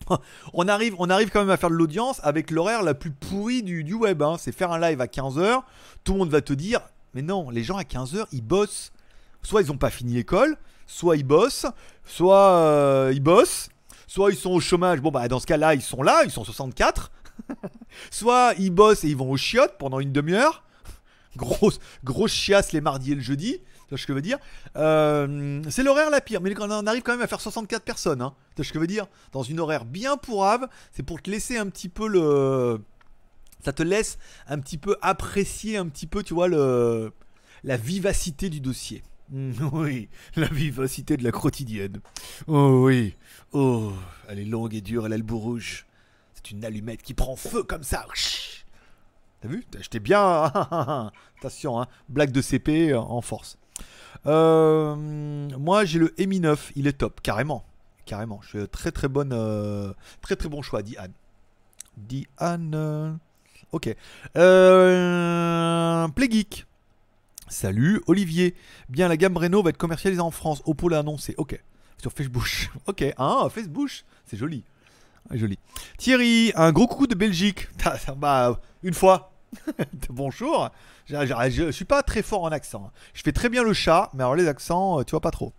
on, 0.54 0.68
arrive, 0.68 0.94
on 0.98 1.10
arrive 1.10 1.30
quand 1.30 1.40
même 1.40 1.50
à 1.50 1.56
faire 1.56 1.70
de 1.70 1.74
l'audience 1.74 2.20
avec 2.22 2.50
l'horaire 2.50 2.82
la 2.82 2.94
plus 2.94 3.10
pourrie 3.10 3.62
du, 3.62 3.94
web. 3.94 4.22
C'est 4.38 4.52
faire 4.52 4.72
un 4.72 4.78
live 4.78 5.00
à 5.00 5.06
15h, 5.06 5.62
tout 6.04 6.12
le 6.12 6.18
monde 6.18 6.30
va 6.30 6.40
te 6.40 6.52
dire, 6.52 6.80
mais 7.14 7.22
non, 7.22 7.50
les 7.50 7.62
gens 7.62 7.76
à 7.76 7.82
15h 7.82 8.26
ils 8.32 8.42
bossent. 8.42 8.92
Soit 9.42 9.62
ils 9.62 9.68
n'ont 9.68 9.78
pas 9.78 9.90
fini 9.90 10.12
l'école, 10.12 10.58
soit 10.86 11.16
ils 11.16 11.24
bossent, 11.24 11.66
soit 12.04 12.50
euh, 12.50 13.10
ils 13.14 13.22
bossent 13.22 13.70
soit 14.10 14.32
ils 14.32 14.36
sont 14.36 14.50
au 14.50 14.58
chômage, 14.58 15.00
bon 15.00 15.12
bah 15.12 15.28
dans 15.28 15.38
ce 15.38 15.46
cas-là 15.46 15.74
ils 15.74 15.82
sont 15.82 16.02
là, 16.02 16.24
ils 16.24 16.32
sont 16.32 16.42
64, 16.42 17.12
soit 18.10 18.54
ils 18.58 18.70
bossent 18.70 19.04
et 19.04 19.08
ils 19.08 19.16
vont 19.16 19.30
au 19.30 19.36
chiottes 19.36 19.76
pendant 19.78 20.00
une 20.00 20.10
demi-heure, 20.10 20.64
grosse, 21.36 21.78
grosse 22.02 22.32
chiasse 22.32 22.72
les 22.72 22.80
mardis 22.80 23.12
et 23.12 23.14
le 23.14 23.20
jeudi, 23.20 23.60
tu 23.90 23.94
vois 23.96 23.98
ce 23.98 24.06
que 24.06 24.12
je 24.12 24.14
veux 24.14 24.22
dire 24.22 24.38
euh, 24.76 25.60
C'est 25.68 25.82
l'horaire 25.82 26.10
la 26.10 26.20
pire, 26.20 26.40
mais 26.40 26.54
on 26.60 26.86
arrive 26.86 27.02
quand 27.02 27.10
même 27.10 27.22
à 27.22 27.26
faire 27.26 27.40
64 27.40 27.82
personnes, 27.82 28.22
hein, 28.22 28.34
tu 28.50 28.56
vois 28.62 28.64
ce 28.64 28.72
que 28.72 28.78
je 28.78 28.80
veux 28.80 28.86
dire 28.86 29.08
Dans 29.32 29.42
une 29.42 29.58
horaire 29.58 29.84
bien 29.84 30.16
pourrave, 30.16 30.68
c'est 30.92 31.02
pour 31.02 31.20
te 31.20 31.28
laisser 31.28 31.56
un 31.56 31.66
petit 31.66 31.88
peu 31.88 32.06
le... 32.06 32.80
Ça 33.64 33.72
te 33.72 33.82
laisse 33.82 34.18
un 34.46 34.60
petit 34.60 34.78
peu 34.78 34.96
apprécier 35.02 35.76
un 35.76 35.88
petit 35.88 36.06
peu, 36.06 36.22
tu 36.22 36.34
vois, 36.34 36.46
le... 36.46 37.10
la 37.64 37.76
vivacité 37.76 38.48
du 38.48 38.60
dossier. 38.60 39.02
Oui, 39.72 40.08
la 40.36 40.46
vivacité 40.46 41.16
de 41.16 41.24
la 41.24 41.32
quotidienne. 41.32 42.00
Oh 42.46 42.84
oui. 42.84 43.16
Oh, 43.52 43.92
elle 44.28 44.38
est 44.38 44.44
longue 44.44 44.74
et 44.74 44.80
dure, 44.80 45.06
elle 45.06 45.12
a 45.12 45.16
le 45.16 45.24
bout 45.24 45.38
rouge. 45.38 45.86
C'est 46.34 46.52
une 46.52 46.64
allumette 46.64 47.02
qui 47.02 47.14
prend 47.14 47.34
feu 47.34 47.64
comme 47.64 47.82
ça. 47.82 48.06
T'as 49.40 49.48
vu? 49.48 49.64
J'étais 49.80 50.00
bien. 50.00 50.44
Attention, 51.38 51.80
hein. 51.80 51.86
blague 52.08 52.30
de 52.30 52.40
CP 52.40 52.94
en 52.94 53.20
force. 53.20 53.59
Euh, 54.26 54.96
moi, 55.58 55.84
j'ai 55.84 55.98
le 55.98 56.14
Mi 56.18 56.40
9. 56.40 56.72
Il 56.76 56.86
est 56.86 56.92
top, 56.92 57.20
carrément. 57.22 57.64
Carrément. 58.06 58.40
Je 58.42 58.58
suis 58.58 58.68
très 58.68 58.92
très 58.92 59.08
bonne. 59.08 59.32
Euh, 59.32 59.92
très 60.20 60.36
très 60.36 60.48
bon 60.48 60.62
choix, 60.62 60.82
dit 60.82 60.96
Anne. 60.96 61.12
Dit 61.96 62.26
Anne. 62.38 63.18
Ok. 63.72 63.94
Euh, 64.36 66.08
Play 66.08 66.30
Geek. 66.30 66.66
Salut 67.48 68.00
Olivier. 68.06 68.54
Bien, 68.88 69.08
la 69.08 69.16
gamme 69.16 69.36
Renault 69.36 69.62
va 69.62 69.70
être 69.70 69.76
commercialisée 69.76 70.20
en 70.20 70.30
France. 70.30 70.62
Oppo 70.66 70.88
l'a 70.88 70.98
annoncé. 71.00 71.34
Ok. 71.36 71.60
Sur 71.98 72.12
Facebook. 72.12 72.70
ok. 72.86 73.04
Ah, 73.16 73.48
Facebook. 73.52 74.04
C'est 74.26 74.36
joli. 74.36 74.64
Joli. 75.32 75.58
Thierry, 75.98 76.52
un 76.56 76.72
gros 76.72 76.88
coucou 76.88 77.06
de 77.06 77.14
Belgique. 77.14 77.68
bah, 78.16 78.60
une 78.82 78.94
fois. 78.94 79.29
Bonjour. 80.10 80.70
Je, 81.06 81.14
je, 81.50 81.70
suis 81.70 81.84
pas 81.84 82.02
très 82.02 82.22
fort 82.22 82.42
en 82.42 82.52
accent. 82.52 82.90
Je 83.14 83.22
fais 83.22 83.32
très 83.32 83.48
bien 83.48 83.62
le 83.62 83.72
chat, 83.72 84.10
mais 84.14 84.22
alors 84.22 84.36
les 84.36 84.48
accents, 84.48 85.00
euh, 85.00 85.04
tu 85.04 85.10
vois 85.10 85.20
pas 85.20 85.30
trop. 85.30 85.52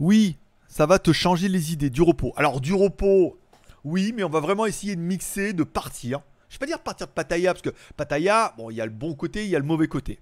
Oui, 0.00 0.36
ça 0.68 0.86
va 0.86 0.98
te 0.98 1.12
changer 1.12 1.48
les 1.48 1.72
idées. 1.72 1.90
Du 1.90 2.02
repos. 2.02 2.32
Alors, 2.36 2.60
du 2.60 2.74
repos, 2.74 3.38
oui, 3.84 4.12
mais 4.14 4.24
on 4.24 4.28
va 4.28 4.40
vraiment 4.40 4.66
essayer 4.66 4.96
de 4.96 5.00
mixer, 5.00 5.52
de 5.52 5.64
partir. 5.64 6.20
Je 6.48 6.56
vais 6.56 6.60
pas 6.60 6.66
dire 6.66 6.78
partir 6.80 7.06
de 7.06 7.12
Pattaya, 7.12 7.52
parce 7.52 7.62
que 7.62 7.74
Pattaya, 7.96 8.54
bon, 8.56 8.70
il 8.70 8.76
y 8.76 8.80
a 8.80 8.86
le 8.86 8.92
bon 8.92 9.14
côté, 9.14 9.44
il 9.44 9.50
y 9.50 9.56
a 9.56 9.58
le 9.58 9.64
mauvais 9.64 9.88
côté. 9.88 10.18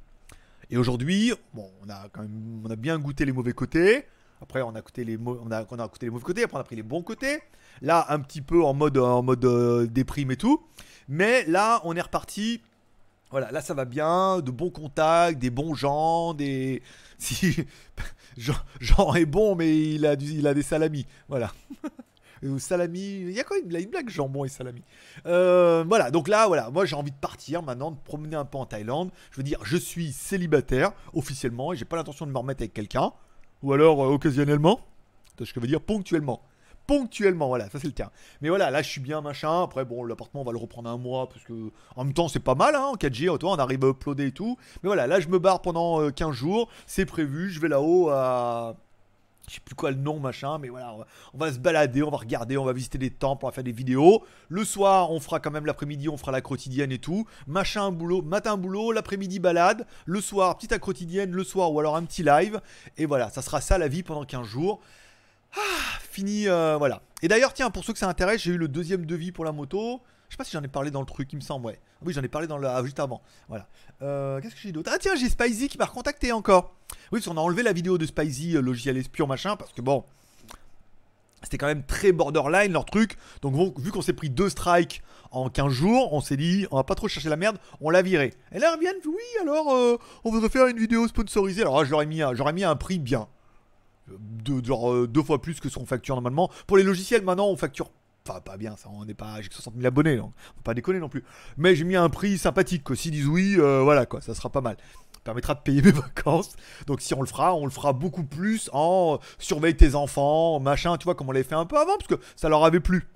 Et 0.71 0.77
aujourd'hui, 0.77 1.33
bon, 1.53 1.69
on 1.85 1.91
a 1.91 2.09
quand 2.13 2.23
même, 2.23 2.63
on 2.65 2.71
a 2.71 2.77
bien 2.77 2.99
goûté 2.99 3.25
les 3.25 3.33
mauvais 3.33 3.53
côtés. 3.53 4.07
Après, 4.41 4.63
on 4.63 4.75
a 4.75 4.81
goûté 4.81 5.05
les, 5.05 5.19
on 5.19 5.51
a, 5.51 5.67
on 5.69 5.79
a 5.79 5.89
goûté 5.89 6.07
les 6.07 6.11
mauvais 6.11 6.25
côtés. 6.25 6.45
Après, 6.45 6.57
on 6.57 6.61
a 6.61 6.65
pris 6.65 6.77
les 6.77 6.83
bons 6.83 7.03
côtés. 7.03 7.41
Là, 7.83 8.07
un 8.09 8.21
petit 8.21 8.43
peu 8.43 8.63
en 8.63 8.75
mode, 8.75 8.99
en 8.99 9.23
mode 9.23 9.45
euh, 9.45 9.87
déprime 9.87 10.31
et 10.31 10.37
tout. 10.37 10.63
Mais 11.09 11.45
là, 11.47 11.81
on 11.85 11.97
est 11.97 12.01
reparti. 12.01 12.61
Voilà, 13.31 13.51
là, 13.53 13.61
ça 13.61 13.75
va 13.75 13.85
bien. 13.85 14.41
De 14.41 14.51
bons 14.51 14.71
contacts, 14.71 15.39
des 15.39 15.51
bons 15.51 15.75
gens, 15.75 16.35
des. 16.35 16.83
Si 17.19 17.67
Jean, 18.81 19.15
est 19.15 19.27
bon, 19.27 19.55
mais 19.55 19.77
il 19.77 20.07
a, 20.07 20.17
du, 20.17 20.25
il 20.25 20.47
a 20.47 20.55
des 20.55 20.63
salamis. 20.63 21.05
Voilà. 21.29 21.53
ou 22.43 22.59
salami. 22.59 23.21
Il 23.21 23.33
y 23.33 23.41
a 23.41 23.45
quoi 23.45 23.59
une, 23.59 23.75
une 23.75 23.91
blague 23.91 24.09
jambon 24.09 24.45
et 24.45 24.49
salami. 24.49 24.83
Euh, 25.27 25.85
voilà, 25.87 26.11
donc 26.11 26.29
là, 26.29 26.47
voilà, 26.47 26.71
moi 26.71 26.85
j'ai 26.85 26.97
envie 26.97 27.11
de 27.11 27.17
partir 27.17 27.63
maintenant, 27.63 27.91
de 27.91 27.99
promener 27.99 28.37
un 28.37 28.45
peu 28.45 28.59
en 28.59 28.67
Thaïlande. 28.67 29.11
Je 29.31 29.37
veux 29.37 29.43
dire, 29.43 29.59
je 29.63 29.77
suis 29.77 30.13
célibataire 30.13 30.93
officiellement 31.13 31.73
et 31.73 31.77
j'ai 31.77 31.85
pas 31.85 31.97
l'intention 31.97 32.27
de 32.27 32.33
me 32.33 32.39
remettre 32.39 32.63
avec 32.63 32.73
quelqu'un. 32.73 33.13
Ou 33.63 33.73
alors 33.73 34.03
euh, 34.03 34.09
occasionnellement. 34.09 34.81
Ce 35.39 35.45
que 35.45 35.55
je 35.55 35.61
veux 35.61 35.67
dire 35.67 35.81
ponctuellement 35.81 36.43
ponctuellement, 36.91 37.47
voilà, 37.47 37.71
ça 37.71 37.79
c'est 37.79 37.87
le 37.87 37.93
terme. 37.93 38.11
Mais 38.41 38.49
voilà, 38.49 38.69
là 38.73 38.83
je 38.83 38.89
suis 38.89 39.01
bien, 39.01 39.21
machin. 39.21 39.63
Après, 39.63 39.85
bon, 39.85 40.03
l'appartement 40.03 40.43
on 40.43 40.45
va 40.45 40.51
le 40.51 40.59
reprendre 40.59 40.91
un 40.91 40.97
mois, 40.97 41.29
parce 41.29 41.45
que 41.45 41.71
en 41.95 42.05
même 42.05 42.13
temps 42.13 42.27
c'est 42.27 42.41
pas 42.41 42.57
mal, 42.57 42.75
hein, 42.75 42.83
en 42.83 42.97
4G, 42.97 43.39
toi, 43.39 43.53
on 43.53 43.59
arrive 43.59 43.85
à 43.85 43.91
uploader 43.91 44.27
et 44.27 44.33
tout. 44.33 44.59
Mais 44.83 44.89
voilà, 44.89 45.07
là 45.07 45.21
je 45.21 45.29
me 45.29 45.39
barre 45.39 45.63
pendant 45.63 46.11
15 46.11 46.29
euh, 46.29 46.33
jours, 46.33 46.69
c'est 46.87 47.07
prévu, 47.07 47.49
je 47.51 47.61
vais 47.61 47.69
là-haut 47.69 48.09
à 48.09 48.75
je 49.47 49.55
sais 49.55 49.61
plus 49.65 49.77
quoi 49.77 49.93
le 49.93 49.99
nom, 49.99 50.19
machin, 50.19 50.59
mais 50.59 50.69
voilà, 50.69 50.95
on 51.33 51.39
va, 51.39 51.53
se 51.53 51.59
balader, 51.59 52.03
on 52.03 52.11
va 52.11 52.19
regarder, 52.19 52.57
on 52.57 52.65
va 52.65 52.73
visiter 52.73 52.99
des 52.99 53.11
temples, 53.11 53.45
on 53.45 53.49
va 53.49 53.53
faire 53.53 53.65
des 53.65 53.73
vidéos. 53.73 54.25
Le 54.49 54.65
soir, 54.65 55.13
on 55.13 55.19
fera 55.19 55.39
quand 55.39 55.51
même 55.51 55.67
l'après-midi, 55.67 56.09
on 56.09 56.17
fera 56.17 56.31
la 56.33 56.41
quotidienne 56.41 56.93
et 56.93 56.99
tout. 56.99 57.27
Machin, 57.49 57.91
boulot, 57.91 58.23
matin, 58.23 58.57
boulot, 58.57 58.93
l'après-midi, 58.93 59.41
balade. 59.41 59.87
Le 60.07 60.21
soir, 60.21 60.57
petite 60.57 60.79
quotidienne, 60.79 61.33
le 61.33 61.43
soir, 61.43 61.73
ou 61.73 61.81
alors 61.81 61.97
un 61.97 62.05
petit 62.05 62.23
live. 62.23 62.61
Et 62.97 63.07
voilà, 63.07 63.29
ça 63.31 63.43
sera 63.43 63.61
ça 63.61 63.77
la 63.77 63.89
vie 63.89 64.05
pendant 64.05 64.25
15 64.25 64.47
jours. 64.47 64.81
Ah, 65.57 65.90
fini, 66.11 66.49
euh, 66.49 66.77
voilà. 66.77 67.03
Et 67.23 67.29
d'ailleurs, 67.29 67.55
tiens, 67.55 67.71
pour 67.71 67.85
ceux 67.85 67.93
que 67.93 67.99
ça 67.99 68.09
intéresse, 68.09 68.43
j'ai 68.43 68.53
eu 68.53 68.59
le 68.59 68.69
deuxième 68.69 69.07
devis 69.07 69.33
pour 69.33 69.45
la 69.45 69.53
moto. 69.53 70.01
Je 70.29 70.35
sais 70.35 70.37
pas 70.37 70.45
si 70.45 70.53
j'en 70.53 70.63
ai 70.63 70.69
parlé 70.69 70.91
dans 70.91 71.01
le 71.01 71.07
truc, 71.07 71.33
il 71.33 71.37
me 71.37 71.41
semble, 71.41 71.67
ouais. 71.67 71.81
Oui, 72.03 72.13
j'en 72.13 72.23
ai 72.23 72.29
parlé 72.29 72.47
dans 72.47 72.59
le, 72.59 72.67
ah, 72.67 72.83
juste 72.85 73.01
avant. 73.01 73.21
Voilà. 73.49 73.67
Euh, 74.03 74.41
qu'est-ce 74.41 74.55
que 74.55 74.61
j'ai 74.61 74.73
d'autre? 74.73 74.91
Ah 74.95 74.99
tiens, 74.99 75.15
j'ai 75.17 75.29
Spicy 75.29 75.69
qui 75.69 75.79
m'a 75.79 75.87
recontacté 75.87 76.33
encore. 76.33 76.75
Oui, 77.13 77.19
parce 77.19 77.27
qu'on 77.27 77.37
a 77.37 77.41
enlevé 77.41 77.63
la 77.63 77.73
vidéo 77.73 77.99
de 77.99 78.07
Spicy, 78.07 78.57
euh, 78.57 78.61
logiciel 78.61 78.97
espion, 78.97 79.27
machin, 79.27 79.57
parce 79.57 79.73
que 79.73 79.81
bon, 79.81 80.05
c'était 81.43 81.59
quand 81.59 81.67
même 81.67 81.85
très 81.85 82.13
borderline 82.13 82.73
leur 82.73 82.85
truc. 82.85 83.17
Donc 83.43 83.79
vu 83.81 83.91
qu'on 83.91 84.03
s'est 84.03 84.13
pris 84.13 84.31
deux 84.31 84.51
strikes 84.51 85.03
en 85.33 85.49
15 85.49 85.73
jours, 85.73 86.13
on 86.13 86.21
s'est 86.21 86.37
dit, 86.37 86.67
on 86.71 86.77
va 86.77 86.85
pas 86.85 86.95
trop 86.95 87.09
chercher 87.09 87.29
la 87.29 87.37
merde, 87.37 87.59
on 87.81 87.91
l'a 87.91 88.03
viré. 88.03 88.35
Et 88.53 88.59
là, 88.59 88.71
ils 88.71 88.77
reviennent, 88.77 89.03
oui, 89.07 89.41
alors, 89.43 89.75
euh, 89.75 89.97
on 90.25 90.31
voudrait 90.31 90.49
faire 90.49 90.67
une 90.69 90.79
vidéo 90.79 91.09
sponsorisée. 91.09 91.63
Alors 91.63 91.85
j'aurais 91.85 92.07
mis, 92.07 92.23
j'aurais 92.35 92.53
mis 92.53 92.65
un 92.65 92.77
prix 92.77 92.99
bien. 92.99 93.27
De, 94.19 94.65
genre 94.65 95.07
deux 95.07 95.23
fois 95.23 95.41
plus 95.41 95.61
que 95.61 95.69
ce 95.69 95.79
qu'on 95.79 95.87
facture 95.87 96.15
normalement. 96.15 96.51
Pour 96.67 96.77
les 96.77 96.83
logiciels, 96.83 97.23
maintenant, 97.23 97.49
on 97.49 97.57
facture 97.57 97.91
Enfin, 98.29 98.41
pas 98.41 98.57
bien, 98.57 98.77
ça, 98.77 98.89
on 98.93 99.05
n'est 99.05 99.15
pas. 99.15 99.41
J'ai 99.41 99.49
60 99.51 99.75
000 99.75 99.87
abonnés, 99.87 100.17
donc 100.17 100.33
faut 100.57 100.63
pas 100.63 100.75
déconner 100.75 100.99
non 100.99 101.09
plus. 101.09 101.25
Mais 101.57 101.75
j'ai 101.75 101.85
mis 101.85 101.97
un 101.97 102.11
prix 102.11 102.37
sympathique, 102.37 102.85
quoi. 102.85 102.97
S'ils 102.97 103.13
disent 103.13 103.27
oui, 103.27 103.57
euh, 103.59 103.81
voilà, 103.83 104.05
quoi, 104.07 104.21
ça 104.21 104.35
sera 104.35 104.51
pas 104.51 104.61
mal. 104.61 104.77
Ça 105.15 105.21
permettra 105.25 105.55
de 105.55 105.61
payer 105.61 105.81
mes 105.83 105.93
vacances. 105.93 106.55
Donc, 106.87 107.01
si 107.01 107.15
on 107.15 107.21
le 107.21 107.27
fera, 107.27 107.55
on 107.55 107.65
le 107.65 107.71
fera 107.71 107.93
beaucoup 107.93 108.25
plus 108.25 108.69
en 108.73 109.19
surveille 109.39 109.77
tes 109.77 109.95
enfants, 109.95 110.61
machin, 110.61 110.97
tu 110.99 111.05
vois, 111.05 111.15
comme 111.15 111.29
on 111.29 111.33
l'avait 111.33 111.45
fait 111.45 111.55
un 111.55 111.67
peu 111.67 111.79
avant, 111.79 111.97
parce 111.97 112.09
que 112.09 112.21
ça 112.37 112.49
leur 112.49 112.65
avait 112.65 112.81
plu. 112.81 113.09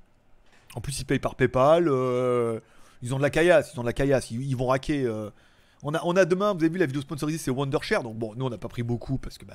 En 0.74 0.80
plus, 0.80 0.98
ils 1.00 1.04
payent 1.04 1.18
par 1.18 1.34
PayPal. 1.34 1.86
Euh, 1.88 2.60
ils 3.02 3.14
ont 3.14 3.18
de 3.18 3.22
la 3.22 3.30
caillasse, 3.30 3.72
ils 3.74 3.78
ont 3.78 3.82
de 3.82 3.88
la 3.88 3.92
caillasse, 3.92 4.30
ils, 4.30 4.56
vont 4.56 4.68
raquer. 4.68 5.04
Euh. 5.04 5.28
On, 5.82 5.92
a, 5.92 6.00
on 6.04 6.16
a 6.16 6.24
demain, 6.24 6.54
vous 6.54 6.60
avez 6.60 6.70
vu 6.70 6.78
la 6.78 6.86
vidéo 6.86 7.02
sponsorisée, 7.02 7.36
c'est 7.36 7.50
Wondershare. 7.50 8.02
Donc, 8.02 8.16
bon, 8.16 8.34
nous, 8.34 8.46
on 8.46 8.50
n'a 8.50 8.58
pas 8.58 8.68
pris 8.68 8.82
beaucoup 8.82 9.18
parce 9.18 9.36
que, 9.36 9.44
bah 9.44 9.54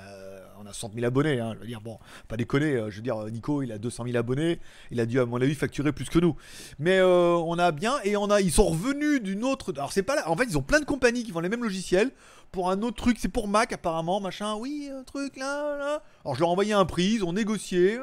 on 0.62 0.66
a 0.66 0.74
60 0.74 0.94
000 0.94 1.06
abonnés. 1.06 1.40
Hein, 1.40 1.54
je 1.56 1.60
veux 1.60 1.68
dire, 1.68 1.82
bon, 1.82 1.98
pas 2.28 2.38
déconner. 2.38 2.74
Euh, 2.74 2.90
je 2.90 2.98
veux 2.98 3.02
dire, 3.02 3.18
Nico, 3.26 3.62
il 3.64 3.72
a 3.72 3.78
200 3.78 4.06
000 4.06 4.18
abonnés. 4.18 4.60
Il 4.92 5.00
a 5.00 5.06
dû, 5.06 5.20
à 5.20 5.26
mon 5.26 5.42
avis, 5.42 5.56
facturer 5.56 5.92
plus 5.92 6.10
que 6.10 6.20
nous. 6.20 6.36
Mais 6.80 7.00
euh, 7.00 7.36
on 7.36 7.58
a 7.58 7.72
bien 7.72 8.00
et 8.04 8.18
on 8.18 8.30
a, 8.30 8.42
ils 8.42 8.52
sont 8.52 8.68
revenus 8.68 9.22
d'une 9.22 9.44
autre. 9.44 9.74
Alors 9.76 9.94
c'est 9.94 10.04
pas 10.04 10.16
là. 10.16 10.30
En 10.30 10.36
fait, 10.36 10.46
ils 10.46 10.58
ont 10.58 10.62
plein 10.62 10.80
de 10.80 10.86
compagnies 10.86 11.24
qui 11.24 11.32
font 11.32 11.40
les 11.40 11.50
mêmes 11.50 11.64
logiciels 11.64 12.12
pour 12.52 12.70
un 12.70 12.82
autre 12.82 12.98
truc. 12.98 13.18
C'est 13.20 13.30
pour 13.30 13.48
Mac 13.48 13.72
apparemment, 13.72 14.20
machin. 14.20 14.56
Oui, 14.56 14.90
un 14.94 15.04
truc 15.04 15.38
là. 15.38 16.02
Alors 16.26 16.36
je 16.36 16.42
leur 16.42 16.50
ai 16.50 16.52
envoyé 16.52 16.74
un 16.74 16.86
prix. 16.86 17.14
Ils 17.16 17.24
ont 17.24 17.34
négocié. 17.34 17.98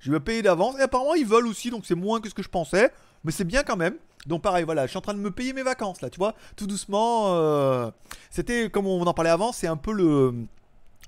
Je 0.00 0.12
vais 0.12 0.20
payer 0.20 0.42
d'avance. 0.42 0.78
Et 0.78 0.82
apparemment, 0.82 1.14
ils 1.14 1.26
veulent 1.26 1.46
aussi, 1.46 1.70
donc 1.70 1.84
c'est 1.86 1.94
moins 1.94 2.20
que 2.20 2.28
ce 2.28 2.34
que 2.34 2.42
je 2.42 2.48
pensais. 2.48 2.90
Mais 3.24 3.32
c'est 3.32 3.44
bien 3.44 3.62
quand 3.62 3.76
même. 3.76 3.94
Donc 4.26 4.42
pareil, 4.42 4.64
voilà, 4.64 4.86
je 4.86 4.90
suis 4.90 4.98
en 4.98 5.02
train 5.02 5.14
de 5.14 5.20
me 5.20 5.30
payer 5.30 5.52
mes 5.52 5.62
vacances 5.62 6.00
là, 6.00 6.10
tu 6.10 6.18
vois, 6.18 6.34
tout 6.56 6.66
doucement. 6.66 7.34
Euh, 7.34 7.90
c'était 8.30 8.68
comme 8.70 8.86
on 8.86 9.02
en 9.02 9.14
parlait 9.14 9.30
avant, 9.30 9.52
c'est 9.52 9.68
un 9.68 9.76
peu 9.76 9.92
le 9.92 10.34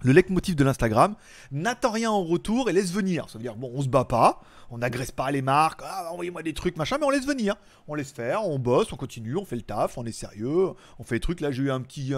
le 0.03 0.13
leitmotiv 0.13 0.55
de 0.55 0.65
l'Instagram, 0.65 1.15
n'attends 1.51 1.91
rien 1.91 2.11
en 2.11 2.23
retour 2.23 2.71
et 2.71 2.73
laisse 2.73 2.93
venir. 2.93 3.29
Ça 3.29 3.39
veut 3.39 3.43
dire, 3.43 3.57
bon, 3.57 3.71
on 3.75 3.83
se 3.83 3.89
bat 3.89 4.05
pas, 4.05 4.41
on 4.71 4.79
n'agresse 4.79 5.11
pas 5.11 5.31
les 5.31 5.43
marques, 5.43 5.81
ah, 5.85 6.11
envoyez-moi 6.13 6.43
des 6.43 6.55
trucs, 6.55 6.77
machin, 6.77 6.99
mais 6.99 7.07
on 7.07 7.11
laisse 7.11 7.27
venir. 7.27 7.57
On 7.89 7.95
laisse 7.95 8.13
faire, 8.13 8.47
on 8.47 8.59
bosse, 8.59 8.93
on 8.93 8.97
continue, 8.97 9.37
on 9.37 9.45
fait 9.45 9.57
le 9.57 9.63
taf, 9.63 9.99
on 9.99 10.05
est 10.05 10.13
sérieux, 10.13 10.71
on 10.99 11.05
fait 11.05 11.17
des 11.17 11.21
trucs. 11.21 11.41
Là, 11.41 11.51
j'ai 11.51 11.65
eu 11.65 11.71
un 11.71 11.81
petit, 11.81 12.13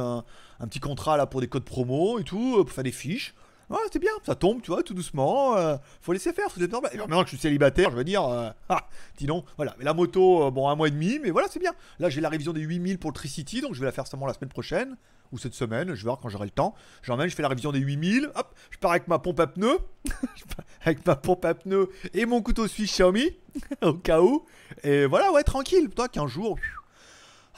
contrat 0.80 1.16
là 1.16 1.26
pour 1.26 1.40
des 1.40 1.48
codes 1.48 1.64
promo 1.64 2.18
et 2.18 2.24
tout, 2.24 2.56
pour 2.64 2.72
faire 2.72 2.84
des 2.84 2.92
fiches. 2.92 3.34
Ouais, 3.70 3.78
c'est 3.92 4.00
bien, 4.00 4.10
ça 4.26 4.34
tombe, 4.34 4.60
tu 4.62 4.72
vois, 4.72 4.82
tout 4.82 4.94
doucement. 4.94 5.56
Euh, 5.56 5.76
faut 6.00 6.12
laisser 6.12 6.32
faire, 6.32 6.50
faut 6.50 6.60
normal. 6.60 6.90
Et 6.92 6.98
maintenant 6.98 7.20
que 7.22 7.26
je 7.26 7.36
suis 7.36 7.38
célibataire, 7.38 7.92
je 7.92 7.96
veux 7.96 8.04
dire, 8.04 8.24
euh, 8.24 8.50
ah, 8.68 8.88
dis 9.16 9.26
donc, 9.26 9.44
voilà. 9.56 9.76
Mais 9.78 9.84
la 9.84 9.94
moto, 9.94 10.42
euh, 10.42 10.50
bon, 10.50 10.68
un 10.68 10.74
mois 10.74 10.88
et 10.88 10.90
demi, 10.90 11.20
mais 11.22 11.30
voilà, 11.30 11.46
c'est 11.48 11.60
bien. 11.60 11.72
Là, 12.00 12.10
j'ai 12.10 12.20
la 12.20 12.28
révision 12.28 12.52
des 12.52 12.62
8000 12.62 12.98
pour 12.98 13.10
le 13.10 13.14
Tricity, 13.14 13.60
donc 13.60 13.74
je 13.74 13.80
vais 13.80 13.86
la 13.86 13.92
faire 13.92 14.08
seulement 14.08 14.26
la 14.26 14.34
semaine 14.34 14.50
prochaine 14.50 14.96
ou 15.32 15.38
cette 15.38 15.54
semaine, 15.54 15.88
je 15.88 16.00
vais 16.00 16.04
voir 16.04 16.18
quand 16.18 16.28
j'aurai 16.28 16.46
le 16.46 16.50
temps. 16.50 16.74
J'emmène, 17.02 17.28
je 17.28 17.34
fais 17.34 17.42
la 17.42 17.48
révision 17.48 17.72
des 17.72 17.78
8000, 17.78 18.30
hop, 18.34 18.54
je 18.70 18.78
pars 18.78 18.92
avec 18.92 19.08
ma 19.08 19.18
pompe 19.18 19.40
à 19.40 19.46
pneus, 19.46 19.78
avec 20.84 21.06
ma 21.06 21.16
pompe 21.16 21.44
à 21.44 21.54
pneus 21.54 21.88
et 22.14 22.26
mon 22.26 22.42
couteau 22.42 22.66
suisse 22.66 22.90
Xiaomi, 22.92 23.30
au 23.82 23.94
cas 23.94 24.20
où. 24.20 24.44
Et 24.82 25.06
voilà, 25.06 25.32
ouais, 25.32 25.42
tranquille, 25.42 25.88
toi, 25.90 26.08
15 26.08 26.28
jours. 26.28 26.56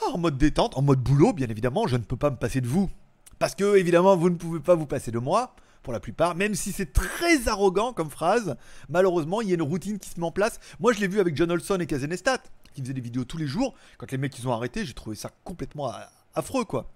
Ah, 0.00 0.10
en 0.12 0.18
mode 0.18 0.38
détente, 0.38 0.76
en 0.76 0.82
mode 0.82 1.00
boulot, 1.00 1.32
bien 1.32 1.48
évidemment, 1.48 1.86
je 1.86 1.96
ne 1.96 2.02
peux 2.02 2.16
pas 2.16 2.30
me 2.30 2.36
passer 2.36 2.60
de 2.60 2.68
vous. 2.68 2.90
Parce 3.38 3.54
que, 3.54 3.76
évidemment, 3.76 4.16
vous 4.16 4.30
ne 4.30 4.36
pouvez 4.36 4.60
pas 4.60 4.74
vous 4.74 4.86
passer 4.86 5.10
de 5.10 5.18
moi, 5.18 5.54
pour 5.82 5.92
la 5.92 6.00
plupart, 6.00 6.34
même 6.34 6.54
si 6.54 6.72
c'est 6.72 6.92
très 6.92 7.48
arrogant 7.48 7.92
comme 7.92 8.10
phrase. 8.10 8.56
Malheureusement, 8.88 9.40
il 9.40 9.48
y 9.48 9.50
a 9.50 9.54
une 9.54 9.62
routine 9.62 9.98
qui 9.98 10.08
se 10.08 10.18
met 10.18 10.26
en 10.26 10.30
place. 10.30 10.60
Moi, 10.80 10.92
je 10.92 11.00
l'ai 11.00 11.08
vu 11.08 11.20
avec 11.20 11.36
John 11.36 11.50
Olson 11.50 11.78
et 11.80 11.86
Kazenestat, 11.86 12.38
qui 12.74 12.82
faisaient 12.82 12.94
des 12.94 13.00
vidéos 13.00 13.24
tous 13.24 13.36
les 13.36 13.46
jours. 13.46 13.74
Quand 13.98 14.10
les 14.10 14.18
mecs 14.18 14.38
ils 14.38 14.48
ont 14.48 14.52
arrêté, 14.52 14.84
j'ai 14.84 14.94
trouvé 14.94 15.16
ça 15.16 15.30
complètement 15.44 15.92
affreux, 16.34 16.64
quoi. 16.64 16.90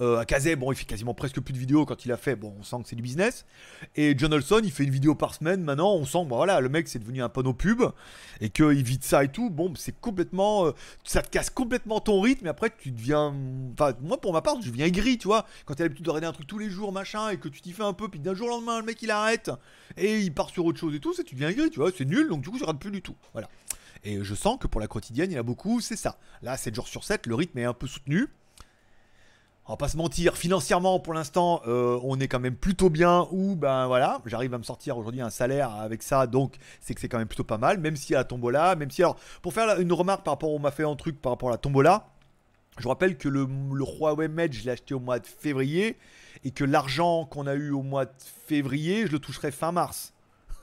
Euh, 0.00 0.24
Kazé, 0.24 0.56
bon, 0.56 0.72
il 0.72 0.76
fait 0.76 0.84
quasiment 0.84 1.14
presque 1.14 1.40
plus 1.40 1.52
de 1.52 1.58
vidéos 1.58 1.84
quand 1.86 2.04
il 2.04 2.12
a 2.12 2.16
fait. 2.16 2.36
Bon, 2.36 2.54
on 2.58 2.62
sent 2.62 2.76
que 2.82 2.88
c'est 2.88 2.96
du 2.96 3.02
business. 3.02 3.44
Et 3.96 4.14
John 4.16 4.32
Olson, 4.32 4.60
il 4.62 4.70
fait 4.70 4.84
une 4.84 4.90
vidéo 4.90 5.14
par 5.14 5.34
semaine. 5.34 5.62
Maintenant, 5.62 5.94
on 5.94 6.04
sent, 6.04 6.24
bon, 6.24 6.36
voilà, 6.36 6.60
le 6.60 6.68
mec, 6.68 6.88
c'est 6.88 6.98
devenu 6.98 7.22
un 7.22 7.28
panneau 7.28 7.54
pub 7.54 7.82
et 8.40 8.50
qu'il 8.50 8.82
vit 8.82 8.98
de 8.98 9.04
ça 9.04 9.24
et 9.24 9.28
tout. 9.28 9.50
Bon, 9.50 9.72
c'est 9.76 9.98
complètement, 10.00 10.66
euh, 10.66 10.72
ça 11.04 11.22
te 11.22 11.30
casse 11.30 11.50
complètement 11.50 12.00
ton 12.00 12.20
rythme. 12.20 12.46
Et 12.46 12.50
après, 12.50 12.72
tu 12.76 12.90
deviens, 12.90 13.34
enfin, 13.72 13.94
moi, 14.00 14.20
pour 14.20 14.32
ma 14.32 14.42
part, 14.42 14.60
je 14.60 14.70
deviens 14.70 14.88
gris, 14.88 15.18
tu 15.18 15.28
vois. 15.28 15.46
Quand 15.64 15.74
tu 15.74 15.82
as 15.82 15.84
l'habitude 15.84 16.04
de 16.04 16.10
regarder 16.10 16.26
un 16.26 16.32
truc 16.32 16.46
tous 16.46 16.58
les 16.58 16.70
jours, 16.70 16.92
machin, 16.92 17.30
et 17.30 17.36
que 17.38 17.48
tu 17.48 17.60
t'y 17.60 17.72
fais 17.72 17.82
un 17.82 17.92
peu, 17.92 18.08
puis 18.08 18.20
d'un 18.20 18.34
jour 18.34 18.48
au 18.48 18.50
lendemain, 18.50 18.78
le 18.78 18.84
mec, 18.84 19.00
il 19.02 19.10
arrête 19.10 19.50
et 19.96 20.20
il 20.20 20.32
part 20.32 20.50
sur 20.50 20.64
autre 20.64 20.78
chose 20.78 20.94
et 20.94 21.00
tout, 21.00 21.14
tu 21.14 21.34
deviens 21.34 21.52
gris, 21.52 21.70
tu 21.70 21.78
vois. 21.78 21.90
C'est 21.96 22.04
nul, 22.04 22.28
donc 22.28 22.42
du 22.42 22.50
coup, 22.50 22.58
je 22.58 22.62
regarde 22.62 22.80
plus 22.80 22.90
du 22.90 23.02
tout. 23.02 23.16
Voilà. 23.32 23.48
Et 24.02 24.22
je 24.22 24.34
sens 24.34 24.58
que 24.60 24.66
pour 24.66 24.80
la 24.80 24.86
quotidienne, 24.86 25.30
il 25.30 25.34
y 25.34 25.38
a 25.38 25.42
beaucoup, 25.42 25.80
c'est 25.80 25.96
ça. 25.96 26.18
Là, 26.42 26.56
7 26.56 26.74
jours 26.74 26.88
sur 26.88 27.04
7, 27.04 27.26
le 27.26 27.34
rythme 27.34 27.58
est 27.58 27.64
un 27.64 27.72
peu 27.72 27.86
soutenu 27.86 28.28
on 29.66 29.72
va 29.72 29.76
pas 29.78 29.88
se 29.88 29.96
mentir, 29.96 30.36
financièrement 30.36 31.00
pour 31.00 31.14
l'instant, 31.14 31.62
euh, 31.66 31.98
on 32.02 32.20
est 32.20 32.28
quand 32.28 32.40
même 32.40 32.56
plutôt 32.56 32.90
bien. 32.90 33.26
Ou 33.30 33.56
ben 33.56 33.86
voilà, 33.86 34.20
j'arrive 34.26 34.52
à 34.52 34.58
me 34.58 34.62
sortir 34.62 34.98
aujourd'hui 34.98 35.22
un 35.22 35.30
salaire 35.30 35.74
avec 35.74 36.02
ça, 36.02 36.26
donc 36.26 36.56
c'est 36.80 36.94
que 36.94 37.00
c'est 37.00 37.08
quand 37.08 37.18
même 37.18 37.28
plutôt 37.28 37.44
pas 37.44 37.56
mal. 37.56 37.78
Même 37.78 37.96
y 38.10 38.14
a 38.14 38.18
la 38.18 38.24
tombola, 38.24 38.76
même 38.76 38.90
si 38.90 39.02
alors 39.02 39.16
pour 39.40 39.54
faire 39.54 39.80
une 39.80 39.92
remarque 39.92 40.22
par 40.22 40.34
rapport, 40.34 40.52
on 40.52 40.58
m'a 40.58 40.70
fait 40.70 40.84
un 40.84 40.96
truc 40.96 41.20
par 41.20 41.32
rapport 41.32 41.48
à 41.48 41.52
la 41.52 41.58
tombola. 41.58 42.08
Je 42.78 42.88
rappelle 42.88 43.16
que 43.16 43.28
le, 43.28 43.46
le 43.72 43.84
Huawei 43.84 44.28
Mate, 44.28 44.52
je 44.52 44.64
l'ai 44.64 44.72
acheté 44.72 44.94
au 44.94 45.00
mois 45.00 45.18
de 45.18 45.26
février 45.26 45.96
et 46.44 46.50
que 46.50 46.64
l'argent 46.64 47.24
qu'on 47.24 47.46
a 47.46 47.54
eu 47.54 47.70
au 47.70 47.82
mois 47.82 48.04
de 48.04 48.12
février, 48.46 49.06
je 49.06 49.12
le 49.12 49.18
toucherai 49.18 49.50
fin 49.50 49.72
mars. 49.72 50.12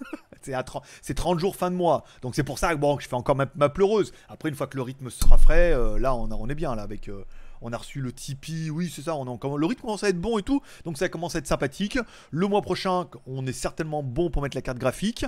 c'est 0.42 1.14
30, 1.14 1.40
jours 1.40 1.56
fin 1.56 1.72
de 1.72 1.76
mois. 1.76 2.04
Donc 2.22 2.36
c'est 2.36 2.44
pour 2.44 2.60
ça 2.60 2.74
que, 2.74 2.80
bon, 2.80 3.00
je 3.00 3.08
fais 3.08 3.16
encore 3.16 3.36
ma, 3.36 3.70
pleureuse. 3.70 4.12
Après, 4.30 4.50
une 4.50 4.56
fois 4.56 4.68
que 4.68 4.76
le 4.76 4.84
rythme 4.84 5.10
sera 5.10 5.38
frais, 5.38 5.74
euh, 5.74 5.98
là, 5.98 6.14
on, 6.16 6.32
on, 6.32 6.50
est 6.50 6.56
bien 6.56 6.76
là 6.76 6.84
avec. 6.84 7.08
Euh, 7.08 7.24
on 7.62 7.74
a 7.74 7.78
reçu 7.78 8.02
le 8.02 8.12
Tipeee, 8.12 8.70
oui 8.70 8.92
c'est 8.94 9.04
ça, 9.04 9.16
on 9.16 9.26
a, 9.26 9.58
le 9.58 9.66
rythme 9.66 9.82
commence 9.82 10.04
à 10.04 10.10
être 10.10 10.20
bon 10.20 10.38
et 10.38 10.44
tout, 10.44 10.62
donc 10.86 10.98
ça 10.98 11.10
commence 11.10 11.36
à 11.36 11.40
être 11.40 11.48
sympathique. 11.48 11.98
Le 12.32 12.48
mois 12.48 12.62
prochain, 12.62 13.08
on 13.26 13.46
est 13.46 13.54
certainement 13.54 14.04
bon 14.04 14.30
pour 14.30 14.42
mettre 14.42 14.58
la 14.58 14.62
carte 14.62 14.78
graphique, 14.78 15.26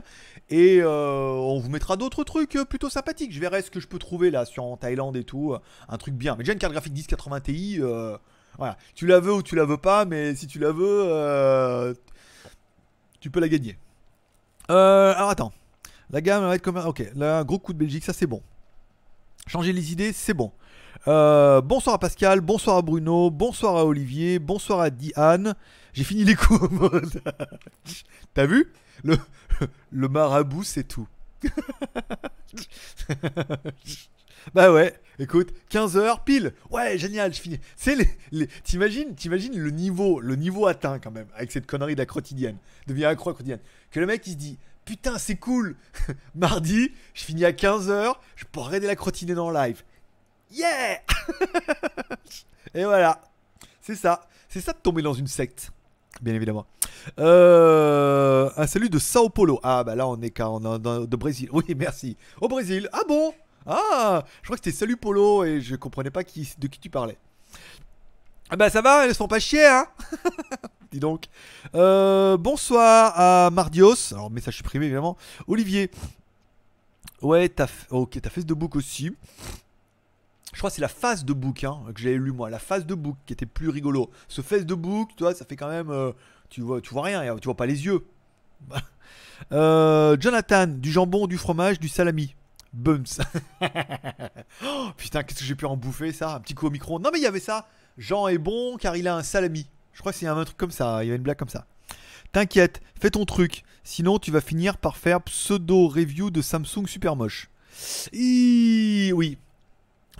et 0.49 0.79
euh, 0.81 1.29
on 1.29 1.59
vous 1.59 1.69
mettra 1.69 1.97
d'autres 1.97 2.23
trucs 2.23 2.57
plutôt 2.69 2.89
sympathiques. 2.89 3.33
Je 3.33 3.39
verrai 3.39 3.61
ce 3.61 3.71
que 3.71 3.79
je 3.79 3.87
peux 3.87 3.99
trouver 3.99 4.31
là 4.31 4.45
sur 4.45 4.63
en 4.63 4.77
Thaïlande 4.77 5.15
et 5.17 5.23
tout, 5.23 5.55
un 5.87 5.97
truc 5.97 6.15
bien. 6.15 6.35
Mais 6.35 6.43
déjà 6.43 6.53
une 6.53 6.59
carte 6.59 6.73
graphique 6.73 6.93
1080 6.93 7.41
Ti, 7.41 7.79
voilà, 8.57 8.77
tu 8.93 9.07
la 9.07 9.19
veux 9.19 9.33
ou 9.33 9.41
tu 9.41 9.55
la 9.55 9.65
veux 9.65 9.77
pas, 9.77 10.05
mais 10.05 10.35
si 10.35 10.47
tu 10.47 10.59
la 10.59 10.71
veux, 10.71 11.95
tu 13.19 13.29
peux 13.29 13.39
la 13.39 13.47
gagner. 13.47 13.77
Euh, 14.69 15.13
alors 15.15 15.29
attends. 15.29 15.53
La 16.09 16.21
gamme 16.21 16.43
va 16.43 16.55
être 16.55 16.61
comme. 16.61 16.77
Ok, 16.77 17.03
là, 17.15 17.43
gros 17.43 17.59
coup 17.59 17.73
de 17.73 17.77
Belgique, 17.77 18.03
ça 18.03 18.13
c'est 18.13 18.27
bon. 18.27 18.41
Changer 19.47 19.73
les 19.73 19.91
idées, 19.91 20.13
c'est 20.13 20.33
bon. 20.33 20.51
Euh, 21.08 21.62
bonsoir 21.62 21.95
à 21.95 21.99
Pascal, 21.99 22.41
bonsoir 22.41 22.77
à 22.77 22.82
Bruno, 22.82 23.29
bonsoir 23.29 23.75
à 23.75 23.86
Olivier, 23.86 24.39
bonsoir 24.39 24.79
à 24.79 24.89
Diane. 24.89 25.56
J'ai 25.93 26.03
fini 26.03 26.23
les 26.23 26.36
coups. 26.36 26.60
T'as 28.34 28.45
vu? 28.45 28.71
Le, 29.03 29.17
le 29.91 30.08
marabout, 30.08 30.63
c'est 30.63 30.86
tout. 30.86 31.08
bah 34.53 34.71
ouais, 34.71 34.93
écoute, 35.19 35.53
15h 35.69 36.23
pile. 36.23 36.53
Ouais, 36.69 36.97
génial, 36.97 37.34
je 37.34 37.41
finis. 37.41 37.60
C'est 37.75 37.95
les, 38.32 38.47
t'imagines, 38.63 39.13
t'imagines 39.15 39.58
le 39.58 39.71
niveau, 39.71 40.21
le 40.21 40.36
niveau 40.36 40.67
atteint 40.67 40.99
quand 40.99 41.12
même 41.12 41.27
avec 41.36 41.51
cette 41.51 41.65
connerie 41.65 41.95
de 41.95 41.99
la 41.99 42.06
quotidienne, 42.06 42.58
devient 42.88 43.06
accro 43.06 43.34
quotidienne. 43.34 43.60
Que 43.91 43.99
le 43.99 44.06
mec 44.06 44.25
il 44.25 44.34
se 44.34 44.38
dit 44.38 44.58
Putain, 44.86 45.17
c'est 45.17 45.36
cool 45.36 45.75
Mardi, 46.36 46.91
je 47.13 47.23
finis 47.23 47.45
à 47.45 47.51
15h, 47.51 48.13
je 48.36 48.45
pourrais 48.45 48.67
regarder 48.67 48.88
la 48.88 48.95
crottinée 48.95 49.34
dans 49.34 49.51
live. 49.51 49.84
Yeah 50.53 51.01
Et 52.75 52.83
voilà. 52.85 53.21
C'est 53.81 53.95
ça. 53.95 54.27
C'est 54.49 54.61
ça 54.61 54.73
de 54.73 54.77
tomber 54.77 55.01
dans 55.01 55.13
une 55.13 55.27
secte. 55.27 55.71
Bien 56.21 56.33
évidemment. 56.33 56.65
Euh, 57.19 58.49
un 58.55 58.67
salut 58.67 58.89
de 58.89 58.99
Sao 58.99 59.29
Paulo. 59.29 59.59
Ah 59.63 59.83
bah 59.83 59.95
là 59.95 60.07
on 60.07 60.21
est 60.21 60.29
quand 60.29 60.61
on 60.63 61.05
de 61.05 61.15
Brésil. 61.15 61.49
Oui 61.51 61.63
merci. 61.75 62.17
Au 62.39 62.47
Brésil. 62.47 62.87
Ah 62.93 63.01
bon? 63.07 63.33
Ah 63.65 64.23
Je 64.41 64.47
crois 64.47 64.57
que 64.57 64.63
c'était 64.63 64.77
Salut 64.77 64.97
Polo 64.97 65.43
et 65.43 65.61
je 65.61 65.75
comprenais 65.75 66.11
pas 66.11 66.23
de 66.23 66.67
qui 66.67 66.79
tu 66.79 66.89
parlais. 66.89 67.17
Ah 68.49 68.55
bah 68.55 68.69
ça 68.69 68.81
va, 68.81 69.05
elles 69.05 69.15
sont 69.15 69.27
pas 69.27 69.39
chier 69.39 69.65
hein? 69.65 69.87
Dis 70.91 70.99
donc. 70.99 71.25
Euh, 71.73 72.37
bonsoir 72.37 73.13
à 73.15 73.49
Mardios. 73.49 74.13
Alors, 74.13 74.29
message 74.29 74.57
supprimé 74.57 74.85
évidemment. 74.85 75.17
Olivier. 75.47 75.89
Ouais, 77.23 77.49
t'as 77.49 77.67
ok, 77.89 78.21
ta 78.21 78.29
face 78.29 78.45
de 78.45 78.53
book 78.53 78.75
aussi. 78.75 79.11
Je 80.53 80.59
crois 80.59 80.69
que 80.69 80.75
c'est 80.75 80.81
la 80.81 80.87
phase 80.87 81.25
de 81.25 81.33
book 81.33 81.63
hein, 81.63 81.79
que 81.93 82.01
j'avais 82.01 82.15
lu 82.15 82.31
moi. 82.31 82.49
La 82.49 82.59
phase 82.59 82.85
de 82.85 82.95
book 82.95 83.17
qui 83.25 83.33
était 83.33 83.45
plus 83.45 83.69
rigolo. 83.69 84.09
Ce 84.27 84.41
face 84.41 84.65
de 84.65 84.75
book, 84.75 85.09
tu 85.17 85.23
vois, 85.23 85.33
ça 85.33 85.45
fait 85.45 85.55
quand 85.55 85.67
même. 85.67 85.89
Euh, 85.89 86.11
tu, 86.49 86.61
vois, 86.61 86.79
tu 86.79 86.93
vois 86.93 87.03
rien, 87.03 87.35
tu 87.37 87.45
vois 87.45 87.57
pas 87.57 87.65
les 87.65 87.85
yeux. 87.85 88.05
Euh, 89.51 90.15
Jonathan, 90.21 90.67
du 90.67 90.89
jambon, 90.89 91.27
du 91.27 91.37
fromage, 91.37 91.77
du 91.77 91.89
salami. 91.89 92.33
Bums. 92.71 93.19
oh, 94.65 94.87
putain, 94.95 95.21
qu'est-ce 95.23 95.39
que 95.39 95.45
j'ai 95.45 95.55
pu 95.55 95.65
en 95.65 95.75
bouffer 95.75 96.13
ça? 96.13 96.35
Un 96.35 96.39
petit 96.39 96.53
coup 96.53 96.67
au 96.67 96.69
micro. 96.69 96.97
Non, 96.97 97.09
mais 97.11 97.19
il 97.19 97.23
y 97.23 97.27
avait 97.27 97.41
ça. 97.41 97.67
Jean 97.97 98.29
est 98.29 98.37
bon 98.37 98.77
car 98.77 98.95
il 98.95 99.05
a 99.05 99.17
un 99.17 99.23
salami. 99.23 99.67
Je 99.91 99.99
crois 99.99 100.13
y 100.21 100.25
a 100.25 100.33
un 100.33 100.45
truc 100.45 100.55
comme 100.55 100.71
ça. 100.71 101.03
Il 101.03 101.09
y 101.09 101.11
a 101.11 101.15
une 101.15 101.23
blague 101.23 101.37
comme 101.37 101.49
ça. 101.49 101.65
T'inquiète, 102.31 102.81
fais 102.99 103.09
ton 103.09 103.25
truc. 103.25 103.63
Sinon, 103.83 104.17
tu 104.17 104.31
vas 104.31 104.39
finir 104.39 104.77
par 104.77 104.95
faire 104.95 105.21
pseudo-review 105.21 106.31
de 106.31 106.41
Samsung 106.41 106.87
super 106.87 107.15
moche. 107.17 107.49
Oui. 108.13 109.37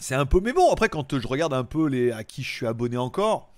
C'est 0.04 0.16
un 0.16 0.26
peu. 0.26 0.42
Mais 0.42 0.52
bon, 0.52 0.70
après, 0.70 0.90
quand 0.90 1.18
je 1.18 1.26
regarde 1.26 1.54
un 1.54 1.64
peu 1.64 1.88
les 1.88 2.12
à 2.12 2.26
qui 2.26 2.44
je 2.44 2.52
suis 2.52 2.68
abonné 2.68 2.98
encore. 2.98 3.54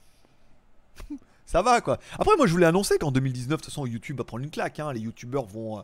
ça 1.48 1.64
va 1.64 1.82
quoi. 1.82 1.98
Après, 2.20 2.38
moi 2.38 2.46
je 2.46 2.52
voulais 2.52 2.68
annoncer 2.68 3.00
qu'en 3.00 3.12
2019, 3.12 3.50
de 3.50 3.56
toute 3.56 3.66
façon, 3.66 3.88
YouTube 3.88 4.20
va 4.20 4.26
prendre 4.26 4.44
une 4.44 4.52
claque. 4.52 4.80
Hein. 4.80 4.94
Les 4.94 5.00
YouTubeurs 5.00 5.46
vont. 5.46 5.80
Euh, 5.80 5.82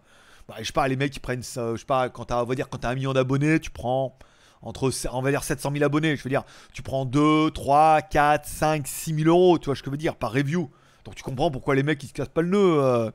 bah, 0.48 0.56
je 0.60 0.66
sais 0.66 0.72
pas, 0.72 0.88
les 0.88 0.96
mecs 0.96 1.14
qui 1.14 1.20
prennent. 1.20 1.42
je 1.42 1.76
sais 1.78 1.86
pas, 1.88 2.10
quand 2.10 2.26
t'as, 2.26 2.44
on 2.44 2.46
quand 2.46 2.78
t'as 2.78 2.90
un 2.90 2.94
million 2.94 3.12
d'abonnés, 3.12 3.60
tu 3.60 3.72
prends 3.72 4.16
entre, 4.62 4.92
on 5.12 5.24
va 5.24 5.32
dire 5.32 5.44
700 5.44 5.72
000 5.74 5.84
abonnés. 5.84 6.16
Je 6.16 6.22
veux 6.22 6.30
dire, 6.30 6.44
tu 6.74 6.84
prends 6.84 7.06
2, 7.06 7.50
3, 7.50 8.04
4, 8.04 8.46
5, 8.46 8.88
6 8.88 9.16
000 9.16 9.30
euros, 9.30 9.58
tu 9.58 9.66
vois 9.66 9.76
ce 9.76 9.82
que 9.82 9.88
je 9.88 9.92
veux 9.92 9.98
dire, 9.98 10.16
par 10.16 10.32
review. 10.32 10.70
Donc 11.06 11.16
tu 11.16 11.24
comprends 11.24 11.50
pourquoi 11.50 11.74
les 11.74 11.82
mecs 11.82 12.04
ils 12.04 12.08
se 12.08 12.14
cassent 12.14 12.28
pas 12.28 12.44
le 12.44 12.50
nœud. 12.50 12.84
Euh. 12.84 13.10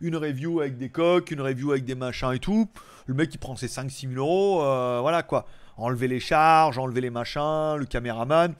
une 0.00 0.16
review 0.16 0.60
avec 0.60 0.78
des 0.78 0.88
coques, 0.88 1.30
une 1.30 1.42
review 1.42 1.72
avec 1.72 1.84
des 1.84 1.94
machins 1.94 2.32
et 2.32 2.38
tout. 2.38 2.70
Le 3.04 3.12
mec 3.12 3.34
il 3.34 3.38
prend 3.38 3.54
ses 3.54 3.66
5-6 3.66 4.14
000 4.14 4.14
euros, 4.14 4.64
euh, 4.64 5.00
voilà 5.02 5.22
quoi. 5.22 5.44
Enlever 5.76 6.08
les 6.08 6.20
charges, 6.20 6.78
enlever 6.78 7.00
les 7.00 7.10
machins, 7.10 7.76
le 7.76 7.84
caméraman. 7.84 8.54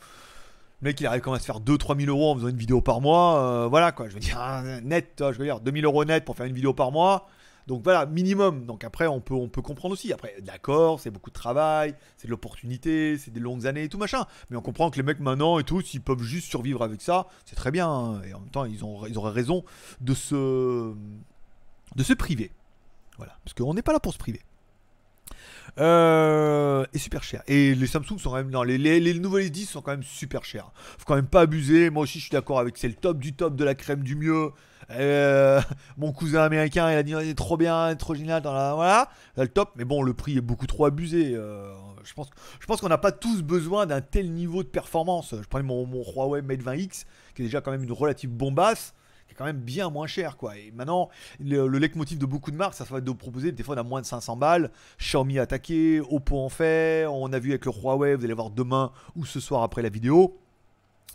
Le 0.83 0.85
mec 0.85 1.01
il 1.01 1.07
arrive 1.07 1.23
quand 1.23 1.31
même 1.31 1.39
à 1.39 1.41
se 1.41 1.47
faire 1.47 1.61
2-3 1.61 1.99
000 1.99 2.11
euros 2.11 2.33
en 2.33 2.37
faisant 2.37 2.49
une 2.49 2.57
vidéo 2.57 2.81
par 2.81 3.01
mois. 3.01 3.41
Euh, 3.41 3.67
voilà 3.69 3.93
quoi, 3.93 4.09
je 4.09 4.15
veux 4.15 4.21
dire, 4.21 4.39
net, 4.83 5.15
je 5.19 5.39
veux 5.39 5.45
dire, 5.45 5.61
2 5.61 5.73
000 5.73 5.85
euros 5.85 6.05
net 6.05 6.25
pour 6.25 6.37
faire 6.37 6.47
une 6.47 6.55
vidéo 6.55 6.75
par 6.75 6.93
mois. 6.93 7.29
Donc 7.67 7.83
voilà, 7.83 8.07
minimum. 8.07 8.65
Donc 8.65 8.85
après, 8.85 9.07
on 9.07 9.21
peut, 9.21 9.63
comprendre 9.63 9.93
aussi. 9.93 10.13
Après, 10.13 10.37
d'accord, 10.43 11.01
c'est 11.01 11.11
beaucoup 11.11 11.31
de 11.31 11.35
travail, 11.35 11.95
c'est 12.17 12.27
de 12.27 12.31
l'opportunité, 12.31 13.19
c'est 13.19 13.33
des 13.33 13.41
longues 13.41 13.67
années 13.67 13.85
et 13.85 13.89
tout 13.89 13.99
machin. 13.99 14.25
Mais 14.51 14.57
on 14.57 14.63
comprend 14.63 14.91
que 14.91 14.97
les 14.97 15.03
mecs 15.03 15.21
maintenant 15.21 15.59
et 15.59 15.65
tout, 15.65 15.81
s'ils 15.81 16.01
peuvent 16.01 16.23
juste 16.23 16.49
survivre 16.49 16.83
avec 16.83 17.03
ça, 17.03 17.27
c'est 17.45 17.57
très 17.57 17.71
bien. 17.71 17.89
Hein. 17.89 18.23
Et 18.23 18.35
en 18.35 18.41
même 18.41 18.51
temps, 18.51 18.65
ils, 18.65 18.77
ils 19.09 19.19
auraient 19.19 19.33
raison 19.33 19.65
de 20.01 20.15
se, 20.15 20.95
de 21.97 22.03
se 22.03 22.13
priver. 22.13 22.53
Voilà, 23.17 23.37
parce 23.45 23.55
qu'on 23.55 23.75
n'est 23.75 23.83
pas 23.83 23.93
là 23.93 24.01
pour 24.01 24.13
se 24.13 24.19
priver. 24.19 24.43
Euh, 25.79 26.87
et 26.95 26.99
super 26.99 27.23
cher. 27.23 27.43
Et 27.47 27.75
les 27.75 27.87
Samsung 27.87 28.19
sont 28.19 28.31
quand 28.31 28.37
même. 28.37 28.51
Non, 28.51 28.63
les, 28.63 28.79
les, 28.79 28.99
les 29.01 29.15
nouvelles 29.15 29.49
S10 29.51 29.67
sont 29.67 29.83
quand 29.83 29.91
même 29.91 30.03
super 30.03 30.45
chers. 30.45 30.71
Faut 30.75 31.05
quand 31.07 31.17
même 31.17 31.27
pas 31.27 31.43
abuser. 31.43 31.91
Moi 31.91 32.05
aussi, 32.05 32.19
je 32.19 32.25
suis 32.25 32.33
d'accord 32.33 32.59
avec. 32.59 32.79
C'est 32.79 32.89
le 32.89 32.95
top 32.95 33.19
du 33.19 33.35
top 33.35 33.57
de 33.57 33.65
la 33.65 33.75
crème 33.75 34.03
du 34.03 34.17
mieux. 34.17 34.51
Euh, 34.91 35.61
mon 35.99 36.13
cousin 36.13 36.43
américain, 36.43 36.91
il 36.91 36.97
a 36.97 37.03
dit 37.03 37.13
il 37.13 37.29
est 37.29 37.35
trop 37.35 37.57
bien, 37.57 37.95
trop 37.97 38.15
génial 38.15 38.41
dans 38.41 38.55
la 38.55 38.75
voilà, 38.75 39.11
le 39.37 39.49
top. 39.49 39.73
Mais 39.77 39.85
bon, 39.85 40.03
le 40.03 40.15
prix 40.15 40.39
est 40.39 40.43
beaucoup 40.43 40.67
trop 40.67 40.87
abusé. 40.87 41.35
Euh, 41.35 41.73
je 42.05 42.15
pense, 42.15 42.31
je 42.61 42.67
pense 42.67 42.81
qu'on 42.81 42.89
n'a 42.89 42.99
pas 42.99 43.13
tous 43.13 43.43
besoin 43.43 43.85
d'un 43.87 44.01
tel 44.01 44.33
niveau 44.33 44.63
de 44.63 44.69
performance. 44.69 45.35
Je 45.39 45.47
prenais 45.49 45.65
mon, 45.65 45.87
mon 45.87 46.03
Huawei 46.03 46.41
Mate 46.41 46.63
20X, 46.63 47.05
qui 47.35 47.43
est 47.43 47.45
déjà 47.47 47.61
quand 47.61 47.71
même 47.71 47.85
une 47.85 47.93
relative 47.93 48.31
bombasse 48.31 48.95
quand 49.37 49.45
même 49.45 49.61
bien 49.61 49.91
moins 49.91 50.07
cher 50.07 50.37
quoi. 50.37 50.57
Et 50.57 50.71
maintenant, 50.73 51.09
le, 51.41 51.67
le 51.67 51.79
leitmotiv 51.79 52.19
de 52.19 52.27
beaucoup 52.27 52.51
de 52.51 52.57
marques, 52.57 52.75
ça 52.75 52.85
va 52.85 52.99
être 52.99 53.05
de 53.05 53.13
proposer 53.13 53.53
des 53.53 53.63
fois 53.63 53.79
à 53.79 53.83
moins 53.83 54.01
de 54.01 54.07
500 54.07 54.37
balles. 54.37 54.71
Xiaomi 54.99 55.39
attaqué, 55.39 56.01
Oppo 56.01 56.39
en 56.39 56.49
fait, 56.49 57.07
on 57.07 57.33
a 57.33 57.39
vu 57.39 57.51
avec 57.51 57.65
le 57.67 57.73
Huawei, 57.73 58.15
vous 58.15 58.25
allez 58.25 58.35
voir 58.35 58.51
demain 58.51 58.93
ou 59.15 59.25
ce 59.27 59.41
soir 59.41 59.63
après 59.63 59.83
la 59.83 59.89
vidéo. 59.89 60.37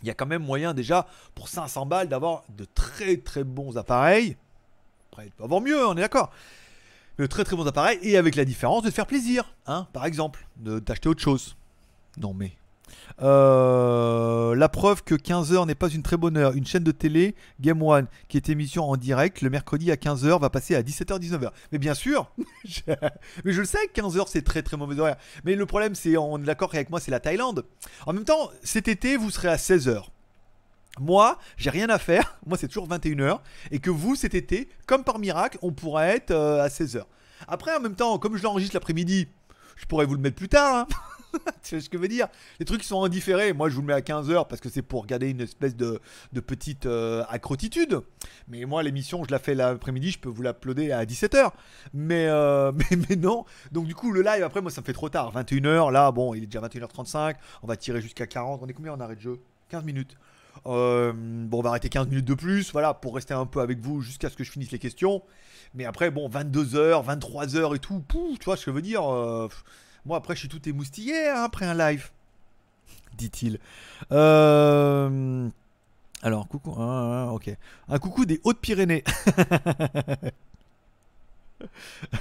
il 0.02 0.08
y 0.08 0.10
a 0.10 0.14
quand 0.14 0.26
même 0.26 0.42
moyen 0.44 0.74
déjà 0.74 1.06
pour 1.34 1.48
500 1.48 1.86
balles 1.86 2.08
d'avoir 2.08 2.44
de 2.56 2.64
très 2.74 3.16
très 3.16 3.44
bons 3.44 3.76
appareils. 3.76 4.36
Après, 5.10 5.26
il 5.26 5.32
peut 5.32 5.44
avoir 5.44 5.60
mieux, 5.60 5.86
on 5.86 5.92
est 5.96 6.00
d'accord. 6.00 6.30
De 7.18 7.26
très 7.26 7.44
très 7.44 7.56
bons 7.56 7.66
appareils 7.66 7.98
et 8.02 8.16
avec 8.16 8.34
la 8.36 8.44
différence 8.44 8.82
de 8.82 8.90
faire 8.90 9.06
plaisir, 9.06 9.54
hein, 9.66 9.86
par 9.92 10.06
exemple, 10.06 10.46
de 10.56 10.78
d'acheter 10.78 11.08
autre 11.08 11.20
chose. 11.20 11.56
Non 12.16 12.32
mais. 12.34 12.52
Euh, 13.20 14.54
la 14.54 14.68
preuve 14.68 15.02
que 15.02 15.14
15h 15.14 15.66
n'est 15.66 15.74
pas 15.74 15.88
une 15.88 16.02
très 16.02 16.16
bonne 16.16 16.36
heure. 16.36 16.52
Une 16.52 16.66
chaîne 16.66 16.82
de 16.82 16.92
télé, 16.92 17.34
Game 17.60 17.82
One, 17.82 18.06
qui 18.28 18.36
est 18.36 18.48
émission 18.48 18.88
en 18.88 18.96
direct, 18.96 19.42
le 19.42 19.50
mercredi 19.50 19.90
à 19.90 19.96
15h, 19.96 20.40
va 20.40 20.50
passer 20.50 20.74
à 20.74 20.82
17h, 20.82 21.20
19h. 21.20 21.50
Mais 21.70 21.78
bien 21.78 21.94
sûr, 21.94 22.30
mais 22.86 23.52
je 23.52 23.60
le 23.60 23.66
sais 23.66 23.86
que 23.92 24.00
15h 24.00 24.24
c'est 24.28 24.42
très 24.42 24.62
très 24.62 24.76
mauvais 24.76 24.98
horaire. 24.98 25.16
Mais 25.44 25.54
le 25.54 25.66
problème, 25.66 25.94
c'est, 25.94 26.16
on 26.16 26.38
est 26.38 26.44
d'accord 26.44 26.70
avec 26.72 26.90
moi, 26.90 27.00
c'est 27.00 27.10
la 27.10 27.20
Thaïlande. 27.20 27.64
En 28.06 28.12
même 28.12 28.24
temps, 28.24 28.50
cet 28.62 28.88
été, 28.88 29.16
vous 29.16 29.30
serez 29.30 29.48
à 29.48 29.56
16h. 29.56 30.04
Moi, 31.00 31.38
j'ai 31.56 31.70
rien 31.70 31.88
à 31.88 31.98
faire. 31.98 32.38
Moi, 32.46 32.58
c'est 32.58 32.68
toujours 32.68 32.88
21h. 32.88 33.40
Et 33.70 33.78
que 33.78 33.90
vous, 33.90 34.14
cet 34.14 34.34
été, 34.34 34.68
comme 34.86 35.04
par 35.04 35.18
miracle, 35.18 35.58
on 35.62 35.72
pourra 35.72 36.08
être 36.08 36.32
euh, 36.32 36.62
à 36.62 36.68
16h. 36.68 37.04
Après, 37.48 37.74
en 37.74 37.80
même 37.80 37.94
temps, 37.94 38.18
comme 38.18 38.36
je 38.36 38.42
l'enregistre 38.42 38.76
l'après-midi, 38.76 39.28
je 39.82 39.86
pourrais 39.86 40.06
vous 40.06 40.14
le 40.14 40.20
mettre 40.20 40.36
plus 40.36 40.48
tard. 40.48 40.76
Hein. 40.76 40.86
tu 41.62 41.70
sais 41.70 41.80
ce 41.80 41.90
que 41.90 41.96
je 41.98 42.02
veux 42.02 42.08
dire? 42.08 42.28
Les 42.60 42.64
trucs 42.64 42.84
sont 42.84 43.02
indifférés, 43.02 43.52
moi 43.52 43.68
je 43.68 43.74
vous 43.74 43.80
le 43.80 43.88
mets 43.88 43.92
à 43.92 44.00
15h 44.00 44.46
parce 44.46 44.60
que 44.60 44.68
c'est 44.68 44.82
pour 44.82 45.02
regarder 45.02 45.30
une 45.30 45.40
espèce 45.40 45.74
de, 45.74 46.00
petite 46.46 46.86
euh, 46.86 47.24
accrotitude. 47.28 48.00
Mais 48.48 48.64
moi 48.64 48.82
l'émission, 48.82 49.24
je 49.24 49.30
la 49.32 49.40
fais 49.40 49.54
l'après-midi, 49.54 50.12
je 50.12 50.18
peux 50.20 50.28
vous 50.28 50.42
l'uploader 50.42 50.92
à 50.92 51.04
17h. 51.04 51.50
Euh, 52.10 52.72
mais, 52.90 52.96
mais, 53.08 53.16
non. 53.16 53.44
Donc 53.72 53.86
du 53.86 53.94
coup, 53.94 54.12
le 54.12 54.22
live, 54.22 54.44
après, 54.44 54.60
moi 54.60 54.70
ça 54.70 54.80
me 54.82 54.86
fait 54.86 54.92
trop 54.92 55.08
tard. 55.08 55.32
21h, 55.34 55.90
là, 55.90 56.12
bon, 56.12 56.34
il 56.34 56.44
est 56.44 56.46
déjà 56.46 56.60
21h35. 56.60 57.34
On 57.62 57.66
va 57.66 57.76
tirer 57.76 58.00
jusqu'à 58.00 58.26
40. 58.26 58.60
On 58.62 58.66
est 58.68 58.72
combien 58.72 58.92
en 58.92 59.00
arrêt 59.00 59.16
de 59.16 59.20
jeu? 59.20 59.40
15 59.70 59.84
minutes. 59.84 60.16
Euh, 60.66 61.12
bon, 61.14 61.58
on 61.58 61.62
va 61.62 61.70
arrêter 61.70 61.88
15 61.88 62.08
minutes 62.08 62.24
de 62.24 62.34
plus, 62.34 62.72
voilà, 62.72 62.94
pour 62.94 63.14
rester 63.14 63.34
un 63.34 63.46
peu 63.46 63.60
avec 63.60 63.80
vous 63.80 64.00
jusqu'à 64.00 64.30
ce 64.30 64.36
que 64.36 64.44
je 64.44 64.50
finisse 64.50 64.70
les 64.70 64.78
questions. 64.78 65.22
Mais 65.74 65.84
après, 65.84 66.10
bon, 66.10 66.28
22h, 66.28 67.04
23h 67.04 67.76
et 67.76 67.78
tout, 67.78 68.02
tu 68.08 68.44
vois 68.44 68.56
ce 68.56 68.66
que 68.66 68.70
je 68.70 68.74
veux 68.74 68.82
dire 68.82 69.02
moi, 70.04 70.16
après, 70.16 70.34
je 70.34 70.40
suis 70.40 70.48
tout 70.48 70.68
émoustillé 70.68 71.28
hein, 71.28 71.44
après 71.44 71.64
un 71.64 71.74
live, 71.74 72.10
dit-il. 73.16 73.58
Euh, 74.10 75.48
alors, 76.22 76.48
coucou. 76.48 76.74
Ah, 76.78 77.26
ah, 77.28 77.32
ok. 77.32 77.54
Un 77.88 77.98
coucou 77.98 78.24
des 78.24 78.40
Hautes-Pyrénées. 78.44 79.04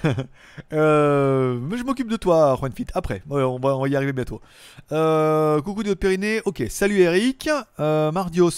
euh, 0.73 1.59
je 1.75 1.83
m'occupe 1.83 2.09
de 2.09 2.17
toi, 2.17 2.57
Juanfit. 2.59 2.87
Après, 2.93 3.21
on, 3.29 3.59
va, 3.59 3.87
y 3.87 3.95
arriver 3.95 4.13
bientôt. 4.13 4.41
Euh, 4.91 5.61
coucou 5.61 5.83
des 5.83 5.91
Hautes-Pyrénées. 5.91 6.41
Ok, 6.45 6.63
salut 6.69 6.99
Eric. 6.99 7.49
Euh, 7.79 8.11
Mardios. 8.11 8.51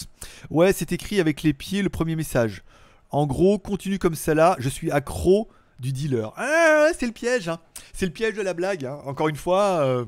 Ouais, 0.50 0.74
c'est 0.74 0.92
écrit 0.92 1.20
avec 1.20 1.44
les 1.44 1.54
pieds 1.54 1.82
le 1.82 1.90
premier 1.90 2.16
message. 2.16 2.64
En 3.12 3.28
gros, 3.28 3.60
continue 3.60 4.00
comme 4.00 4.16
ça 4.16 4.34
là. 4.34 4.56
Je 4.60 4.70
suis 4.70 4.92
accro 4.92 5.50
du 5.80 5.92
dealer. 5.92 6.34
Ah, 6.38 6.88
c'est 6.98 7.06
le 7.06 7.12
piège, 7.12 7.50
hein. 7.50 7.60
c'est 7.94 8.06
le 8.06 8.12
piège 8.12 8.36
de 8.36 8.42
la 8.42 8.54
blague. 8.54 8.86
Hein. 8.86 9.00
Encore 9.06 9.28
une 9.28 9.36
fois, 9.36 10.06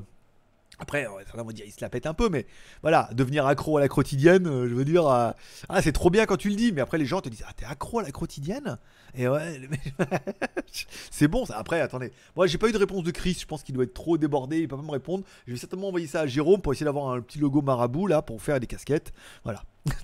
après, 0.78 1.06
on 1.06 1.44
va 1.44 1.52
dire, 1.52 1.64
il 1.66 1.72
se 1.72 1.80
la 1.80 1.88
pète 1.88 2.06
un 2.06 2.12
peu, 2.12 2.28
mais 2.28 2.46
voilà, 2.82 3.08
devenir 3.12 3.46
accro 3.46 3.78
à 3.78 3.80
la 3.80 3.88
quotidienne, 3.88 4.46
euh, 4.46 4.68
je 4.68 4.74
veux 4.74 4.84
dire, 4.84 5.06
euh, 5.08 5.30
ah, 5.70 5.80
c'est 5.80 5.92
trop 5.92 6.10
bien 6.10 6.26
quand 6.26 6.36
tu 6.36 6.50
le 6.50 6.54
dis, 6.54 6.70
mais 6.72 6.82
après 6.82 6.98
les 6.98 7.06
gens 7.06 7.22
te 7.22 7.30
disent, 7.30 7.44
ah, 7.48 7.52
t'es 7.56 7.64
accro 7.64 8.00
à 8.00 8.02
la 8.02 8.10
quotidienne? 8.10 8.78
Et 9.14 9.26
ouais, 9.26 9.62
c'est 11.10 11.28
bon 11.28 11.46
ça. 11.46 11.56
Après, 11.56 11.80
attendez, 11.80 12.12
moi 12.34 12.46
j'ai 12.46 12.58
pas 12.58 12.68
eu 12.68 12.72
de 12.72 12.78
réponse 12.78 13.04
de 13.04 13.10
Chris, 13.10 13.38
je 13.40 13.46
pense 13.46 13.62
qu'il 13.62 13.74
doit 13.74 13.84
être 13.84 13.94
trop 13.94 14.18
débordé, 14.18 14.60
il 14.60 14.68
peut 14.68 14.76
pas 14.76 14.82
me 14.82 14.90
répondre. 14.90 15.24
Je 15.46 15.52
vais 15.52 15.58
certainement 15.58 15.88
envoyer 15.88 16.06
ça 16.06 16.20
à 16.20 16.26
Jérôme 16.26 16.60
pour 16.60 16.74
essayer 16.74 16.84
d'avoir 16.84 17.10
un 17.10 17.22
petit 17.22 17.38
logo 17.38 17.62
marabout 17.62 18.06
là 18.06 18.20
pour 18.20 18.42
faire 18.42 18.60
des 18.60 18.66
casquettes. 18.66 19.14
Voilà. 19.44 19.62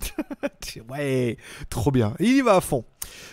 ouais, 0.89 1.37
trop 1.69 1.91
bien. 1.91 2.15
il 2.19 2.37
y 2.37 2.41
va 2.41 2.57
à 2.57 2.61
fond. 2.63 2.85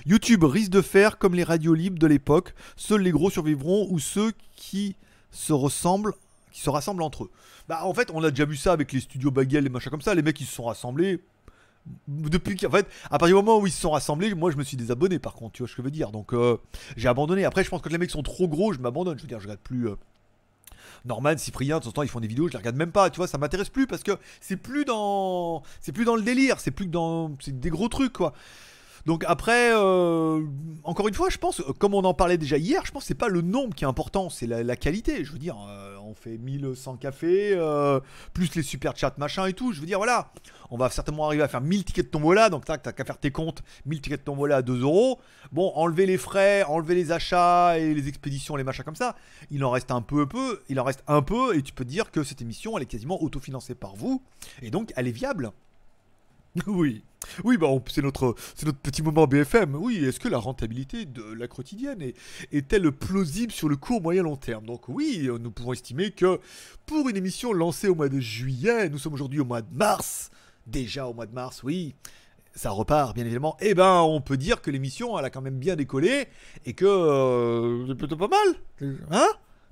YouTube 0.05 0.43
risque 0.43 0.71
de 0.71 0.81
faire 0.81 1.17
comme 1.17 1.35
les 1.35 1.43
radios 1.43 1.73
libres 1.73 1.99
de 1.99 2.07
l'époque, 2.07 2.53
seuls 2.75 3.01
les 3.01 3.11
gros 3.11 3.29
survivront 3.29 3.87
ou 3.89 3.99
ceux 3.99 4.33
qui 4.57 4.97
se 5.31 5.53
ressemblent 5.53 6.13
qui 6.51 6.61
se 6.61 6.69
rassemblent 6.69 7.03
entre 7.03 7.25
eux. 7.25 7.31
Bah 7.67 7.85
en 7.85 7.93
fait, 7.93 8.09
on 8.13 8.23
a 8.23 8.29
déjà 8.31 8.45
vu 8.45 8.55
ça 8.55 8.73
avec 8.73 8.91
les 8.91 8.99
studios 8.99 9.31
Bagel 9.31 9.65
et 9.65 9.69
machin 9.69 9.89
comme 9.89 10.01
ça, 10.01 10.15
les 10.15 10.21
mecs 10.21 10.39
ils 10.39 10.45
se 10.45 10.55
sont 10.55 10.65
rassemblés 10.65 11.21
depuis 12.07 12.55
qu'en 12.55 12.69
fait 12.69 12.87
à 13.05 13.17
partir 13.17 13.27
du 13.27 13.33
moment 13.35 13.57
où 13.59 13.65
ils 13.65 13.71
se 13.71 13.81
sont 13.81 13.91
rassemblés 13.91 14.33
moi 14.35 14.51
je 14.51 14.57
me 14.57 14.63
suis 14.63 14.77
désabonné 14.77 15.17
par 15.17 15.33
contre 15.33 15.53
tu 15.53 15.63
vois 15.63 15.67
ce 15.67 15.75
que 15.75 15.81
je 15.81 15.85
veux 15.85 15.91
dire 15.91 16.11
donc 16.11 16.33
euh, 16.33 16.57
j'ai 16.97 17.07
abandonné 17.07 17.45
après 17.45 17.63
je 17.63 17.69
pense 17.69 17.81
que 17.81 17.85
quand 17.85 17.93
les 17.93 17.97
mecs 17.97 18.11
sont 18.11 18.21
trop 18.21 18.47
gros 18.47 18.73
je 18.73 18.79
m'abandonne 18.79 19.17
je 19.17 19.23
veux 19.23 19.29
dire 19.29 19.39
je 19.39 19.45
regarde 19.45 19.61
plus 19.61 19.87
euh, 19.87 19.95
Norman, 21.05 21.37
Cyprien, 21.37 21.79
de 21.79 21.83
temps 21.83 21.89
en 21.89 21.93
temps 21.93 22.03
ils 22.03 22.09
font 22.09 22.19
des 22.19 22.27
vidéos, 22.27 22.47
je 22.47 22.53
les 22.53 22.57
regarde 22.57 22.75
même 22.75 22.91
pas, 22.91 23.09
tu 23.09 23.17
vois, 23.17 23.27
ça 23.27 23.37
m'intéresse 23.37 23.69
plus 23.69 23.87
parce 23.87 24.03
que 24.03 24.11
c'est 24.41 24.57
plus 24.57 24.85
dans 24.85 25.63
c'est 25.79 25.91
plus 25.91 26.05
dans 26.05 26.15
le 26.15 26.21
délire, 26.21 26.59
c'est 26.59 26.71
plus 26.71 26.85
que 26.85 26.91
dans 26.91 27.31
c'est 27.39 27.57
des 27.57 27.69
gros 27.69 27.87
trucs 27.87 28.13
quoi. 28.13 28.33
Donc 29.09 29.25
après, 29.27 29.71
euh, 29.73 30.45
encore 30.83 31.07
une 31.07 31.15
fois, 31.15 31.31
je 31.31 31.39
pense, 31.39 31.63
comme 31.79 31.95
on 31.95 32.03
en 32.03 32.13
parlait 32.13 32.37
déjà 32.37 32.57
hier, 32.59 32.85
je 32.85 32.91
pense 32.91 33.01
que 33.01 33.07
c'est 33.07 33.15
pas 33.15 33.27
le 33.27 33.41
nombre 33.41 33.73
qui 33.73 33.83
est 33.83 33.87
important, 33.87 34.29
c'est 34.29 34.45
la, 34.45 34.75
qualité. 34.75 35.25
Je 35.25 35.31
veux 35.31 35.39
dire, 35.39 35.57
euh, 35.67 35.97
on 36.03 36.13
fait 36.13 36.37
1100 36.37 36.97
cafés, 36.97 37.53
euh, 37.53 37.99
plus 38.35 38.53
les 38.53 38.61
super 38.61 38.95
chats 38.95 39.15
machin 39.17 39.47
et 39.47 39.53
tout. 39.53 39.73
Je 39.73 39.79
veux 39.79 39.87
dire, 39.87 39.97
voilà, 39.97 40.31
on 40.69 40.77
va 40.77 40.91
certainement 40.91 41.25
arriver 41.25 41.41
à 41.41 41.47
faire 41.47 41.61
1000 41.61 41.85
tickets 41.85 42.05
de 42.05 42.11
tombola, 42.11 42.51
donc 42.51 42.65
t'as 42.65 42.77
qu'à 42.77 43.03
faire 43.03 43.17
tes 43.17 43.31
comptes, 43.31 43.63
1000 43.87 43.99
tickets 43.99 44.19
de 44.19 44.25
tombola 44.25 44.57
à 44.57 44.61
2 44.61 44.81
euros. 44.83 45.19
Bon, 45.51 45.71
enlever 45.73 46.05
les 46.05 46.19
frais, 46.19 46.61
enlever 46.65 46.93
les 46.93 47.11
achats 47.11 47.79
et 47.79 47.95
les 47.95 48.07
expéditions, 48.09 48.57
les 48.57 48.63
machins 48.63 48.85
comme 48.85 48.95
ça, 48.95 49.15
il 49.49 49.65
en 49.65 49.71
reste 49.71 49.89
un 49.89 50.03
peu, 50.03 50.27
peu, 50.27 50.61
il 50.69 50.79
en 50.79 50.83
reste 50.83 51.03
un 51.07 51.23
peu, 51.23 51.57
et 51.57 51.63
tu 51.63 51.73
peux 51.73 51.83
dire 51.83 52.11
que 52.11 52.23
cette 52.23 52.43
émission, 52.43 52.77
elle 52.77 52.83
est 52.83 52.85
quasiment 52.85 53.19
autofinancée 53.23 53.73
par 53.73 53.95
vous, 53.95 54.21
et 54.61 54.69
donc 54.69 54.93
elle 54.95 55.07
est 55.07 55.11
viable. 55.11 55.51
Oui. 56.67 57.03
Oui, 57.43 57.57
bah 57.57 57.67
c'est 57.87 58.01
notre, 58.01 58.33
petit 58.81 59.01
moment 59.03 59.27
BFM. 59.27 59.75
Oui, 59.75 60.03
est-ce 60.03 60.19
que 60.19 60.29
la 60.29 60.37
rentabilité 60.37 61.05
de 61.05 61.23
la 61.33 61.47
quotidienne 61.47 62.01
est, 62.01 62.15
est-elle 62.51 62.91
plausible 62.91 63.51
sur 63.51 63.67
le 63.67 63.75
court, 63.75 64.01
moyen, 64.01 64.23
long 64.23 64.37
terme? 64.37 64.65
Donc 64.65 64.87
oui, 64.87 65.29
nous 65.39 65.51
pouvons 65.51 65.73
estimer 65.73 66.11
que 66.11 66.39
pour 66.85 67.09
une 67.09 67.17
émission 67.17 67.51
lancée 67.51 67.89
au 67.89 67.95
mois 67.95 68.09
de 68.09 68.19
juillet, 68.19 68.89
nous 68.89 68.97
sommes 68.97 69.13
aujourd'hui 69.13 69.41
au 69.41 69.45
mois 69.45 69.61
de 69.61 69.71
mars, 69.71 70.31
déjà 70.65 71.07
au 71.07 71.13
mois 71.13 71.25
de 71.25 71.33
mars, 71.33 71.61
oui, 71.61 71.93
ça 72.55 72.71
repart 72.71 73.13
bien 73.13 73.25
évidemment, 73.25 73.57
eh 73.59 73.73
ben 73.73 74.01
on 74.01 74.21
peut 74.21 74.37
dire 74.37 74.61
que 74.61 74.71
l'émission 74.71 75.19
elle 75.19 75.25
a 75.25 75.29
quand 75.29 75.41
même 75.41 75.59
bien 75.59 75.75
décollé 75.75 76.27
et 76.65 76.73
que 76.73 76.85
euh, 76.85 77.85
c'est 77.87 77.95
plutôt 77.95 78.17
pas 78.17 78.29
mal. 78.29 78.91
Hein? 79.11 79.27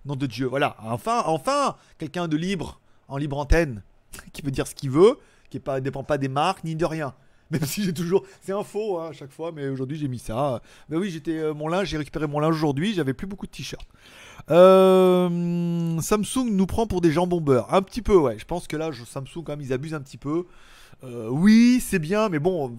Nom 0.05 0.15
de 0.15 0.25
Dieu, 0.25 0.47
voilà. 0.47 0.75
Enfin, 0.83 1.23
enfin, 1.25 1.75
quelqu'un 1.97 2.27
de 2.27 2.37
libre, 2.37 2.79
en 3.07 3.17
libre 3.17 3.37
antenne, 3.37 3.83
qui 4.33 4.41
peut 4.41 4.51
dire 4.51 4.67
ce 4.67 4.75
qu'il 4.75 4.91
veut 4.91 5.17
qui 5.49 5.61
ne 5.65 5.79
dépend 5.79 6.03
pas 6.03 6.17
des 6.17 6.27
marques 6.27 6.63
ni 6.63 6.75
de 6.75 6.85
rien. 6.85 7.13
Même 7.51 7.63
si 7.65 7.83
j'ai 7.83 7.93
toujours. 7.93 8.23
C'est 8.41 8.51
un 8.51 8.63
faux 8.63 8.99
hein, 8.99 9.09
à 9.09 9.13
chaque 9.13 9.31
fois, 9.31 9.51
mais 9.53 9.69
aujourd'hui 9.69 9.97
j'ai 9.97 10.07
mis 10.07 10.19
ça. 10.19 10.61
Mais 10.89 10.97
oui, 10.97 11.09
j'étais. 11.09 11.37
Euh, 11.37 11.53
mon 11.53 11.67
linge, 11.67 11.87
j'ai 11.87 11.97
récupéré 11.97 12.27
mon 12.27 12.39
linge 12.39 12.55
aujourd'hui, 12.55 12.93
j'avais 12.93 13.13
plus 13.13 13.27
beaucoup 13.27 13.45
de 13.45 13.51
t-shirts. 13.51 13.87
Euh, 14.49 15.99
Samsung 16.01 16.49
nous 16.51 16.65
prend 16.65 16.87
pour 16.87 17.01
des 17.01 17.11
jambons. 17.11 17.43
Un 17.69 17.81
petit 17.81 18.01
peu, 18.01 18.15
ouais. 18.17 18.37
Je 18.37 18.45
pense 18.45 18.67
que 18.67 18.75
là, 18.75 18.91
Samsung, 18.91 19.43
quand 19.45 19.53
même, 19.53 19.61
ils 19.61 19.71
abusent 19.71 19.93
un 19.93 20.01
petit 20.01 20.17
peu. 20.17 20.45
Euh, 21.03 21.29
oui, 21.29 21.81
c'est 21.85 21.99
bien, 21.99 22.27
mais 22.27 22.39
bon, 22.39 22.75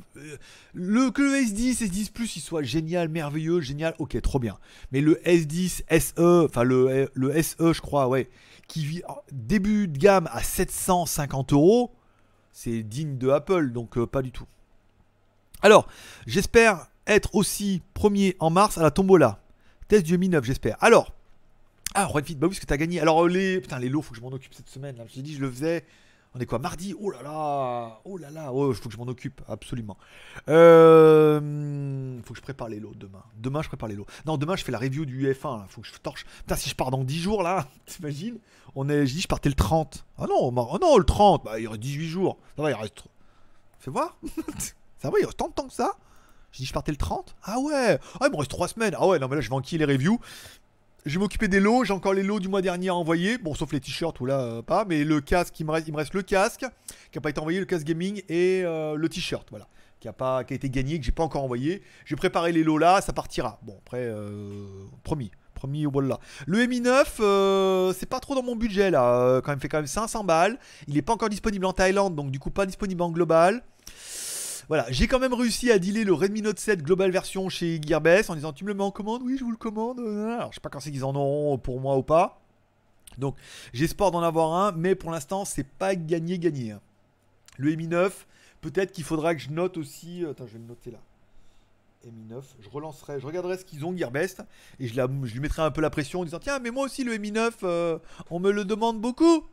le, 0.75 1.11
que 1.11 1.23
le 1.23 1.29
S10, 1.29 1.85
S10 1.85 2.11
Plus, 2.11 2.37
il 2.37 2.41
soit 2.41 2.63
génial, 2.63 3.09
merveilleux, 3.09 3.61
génial, 3.61 3.95
ok, 3.99 4.21
trop 4.23 4.41
bien. 4.41 4.59
Mais 4.91 5.01
le 5.01 5.21
S10 5.25 5.83
SE, 5.89 6.45
enfin 6.45 6.65
le, 6.65 7.09
le 7.15 7.43
SE, 7.43 7.73
je 7.73 7.81
crois, 7.81 8.09
ouais, 8.09 8.29
qui 8.67 8.85
vit 8.85 9.03
début 9.31 9.87
de 9.87 9.97
gamme 9.97 10.29
à 10.33 10.43
750 10.43 11.53
euros, 11.53 11.93
c'est 12.61 12.83
digne 12.83 13.19
de 13.19 13.29
Apple, 13.29 13.71
donc 13.71 13.97
euh, 13.99 14.07
pas 14.07 14.21
du 14.21 14.33
tout. 14.33 14.47
Alors, 15.63 15.87
j'espère 16.27 16.89
être 17.07 17.37
aussi 17.37 17.83
premier 17.95 18.35
en 18.41 18.51
mars 18.51 18.79
à 18.79 18.83
la 18.83 18.91
tombola. 18.91 19.41
Test 19.87 20.05
du 20.05 20.19
Mi 20.19 20.29
9, 20.29 20.45
j'espère. 20.45 20.77
Alors, 20.81 21.15
ah, 21.95 22.07
Renfit, 22.07 22.35
bah 22.35 22.49
oui, 22.49 22.51
parce 22.51 22.61
que 22.61 22.67
t'as 22.67 22.77
gagné. 22.77 23.01
Alors, 23.01 23.25
euh, 23.25 23.29
les. 23.29 23.61
Putain, 23.61 23.79
les 23.79 23.89
lots, 23.89 24.03
faut 24.03 24.11
que 24.11 24.17
je 24.17 24.23
m'en 24.23 24.33
occupe 24.33 24.55
cette 24.55 24.69
semaine. 24.69 24.97
Là. 24.97 25.05
Dit, 25.05 25.35
je 25.35 25.41
le 25.41 25.51
faisais. 25.51 25.85
On 26.35 26.41
est 26.41 26.47
quoi 26.47 26.59
Mardi? 26.59 26.95
Oh 27.01 27.11
là 27.11 27.23
là 27.23 28.01
Oh 28.05 28.19
là 28.19 28.31
là 28.31 28.53
Oh, 28.53 28.71
il 28.71 28.75
faut 28.77 28.89
que 28.89 28.95
je 28.95 28.99
m'en 28.99 29.09
occupe, 29.09 29.41
absolument. 29.49 29.97
Euh. 30.49 32.21
Faut 32.23 32.35
que 32.35 32.39
je 32.39 32.43
prépare 32.43 32.69
les 32.69 32.81
lots 32.81 32.95
demain. 32.95 33.23
Demain, 33.37 33.63
je 33.63 33.69
prépare 33.69 33.89
les 33.89 33.95
lots. 33.95 34.07
Non, 34.27 34.37
demain, 34.37 34.55
je 34.55 34.65
fais 34.65 34.73
la 34.73 34.79
review 34.79 35.07
du 35.07 35.27
F1. 35.33 35.59
Là. 35.59 35.67
Faut 35.69 35.81
que 35.81 35.87
je 35.87 35.93
torche. 35.95 36.27
Putain, 36.41 36.57
si 36.57 36.69
je 36.69 36.75
pars 36.75 36.91
dans 36.91 37.03
10 37.03 37.19
jours, 37.19 37.43
là, 37.43 37.67
t'imagines? 37.87 38.39
On 38.75 38.89
est, 38.89 39.07
je 39.07 39.15
dis, 39.15 39.21
je 39.23 39.29
partais 39.29 39.49
le 39.49 39.55
30. 39.55 40.05
Ah 40.19 40.27
non, 40.29 40.53
oh 40.55 40.79
non, 40.81 40.99
le 40.99 41.05
30, 41.05 41.45
bah, 41.45 41.59
il 41.59 41.67
reste 41.67 41.81
18 41.81 42.09
jours. 42.09 42.39
Ça 42.57 42.63
va, 42.63 42.71
il 42.71 42.75
reste. 42.75 43.05
Fais 43.79 43.91
voir. 43.91 44.17
ça 44.99 45.11
va, 45.11 45.19
il 45.19 45.25
reste 45.25 45.39
tant 45.39 45.49
de 45.49 45.55
temps 45.55 45.67
que 45.67 45.75
ça? 45.75 45.93
Je 46.53 46.59
dis, 46.59 46.67
je 46.67 46.73
partais 46.73 46.93
le 46.93 46.99
30. 46.99 47.37
Ah 47.45 47.59
ouais. 47.59 47.99
Ah, 48.21 48.27
il 48.27 48.31
me 48.31 48.37
reste 48.37 48.51
3 48.51 48.69
semaines. 48.69 48.95
Ah 48.99 49.07
ouais, 49.07 49.19
non, 49.19 49.29
mais 49.29 49.37
là, 49.37 49.41
je 49.41 49.49
vais 49.49 49.55
enquiller 49.55 49.85
les 49.85 49.93
reviews? 49.93 50.21
Je 51.07 51.13
vais 51.15 51.19
m'occuper 51.19 51.49
des 51.49 51.61
lots. 51.61 51.85
J'ai 51.85 51.93
encore 51.93 52.13
les 52.13 52.23
lots 52.23 52.41
du 52.41 52.49
mois 52.49 52.63
dernier 52.63 52.89
à 52.89 52.95
envoyer. 52.95 53.39
Bon, 53.39 53.55
sauf 53.55 53.73
les 53.73 53.81
t-shirts 53.81 54.21
ou 54.21 54.27
là, 54.27 54.41
euh, 54.41 54.63
pas. 54.63 54.85
Mais 54.85 55.05
le 55.05 55.21
casque, 55.21 55.59
il 55.61 55.67
me 55.67 55.71
reste, 55.71 55.89
il 55.89 55.95
le 55.95 56.23
casque 56.23 56.65
qui 57.11 57.19
n'a 57.19 57.21
pas 57.21 57.31
été 57.31 57.41
envoyé, 57.41 57.61
le 57.61 57.67
casque 57.67 57.87
gaming 57.87 58.23
et 58.29 58.63
euh, 58.65 58.95
le 58.97 59.09
t-shirt. 59.09 59.47
Voilà. 59.51 59.69
Qui 60.01 60.07
a, 60.07 60.13
pas, 60.13 60.45
qui 60.45 60.55
été 60.55 60.71
gagné, 60.71 60.99
que 60.99 61.05
j'ai 61.05 61.13
pas 61.13 61.25
encore 61.25 61.43
envoyé. 61.43 61.83
J'ai 62.05 62.15
préparé 62.15 62.53
les 62.53 62.63
lots 62.63 62.79
là, 62.79 63.01
ça 63.01 63.13
partira. 63.13 63.59
Bon, 63.63 63.77
après, 63.85 64.03
euh, 64.03 64.67
promis 65.03 65.31
Premier 65.55 65.87
voilà. 65.87 66.21
Le 66.47 66.65
Mi 66.67 66.81
9, 66.81 67.17
euh, 67.19 67.93
c'est 67.93 68.07
pas 68.07 68.21
trop 68.21 68.37
dans 68.37 68.45
mon 68.45 68.55
budget 68.55 68.93
là. 68.93 69.41
Quand 69.43 69.51
même 69.51 69.59
fait 69.59 69.69
quand 69.69 69.79
même 69.79 69.89
500 69.89 70.23
balles. 70.23 70.57
Il 70.87 70.97
est 70.97 71.03
pas 71.03 71.13
encore 71.13 71.29
disponible 71.29 71.67
en 71.67 71.73
Thaïlande, 71.73 72.15
donc 72.15 72.31
du 72.31 72.39
coup 72.39 72.51
pas 72.51 72.65
disponible 72.65 73.03
en 73.03 73.11
global. 73.11 73.65
Voilà, 74.69 74.85
j'ai 74.91 75.07
quand 75.07 75.19
même 75.19 75.33
réussi 75.33 75.71
à 75.71 75.79
dealer 75.79 76.05
le 76.05 76.13
Redmi 76.13 76.43
Note 76.43 76.59
7 76.59 76.83
Global 76.83 77.11
Version 77.11 77.49
chez 77.49 77.81
Gearbest 77.83 78.29
en 78.29 78.35
disant 78.35 78.53
tu 78.53 78.65
me 78.65 78.69
le 78.69 78.75
mets 78.75 78.83
en 78.83 78.91
commande? 78.91 79.23
Oui, 79.23 79.39
je 79.39 79.45
vous 79.45 79.51
le 79.51 79.57
commande. 79.57 79.99
Alors 79.99 80.53
je 80.53 80.57
sais 80.57 80.61
pas 80.61 80.69
quand 80.69 80.81
c'est 80.81 80.91
qu'ils 80.91 81.07
en 81.07 81.15
auront 81.15 81.57
pour 81.57 81.81
moi 81.81 81.97
ou 81.97 82.03
pas. 82.03 82.43
Donc 83.17 83.35
j'espère 83.73 84.11
d'en 84.11 84.23
avoir 84.23 84.53
un, 84.53 84.73
mais 84.73 84.95
pour 84.95 85.11
l'instant 85.11 85.47
c'est 85.47 85.67
pas 85.67 85.95
gagné 85.97 86.39
gagné. 86.39 86.73
Hein. 86.73 86.81
Le 87.57 87.75
Mi 87.77 87.89
9, 87.89 88.27
peut-être 88.61 88.93
qu'il 88.93 89.05
faudra 89.05 89.35
que 89.35 89.41
je 89.41 89.49
note 89.49 89.79
aussi. 89.79 90.27
Attends, 90.29 90.47
je 90.47 90.53
vais 90.53 90.59
le 90.59 90.67
noter 90.67 90.91
là. 90.91 90.99
Mi 92.05 92.25
9, 92.25 92.57
je 92.61 92.69
relancerai, 92.69 93.21
je 93.21 93.27
regarderai 93.27 93.57
ce 93.57 93.65
qu'ils 93.65 93.87
ont 93.87 93.97
Gearbest 93.97 94.43
et 94.81 94.87
je, 94.87 94.95
je, 94.95 95.33
lui 95.33 95.41
mettrai 95.41 95.63
un 95.63 95.71
peu 95.71 95.81
la 95.81 95.91
pression 95.91 96.21
en 96.21 96.25
disant 96.25 96.39
tiens 96.39 96.59
mais 96.59 96.71
moi 96.71 96.85
aussi 96.85 97.05
le 97.05 97.17
Mi 97.19 97.33
9 97.33 97.57
euh, 97.65 97.99
on 98.31 98.39
me 98.39 98.51
le 98.51 98.65
demande 98.65 99.01
beaucoup 99.01 99.45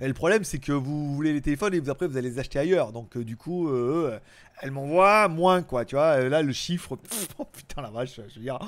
et 0.00 0.08
le 0.08 0.14
problème, 0.14 0.44
c'est 0.44 0.58
que 0.58 0.72
vous 0.72 1.14
voulez 1.14 1.32
les 1.32 1.40
téléphones 1.40 1.74
et 1.74 1.80
vous, 1.80 1.90
après 1.90 2.06
vous 2.06 2.16
allez 2.16 2.30
les 2.30 2.38
acheter 2.38 2.58
ailleurs. 2.58 2.92
Donc 2.92 3.16
euh, 3.16 3.24
du 3.24 3.36
coup, 3.36 3.68
euh, 3.68 4.18
elle 4.60 4.72
m'envoie 4.72 5.28
moins, 5.28 5.62
quoi. 5.62 5.84
Tu 5.84 5.94
vois, 5.94 6.28
là, 6.28 6.42
le 6.42 6.52
chiffre, 6.52 6.98
oh, 7.38 7.44
putain 7.44 7.82
la 7.82 7.90
vache, 7.90 8.16
je 8.16 8.34
veux 8.34 8.42
dire, 8.42 8.58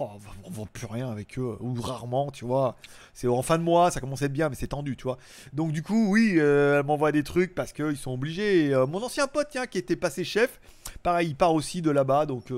oh, 0.00 0.08
on 0.44 0.50
vend 0.50 0.66
plus 0.66 0.86
rien 0.86 1.10
avec 1.10 1.38
eux, 1.38 1.56
ou 1.60 1.74
rarement, 1.80 2.30
tu 2.30 2.44
vois. 2.44 2.76
C'est 3.14 3.28
en 3.28 3.42
fin 3.42 3.58
de 3.58 3.62
mois, 3.62 3.90
ça 3.90 4.00
commence 4.00 4.22
à 4.22 4.26
être 4.26 4.32
bien, 4.32 4.48
mais 4.48 4.56
c'est 4.56 4.68
tendu, 4.68 4.96
tu 4.96 5.04
vois. 5.04 5.18
Donc 5.52 5.72
du 5.72 5.82
coup, 5.82 6.10
oui, 6.10 6.34
euh, 6.36 6.78
elle 6.78 6.86
m'envoie 6.86 7.12
des 7.12 7.22
trucs 7.22 7.54
parce 7.54 7.72
qu'ils 7.72 7.96
sont 7.96 8.12
obligés. 8.12 8.74
mon 8.88 9.02
ancien 9.02 9.26
pote, 9.26 9.48
tiens, 9.50 9.66
qui 9.66 9.78
était 9.78 9.96
passé 9.96 10.24
chef, 10.24 10.60
pareil, 11.02 11.28
il 11.28 11.36
part 11.36 11.54
aussi 11.54 11.80
de 11.80 11.90
là-bas, 11.90 12.26
donc 12.26 12.52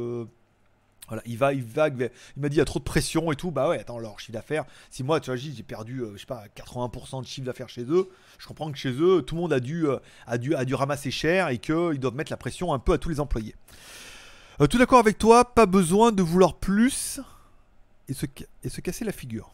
voilà, 1.09 1.23
il 1.25 1.39
va, 1.39 1.53
il 1.53 1.63
va, 1.63 1.89
il 1.89 2.11
m'a 2.37 2.49
dit 2.49 2.57
il 2.57 2.59
y 2.59 2.61
a 2.61 2.65
trop 2.65 2.79
de 2.79 2.85
pression 2.85 3.31
et 3.31 3.37
tout. 3.37 3.51
Bah 3.51 3.69
ouais, 3.69 3.79
attends, 3.79 3.99
leur 3.99 4.19
chiffre 4.19 4.33
d'affaires. 4.33 4.65
Si 4.91 5.05
moi, 5.05 5.21
tu 5.21 5.31
vois, 5.31 5.37
j'ai 5.37 5.63
perdu, 5.63 6.01
euh, 6.01 6.13
je 6.15 6.21
sais 6.21 6.27
pas, 6.27 6.45
80% 6.57 7.23
de 7.23 7.27
chiffre 7.27 7.47
d'affaires 7.47 7.69
chez 7.69 7.85
eux, 7.85 8.09
je 8.39 8.47
comprends 8.47 8.71
que 8.73 8.79
chez 8.79 8.91
eux, 8.91 9.23
tout 9.23 9.37
le 9.37 9.41
monde 9.43 9.53
a 9.53 9.61
dû, 9.61 9.87
euh, 9.87 9.99
a 10.27 10.39
dû, 10.39 10.55
a 10.55 10.65
dû 10.65 10.75
ramasser 10.75 11.11
cher 11.11 11.49
et 11.49 11.59
qu'ils 11.59 12.01
doivent 12.01 12.17
mettre 12.17 12.33
la 12.33 12.37
pression 12.37 12.73
un 12.73 12.79
peu 12.79 12.93
à 12.93 12.99
tous 12.99 13.09
les 13.09 13.21
employés. 13.21 13.55
Euh, 14.61 14.67
tout 14.67 14.79
d'accord 14.79 14.99
avec 14.99 15.19
toi, 15.19 15.55
pas 15.55 15.67
besoin 15.67 16.11
de 16.11 16.23
vouloir 16.23 16.55
plus 16.55 17.21
et 18.09 18.15
se, 18.15 18.27
et 18.65 18.69
se 18.69 18.81
casser 18.81 19.05
la 19.05 19.13
figure. 19.13 19.53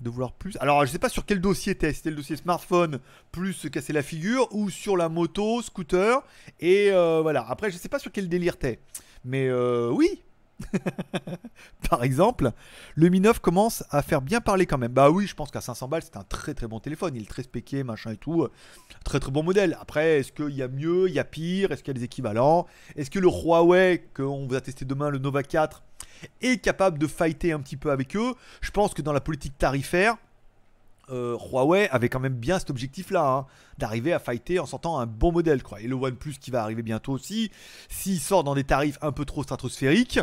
De 0.00 0.10
vouloir 0.10 0.32
plus. 0.32 0.56
Alors, 0.60 0.84
je 0.84 0.90
sais 0.90 0.98
pas 0.98 1.08
sur 1.08 1.24
quel 1.24 1.40
dossier 1.40 1.76
t'es. 1.76 1.92
C'était 1.94 2.10
le 2.10 2.16
dossier 2.16 2.36
smartphone 2.36 2.98
plus 3.30 3.52
se 3.54 3.68
casser 3.68 3.92
la 3.92 4.02
figure 4.02 4.48
ou 4.52 4.68
sur 4.68 4.96
la 4.96 5.08
moto, 5.08 5.62
scooter. 5.62 6.20
Et 6.58 6.90
voilà. 6.90 7.46
Après, 7.48 7.70
je 7.70 7.78
sais 7.78 7.88
pas 7.88 8.00
sur 8.00 8.10
quel 8.10 8.28
délire 8.28 8.58
t'es. 8.58 8.80
Mais 9.24 9.50
oui, 9.52 10.20
Par 11.90 12.04
exemple, 12.04 12.52
le 12.94 13.08
Mi 13.08 13.20
9 13.20 13.38
commence 13.38 13.84
à 13.90 14.02
faire 14.02 14.22
bien 14.22 14.40
parler 14.40 14.66
quand 14.66 14.78
même. 14.78 14.92
Bah 14.92 15.10
oui, 15.10 15.26
je 15.26 15.34
pense 15.34 15.50
qu'à 15.50 15.60
500 15.60 15.88
balles, 15.88 16.02
c'est 16.02 16.16
un 16.16 16.24
très 16.24 16.54
très 16.54 16.66
bon 16.66 16.80
téléphone. 16.80 17.14
Il 17.14 17.22
est 17.22 17.28
très 17.28 17.42
spéqué, 17.42 17.84
machin 17.84 18.12
et 18.12 18.16
tout. 18.16 18.48
Très 19.04 19.20
très 19.20 19.30
bon 19.30 19.42
modèle. 19.42 19.76
Après, 19.80 20.20
est-ce 20.20 20.32
qu'il 20.32 20.54
y 20.54 20.62
a 20.62 20.68
mieux, 20.68 21.08
il 21.08 21.14
y 21.14 21.18
a 21.18 21.24
pire? 21.24 21.72
Est-ce 21.72 21.82
qu'il 21.82 21.94
y 21.94 21.96
a 21.96 21.98
des 21.98 22.04
équivalents? 22.04 22.66
Est-ce 22.96 23.10
que 23.10 23.18
le 23.18 23.28
Huawei, 23.28 24.04
qu'on 24.14 24.46
va 24.46 24.60
tester 24.60 24.84
demain, 24.84 25.10
le 25.10 25.18
Nova 25.18 25.42
4, 25.42 25.82
est 26.42 26.58
capable 26.58 26.98
de 26.98 27.06
fighter 27.06 27.52
un 27.52 27.60
petit 27.60 27.76
peu 27.76 27.90
avec 27.90 28.16
eux? 28.16 28.34
Je 28.60 28.70
pense 28.70 28.94
que 28.94 29.02
dans 29.02 29.12
la 29.12 29.20
politique 29.20 29.56
tarifaire, 29.58 30.16
euh, 31.10 31.36
Huawei 31.36 31.88
avait 31.90 32.08
quand 32.08 32.20
même 32.20 32.34
bien 32.34 32.58
cet 32.58 32.70
objectif-là, 32.70 33.28
hein, 33.28 33.46
d'arriver 33.78 34.12
à 34.12 34.18
fighter 34.18 34.58
en 34.58 34.66
sortant 34.66 34.98
un 34.98 35.06
bon 35.06 35.32
modèle, 35.32 35.62
crois. 35.62 35.80
Et 35.80 35.86
le 35.86 35.94
OnePlus 35.94 36.34
qui 36.40 36.50
va 36.50 36.62
arriver 36.62 36.82
bientôt 36.82 37.12
aussi, 37.12 37.50
s'il 37.88 38.20
sort 38.20 38.44
dans 38.44 38.54
des 38.54 38.64
tarifs 38.64 38.98
un 39.02 39.12
peu 39.12 39.24
trop 39.24 39.42
stratosphériques, 39.42 40.20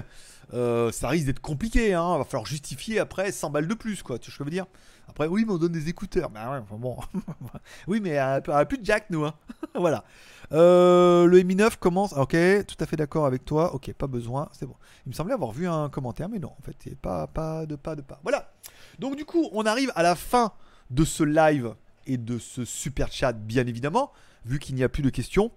euh, 0.53 0.91
ça 0.91 1.09
risque 1.09 1.25
d'être 1.25 1.39
compliqué. 1.39 1.93
Hein. 1.93 2.17
Va 2.17 2.23
falloir 2.23 2.45
justifier 2.45 2.99
après 2.99 3.31
100 3.31 3.49
balles 3.49 3.67
de 3.67 3.73
plus, 3.73 4.03
quoi. 4.03 4.19
Tu 4.19 4.29
vois 4.29 4.33
ce 4.33 4.37
que 4.37 4.43
je 4.43 4.49
veux 4.49 4.51
dire? 4.51 4.65
Après, 5.07 5.27
oui, 5.27 5.43
mais 5.45 5.53
on 5.53 5.57
donne 5.57 5.71
des 5.71 5.89
écouteurs. 5.89 6.29
Bah 6.29 6.51
ouais, 6.51 6.77
bon. 6.77 6.97
oui, 7.87 7.99
mais 8.01 8.19
on 8.19 8.51
a 8.51 8.65
plus 8.65 8.77
de 8.77 8.85
jack, 8.85 9.05
nous. 9.09 9.25
Hein. 9.25 9.33
voilà. 9.75 10.03
Euh, 10.51 11.25
le 11.25 11.41
Mi 11.43 11.55
9 11.55 11.77
commence. 11.77 12.13
Ok, 12.13 12.35
tout 12.67 12.77
à 12.79 12.85
fait 12.85 12.95
d'accord 12.95 13.25
avec 13.25 13.45
toi. 13.45 13.73
Ok, 13.73 13.91
pas 13.93 14.07
besoin. 14.07 14.49
C'est 14.53 14.65
bon. 14.65 14.75
Il 15.05 15.09
me 15.09 15.13
semblait 15.13 15.33
avoir 15.33 15.51
vu 15.51 15.67
un 15.67 15.89
commentaire, 15.89 16.29
mais 16.29 16.39
non, 16.39 16.53
en 16.57 16.61
fait, 16.61 16.95
pas, 16.95 17.27
pas 17.27 17.65
de 17.65 17.75
pas 17.75 17.95
de 17.95 18.01
pas. 18.01 18.19
Voilà. 18.23 18.51
Donc, 18.99 19.15
du 19.15 19.25
coup, 19.25 19.49
on 19.53 19.65
arrive 19.65 19.91
à 19.95 20.03
la 20.03 20.15
fin 20.15 20.53
de 20.89 21.05
ce 21.05 21.23
live 21.23 21.73
et 22.05 22.17
de 22.17 22.39
ce 22.39 22.65
super 22.65 23.11
chat, 23.11 23.33
bien 23.33 23.65
évidemment, 23.67 24.11
vu 24.45 24.59
qu'il 24.59 24.75
n'y 24.75 24.83
a 24.83 24.89
plus 24.89 25.03
de 25.03 25.09
questions 25.09 25.51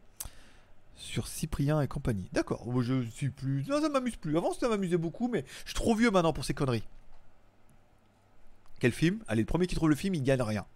sur 0.97 1.27
Cyprien 1.29 1.81
et 1.81 1.89
compagnie. 1.89 2.29
D'accord, 2.33 2.65
je 2.83 3.03
suis 3.11 3.31
plus. 3.31 3.65
Non, 3.69 3.81
ça 3.81 3.89
m'amuse 3.89 4.17
plus. 4.17 4.37
Avant, 4.37 4.53
ça 4.53 4.69
m'amusait 4.69 4.97
beaucoup, 4.97 5.29
mais 5.29 5.45
je 5.65 5.71
suis 5.71 5.75
trop 5.75 5.95
vieux 5.95 6.11
maintenant 6.11 6.33
pour 6.33 6.45
ces 6.45 6.55
conneries. 6.55 6.85
Quel 8.81 8.93
film? 8.93 9.23
Allez, 9.29 9.43
le 9.43 9.47
premier 9.47 9.67
qui 9.67 9.75
trouve 9.75 9.89
le 9.89 9.97
film, 9.97 10.15
il 10.15 10.23
gagne 10.23 10.43
rien. 10.43 10.67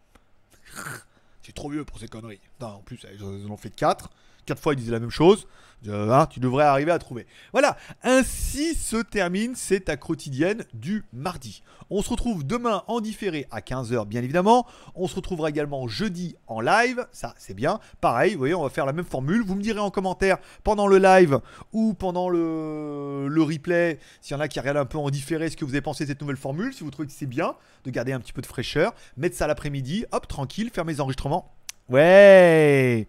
C'est 1.42 1.54
trop 1.54 1.70
vieux 1.70 1.84
pour 1.84 1.98
ces 1.98 2.08
conneries. 2.08 2.40
Non, 2.60 2.68
en 2.68 2.80
plus, 2.80 3.06
ils 3.12 3.24
en 3.24 3.50
ont 3.50 3.56
fait 3.56 3.70
4 3.70 4.10
quatre 4.48 4.62
fois 4.62 4.72
ils 4.72 4.76
disaient 4.76 4.92
la 4.92 5.00
même 5.00 5.10
chose. 5.10 5.46
Euh, 5.86 6.10
hein, 6.10 6.26
tu 6.26 6.40
devrais 6.40 6.64
arriver 6.64 6.90
à 6.90 6.98
trouver. 6.98 7.26
Voilà, 7.52 7.76
ainsi 8.02 8.74
se 8.74 8.96
termine 8.96 9.54
cette 9.54 9.94
quotidienne 10.00 10.64
du 10.74 11.04
mardi. 11.12 11.62
On 11.88 12.02
se 12.02 12.10
retrouve 12.10 12.44
demain 12.44 12.82
en 12.88 13.00
différé 13.00 13.46
à 13.52 13.60
15h 13.60 14.06
bien 14.06 14.22
évidemment. 14.22 14.66
On 14.96 15.06
se 15.06 15.14
retrouvera 15.14 15.50
également 15.50 15.86
jeudi 15.86 16.34
en 16.48 16.60
live, 16.60 17.06
ça 17.12 17.34
c'est 17.38 17.54
bien. 17.54 17.78
Pareil, 18.00 18.32
vous 18.32 18.38
voyez, 18.38 18.54
on 18.54 18.62
va 18.62 18.70
faire 18.70 18.86
la 18.86 18.92
même 18.92 19.04
formule. 19.04 19.42
Vous 19.44 19.54
me 19.54 19.62
direz 19.62 19.78
en 19.78 19.90
commentaire 19.90 20.38
pendant 20.64 20.88
le 20.88 20.98
live 20.98 21.38
ou 21.72 21.94
pendant 21.94 22.28
le, 22.28 23.28
le 23.28 23.42
replay, 23.42 24.00
s'il 24.20 24.36
y 24.36 24.36
en 24.36 24.40
a 24.40 24.48
qui 24.48 24.58
regardent 24.58 24.78
un 24.78 24.84
peu 24.84 24.98
en 24.98 25.10
différé, 25.10 25.48
ce 25.48 25.56
que 25.56 25.64
vous 25.64 25.72
avez 25.72 25.80
pensé 25.80 26.04
de 26.04 26.08
cette 26.08 26.20
nouvelle 26.20 26.36
formule, 26.36 26.74
si 26.74 26.82
vous 26.82 26.90
trouvez 26.90 27.06
que 27.06 27.14
c'est 27.14 27.26
bien 27.26 27.54
de 27.84 27.90
garder 27.90 28.12
un 28.12 28.20
petit 28.20 28.32
peu 28.32 28.42
de 28.42 28.46
fraîcheur, 28.46 28.94
mettre 29.16 29.36
ça 29.36 29.46
l'après-midi, 29.46 30.06
hop, 30.10 30.26
tranquille, 30.26 30.70
faire 30.72 30.84
mes 30.84 31.00
enregistrements. 31.00 31.54
Ouais 31.88 33.06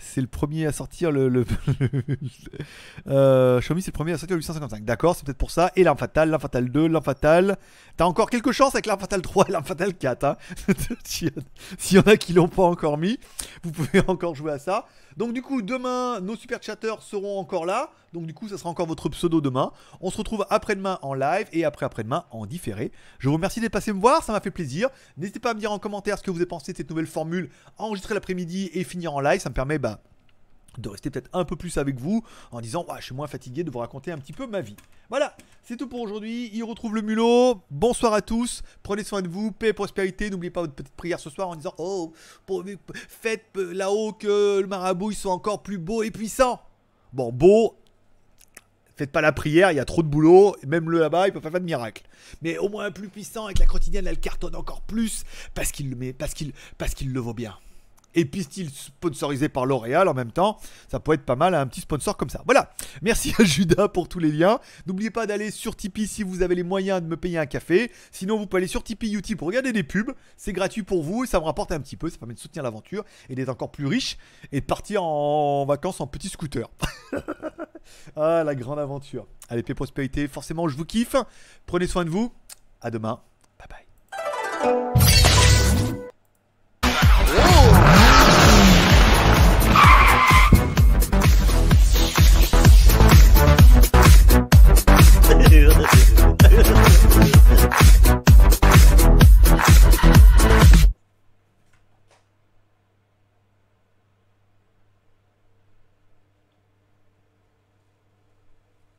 c'est 0.00 0.20
le 0.20 0.26
premier 0.26 0.66
à 0.66 0.72
sortir 0.72 1.12
le. 1.12 1.28
le, 1.28 1.44
euh, 3.06 3.60
Xiaomi, 3.60 3.82
c'est 3.82 3.90
le 3.90 3.92
premier 3.92 4.12
à 4.12 4.18
sortir 4.18 4.36
le 4.36 4.40
855. 4.40 4.84
D'accord, 4.84 5.14
c'est 5.14 5.24
peut-être 5.24 5.38
pour 5.38 5.50
ça. 5.50 5.70
Et 5.76 5.84
l'arme 5.84 5.98
fatale, 5.98 6.30
l'arme 6.30 6.40
fatale 6.40 6.70
2, 6.70 6.88
l'arme 6.88 7.04
fatale. 7.04 7.58
T'as 7.96 8.06
encore 8.06 8.30
quelque 8.30 8.50
chance 8.50 8.74
avec 8.74 8.86
l'arme 8.86 9.00
fatale 9.00 9.22
3 9.22 9.48
et 9.48 9.52
l'arme 9.52 9.64
fatale 9.64 9.94
4. 9.94 10.24
Hein 10.24 10.36
S'il 11.04 11.30
y 11.90 11.98
en 11.98 12.02
a 12.02 12.16
qui 12.16 12.32
l'ont 12.32 12.48
pas 12.48 12.64
encore 12.64 12.96
mis, 12.98 13.18
vous 13.62 13.70
pouvez 13.72 14.02
encore 14.08 14.34
jouer 14.34 14.52
à 14.52 14.58
ça. 14.58 14.86
Donc, 15.16 15.32
du 15.32 15.42
coup, 15.42 15.60
demain, 15.60 16.20
nos 16.20 16.36
super 16.36 16.62
chatters 16.62 17.02
seront 17.02 17.38
encore 17.38 17.66
là. 17.66 17.90
Donc, 18.12 18.26
du 18.26 18.34
coup, 18.34 18.48
ça 18.48 18.58
sera 18.58 18.70
encore 18.70 18.86
votre 18.86 19.08
pseudo 19.08 19.40
demain. 19.40 19.72
On 20.00 20.10
se 20.10 20.16
retrouve 20.16 20.46
après-demain 20.50 20.98
en 21.02 21.14
live 21.14 21.46
et 21.52 21.64
après 21.64 21.86
après-demain 21.86 22.24
en 22.30 22.46
différé. 22.46 22.90
Je 23.18 23.28
vous 23.28 23.34
remercie 23.34 23.60
d'être 23.60 23.72
passé 23.72 23.92
me 23.92 24.00
voir, 24.00 24.22
ça 24.22 24.32
m'a 24.32 24.40
fait 24.40 24.50
plaisir. 24.50 24.88
N'hésitez 25.16 25.40
pas 25.40 25.50
à 25.50 25.54
me 25.54 25.60
dire 25.60 25.72
en 25.72 25.78
commentaire 25.78 26.18
ce 26.18 26.22
que 26.22 26.30
vous 26.30 26.38
avez 26.38 26.46
pensé 26.46 26.72
de 26.72 26.76
cette 26.76 26.90
nouvelle 26.90 27.06
formule 27.06 27.50
enregistrer 27.78 28.14
l'après-midi 28.14 28.70
et 28.72 28.84
finir 28.84 29.14
en 29.14 29.20
live. 29.20 29.40
Ça 29.40 29.48
me 29.48 29.54
permet 29.54 29.78
bah, 29.78 29.89
de 30.78 30.88
rester 30.88 31.10
peut-être 31.10 31.30
un 31.32 31.44
peu 31.44 31.56
plus 31.56 31.78
avec 31.78 31.98
vous 31.98 32.22
en 32.52 32.60
disant 32.60 32.86
je 32.98 33.04
suis 33.04 33.14
moins 33.14 33.26
fatigué 33.26 33.64
de 33.64 33.70
vous 33.70 33.78
raconter 33.78 34.12
un 34.12 34.18
petit 34.18 34.32
peu 34.32 34.46
ma 34.46 34.60
vie. 34.60 34.76
Voilà, 35.08 35.36
c'est 35.64 35.76
tout 35.76 35.88
pour 35.88 36.00
aujourd'hui. 36.00 36.50
Il 36.52 36.62
retrouve 36.62 36.94
le 36.94 37.02
mulot. 37.02 37.62
Bonsoir 37.70 38.12
à 38.12 38.22
tous. 38.22 38.62
Prenez 38.82 39.02
soin 39.02 39.22
de 39.22 39.28
vous. 39.28 39.50
Paix 39.50 39.68
et 39.68 39.72
prospérité. 39.72 40.30
N'oubliez 40.30 40.50
pas 40.50 40.60
votre 40.60 40.74
petite 40.74 40.94
prière 40.94 41.18
ce 41.18 41.30
soir 41.30 41.48
en 41.48 41.56
disant 41.56 41.74
Oh, 41.78 42.12
faites 43.08 43.46
là-haut 43.56 44.12
que 44.12 44.60
le 44.60 44.66
marabout 44.66 45.12
soit 45.12 45.32
encore 45.32 45.62
plus 45.62 45.78
beau 45.78 46.02
et 46.02 46.10
puissant. 46.10 46.60
Bon, 47.12 47.32
beau. 47.32 47.76
Faites 48.94 49.10
pas 49.10 49.22
la 49.22 49.32
prière, 49.32 49.72
il 49.72 49.76
y 49.76 49.80
a 49.80 49.84
trop 49.86 50.02
de 50.02 50.08
boulot. 50.08 50.54
Même 50.66 50.90
le 50.90 51.00
là-bas, 51.00 51.26
il 51.26 51.32
peut 51.32 51.40
pas 51.40 51.50
faire 51.50 51.60
de 51.60 51.64
miracle. 51.64 52.02
Mais 52.42 52.58
au 52.58 52.68
moins 52.68 52.90
plus 52.90 53.08
puissant 53.08 53.46
avec 53.46 53.58
la 53.58 53.66
quotidienne, 53.66 54.06
elle 54.06 54.20
cartonne 54.20 54.54
encore 54.54 54.82
plus 54.82 55.24
parce 55.54 55.72
qu'il 55.72 55.88
le 55.88 55.96
met, 55.96 56.12
parce 56.12 56.34
qu'il, 56.34 56.52
parce 56.76 56.94
qu'il 56.94 57.12
le 57.12 57.18
vaut 57.18 57.34
bien 57.34 57.56
et 58.14 58.24
puis 58.24 58.46
sponsorisé 58.72 59.48
par 59.48 59.66
L'Oréal 59.66 60.08
en 60.08 60.14
même 60.14 60.32
temps. 60.32 60.58
Ça 60.88 61.00
peut 61.00 61.12
être 61.12 61.24
pas 61.24 61.36
mal 61.36 61.54
un 61.54 61.66
petit 61.66 61.80
sponsor 61.80 62.16
comme 62.16 62.30
ça. 62.30 62.42
Voilà. 62.44 62.70
Merci 63.02 63.34
à 63.38 63.44
Judas 63.44 63.88
pour 63.88 64.08
tous 64.08 64.18
les 64.18 64.32
liens. 64.32 64.58
N'oubliez 64.86 65.10
pas 65.10 65.26
d'aller 65.26 65.50
sur 65.50 65.76
Tipeee 65.76 66.06
si 66.06 66.22
vous 66.22 66.42
avez 66.42 66.54
les 66.54 66.62
moyens 66.62 67.02
de 67.02 67.06
me 67.06 67.16
payer 67.16 67.38
un 67.38 67.46
café. 67.46 67.90
Sinon, 68.10 68.38
vous 68.38 68.46
pouvez 68.46 68.60
aller 68.60 68.68
sur 68.68 68.82
Tipeee 68.82 69.10
YouTube 69.10 69.38
pour 69.38 69.48
regarder 69.48 69.72
des 69.72 69.82
pubs. 69.82 70.12
C'est 70.36 70.52
gratuit 70.52 70.82
pour 70.82 71.02
vous 71.02 71.24
et 71.24 71.26
ça 71.26 71.38
me 71.40 71.44
rapporte 71.44 71.72
un 71.72 71.80
petit 71.80 71.96
peu. 71.96 72.10
Ça 72.10 72.18
permet 72.18 72.34
de 72.34 72.40
soutenir 72.40 72.62
l'aventure 72.62 73.04
et 73.28 73.34
d'être 73.34 73.48
encore 73.48 73.70
plus 73.70 73.86
riche 73.86 74.18
et 74.52 74.60
de 74.60 74.66
partir 74.66 75.04
en 75.04 75.64
vacances 75.66 76.00
en 76.00 76.06
petit 76.06 76.28
scooter. 76.28 76.68
ah, 78.16 78.42
la 78.44 78.54
grande 78.54 78.78
aventure. 78.78 79.26
Allez, 79.48 79.62
paix 79.62 79.74
prospérité. 79.74 80.28
Forcément, 80.28 80.68
je 80.68 80.76
vous 80.76 80.84
kiffe. 80.84 81.16
Prenez 81.66 81.86
soin 81.86 82.04
de 82.04 82.10
vous. 82.10 82.32
À 82.80 82.90
demain. 82.90 83.20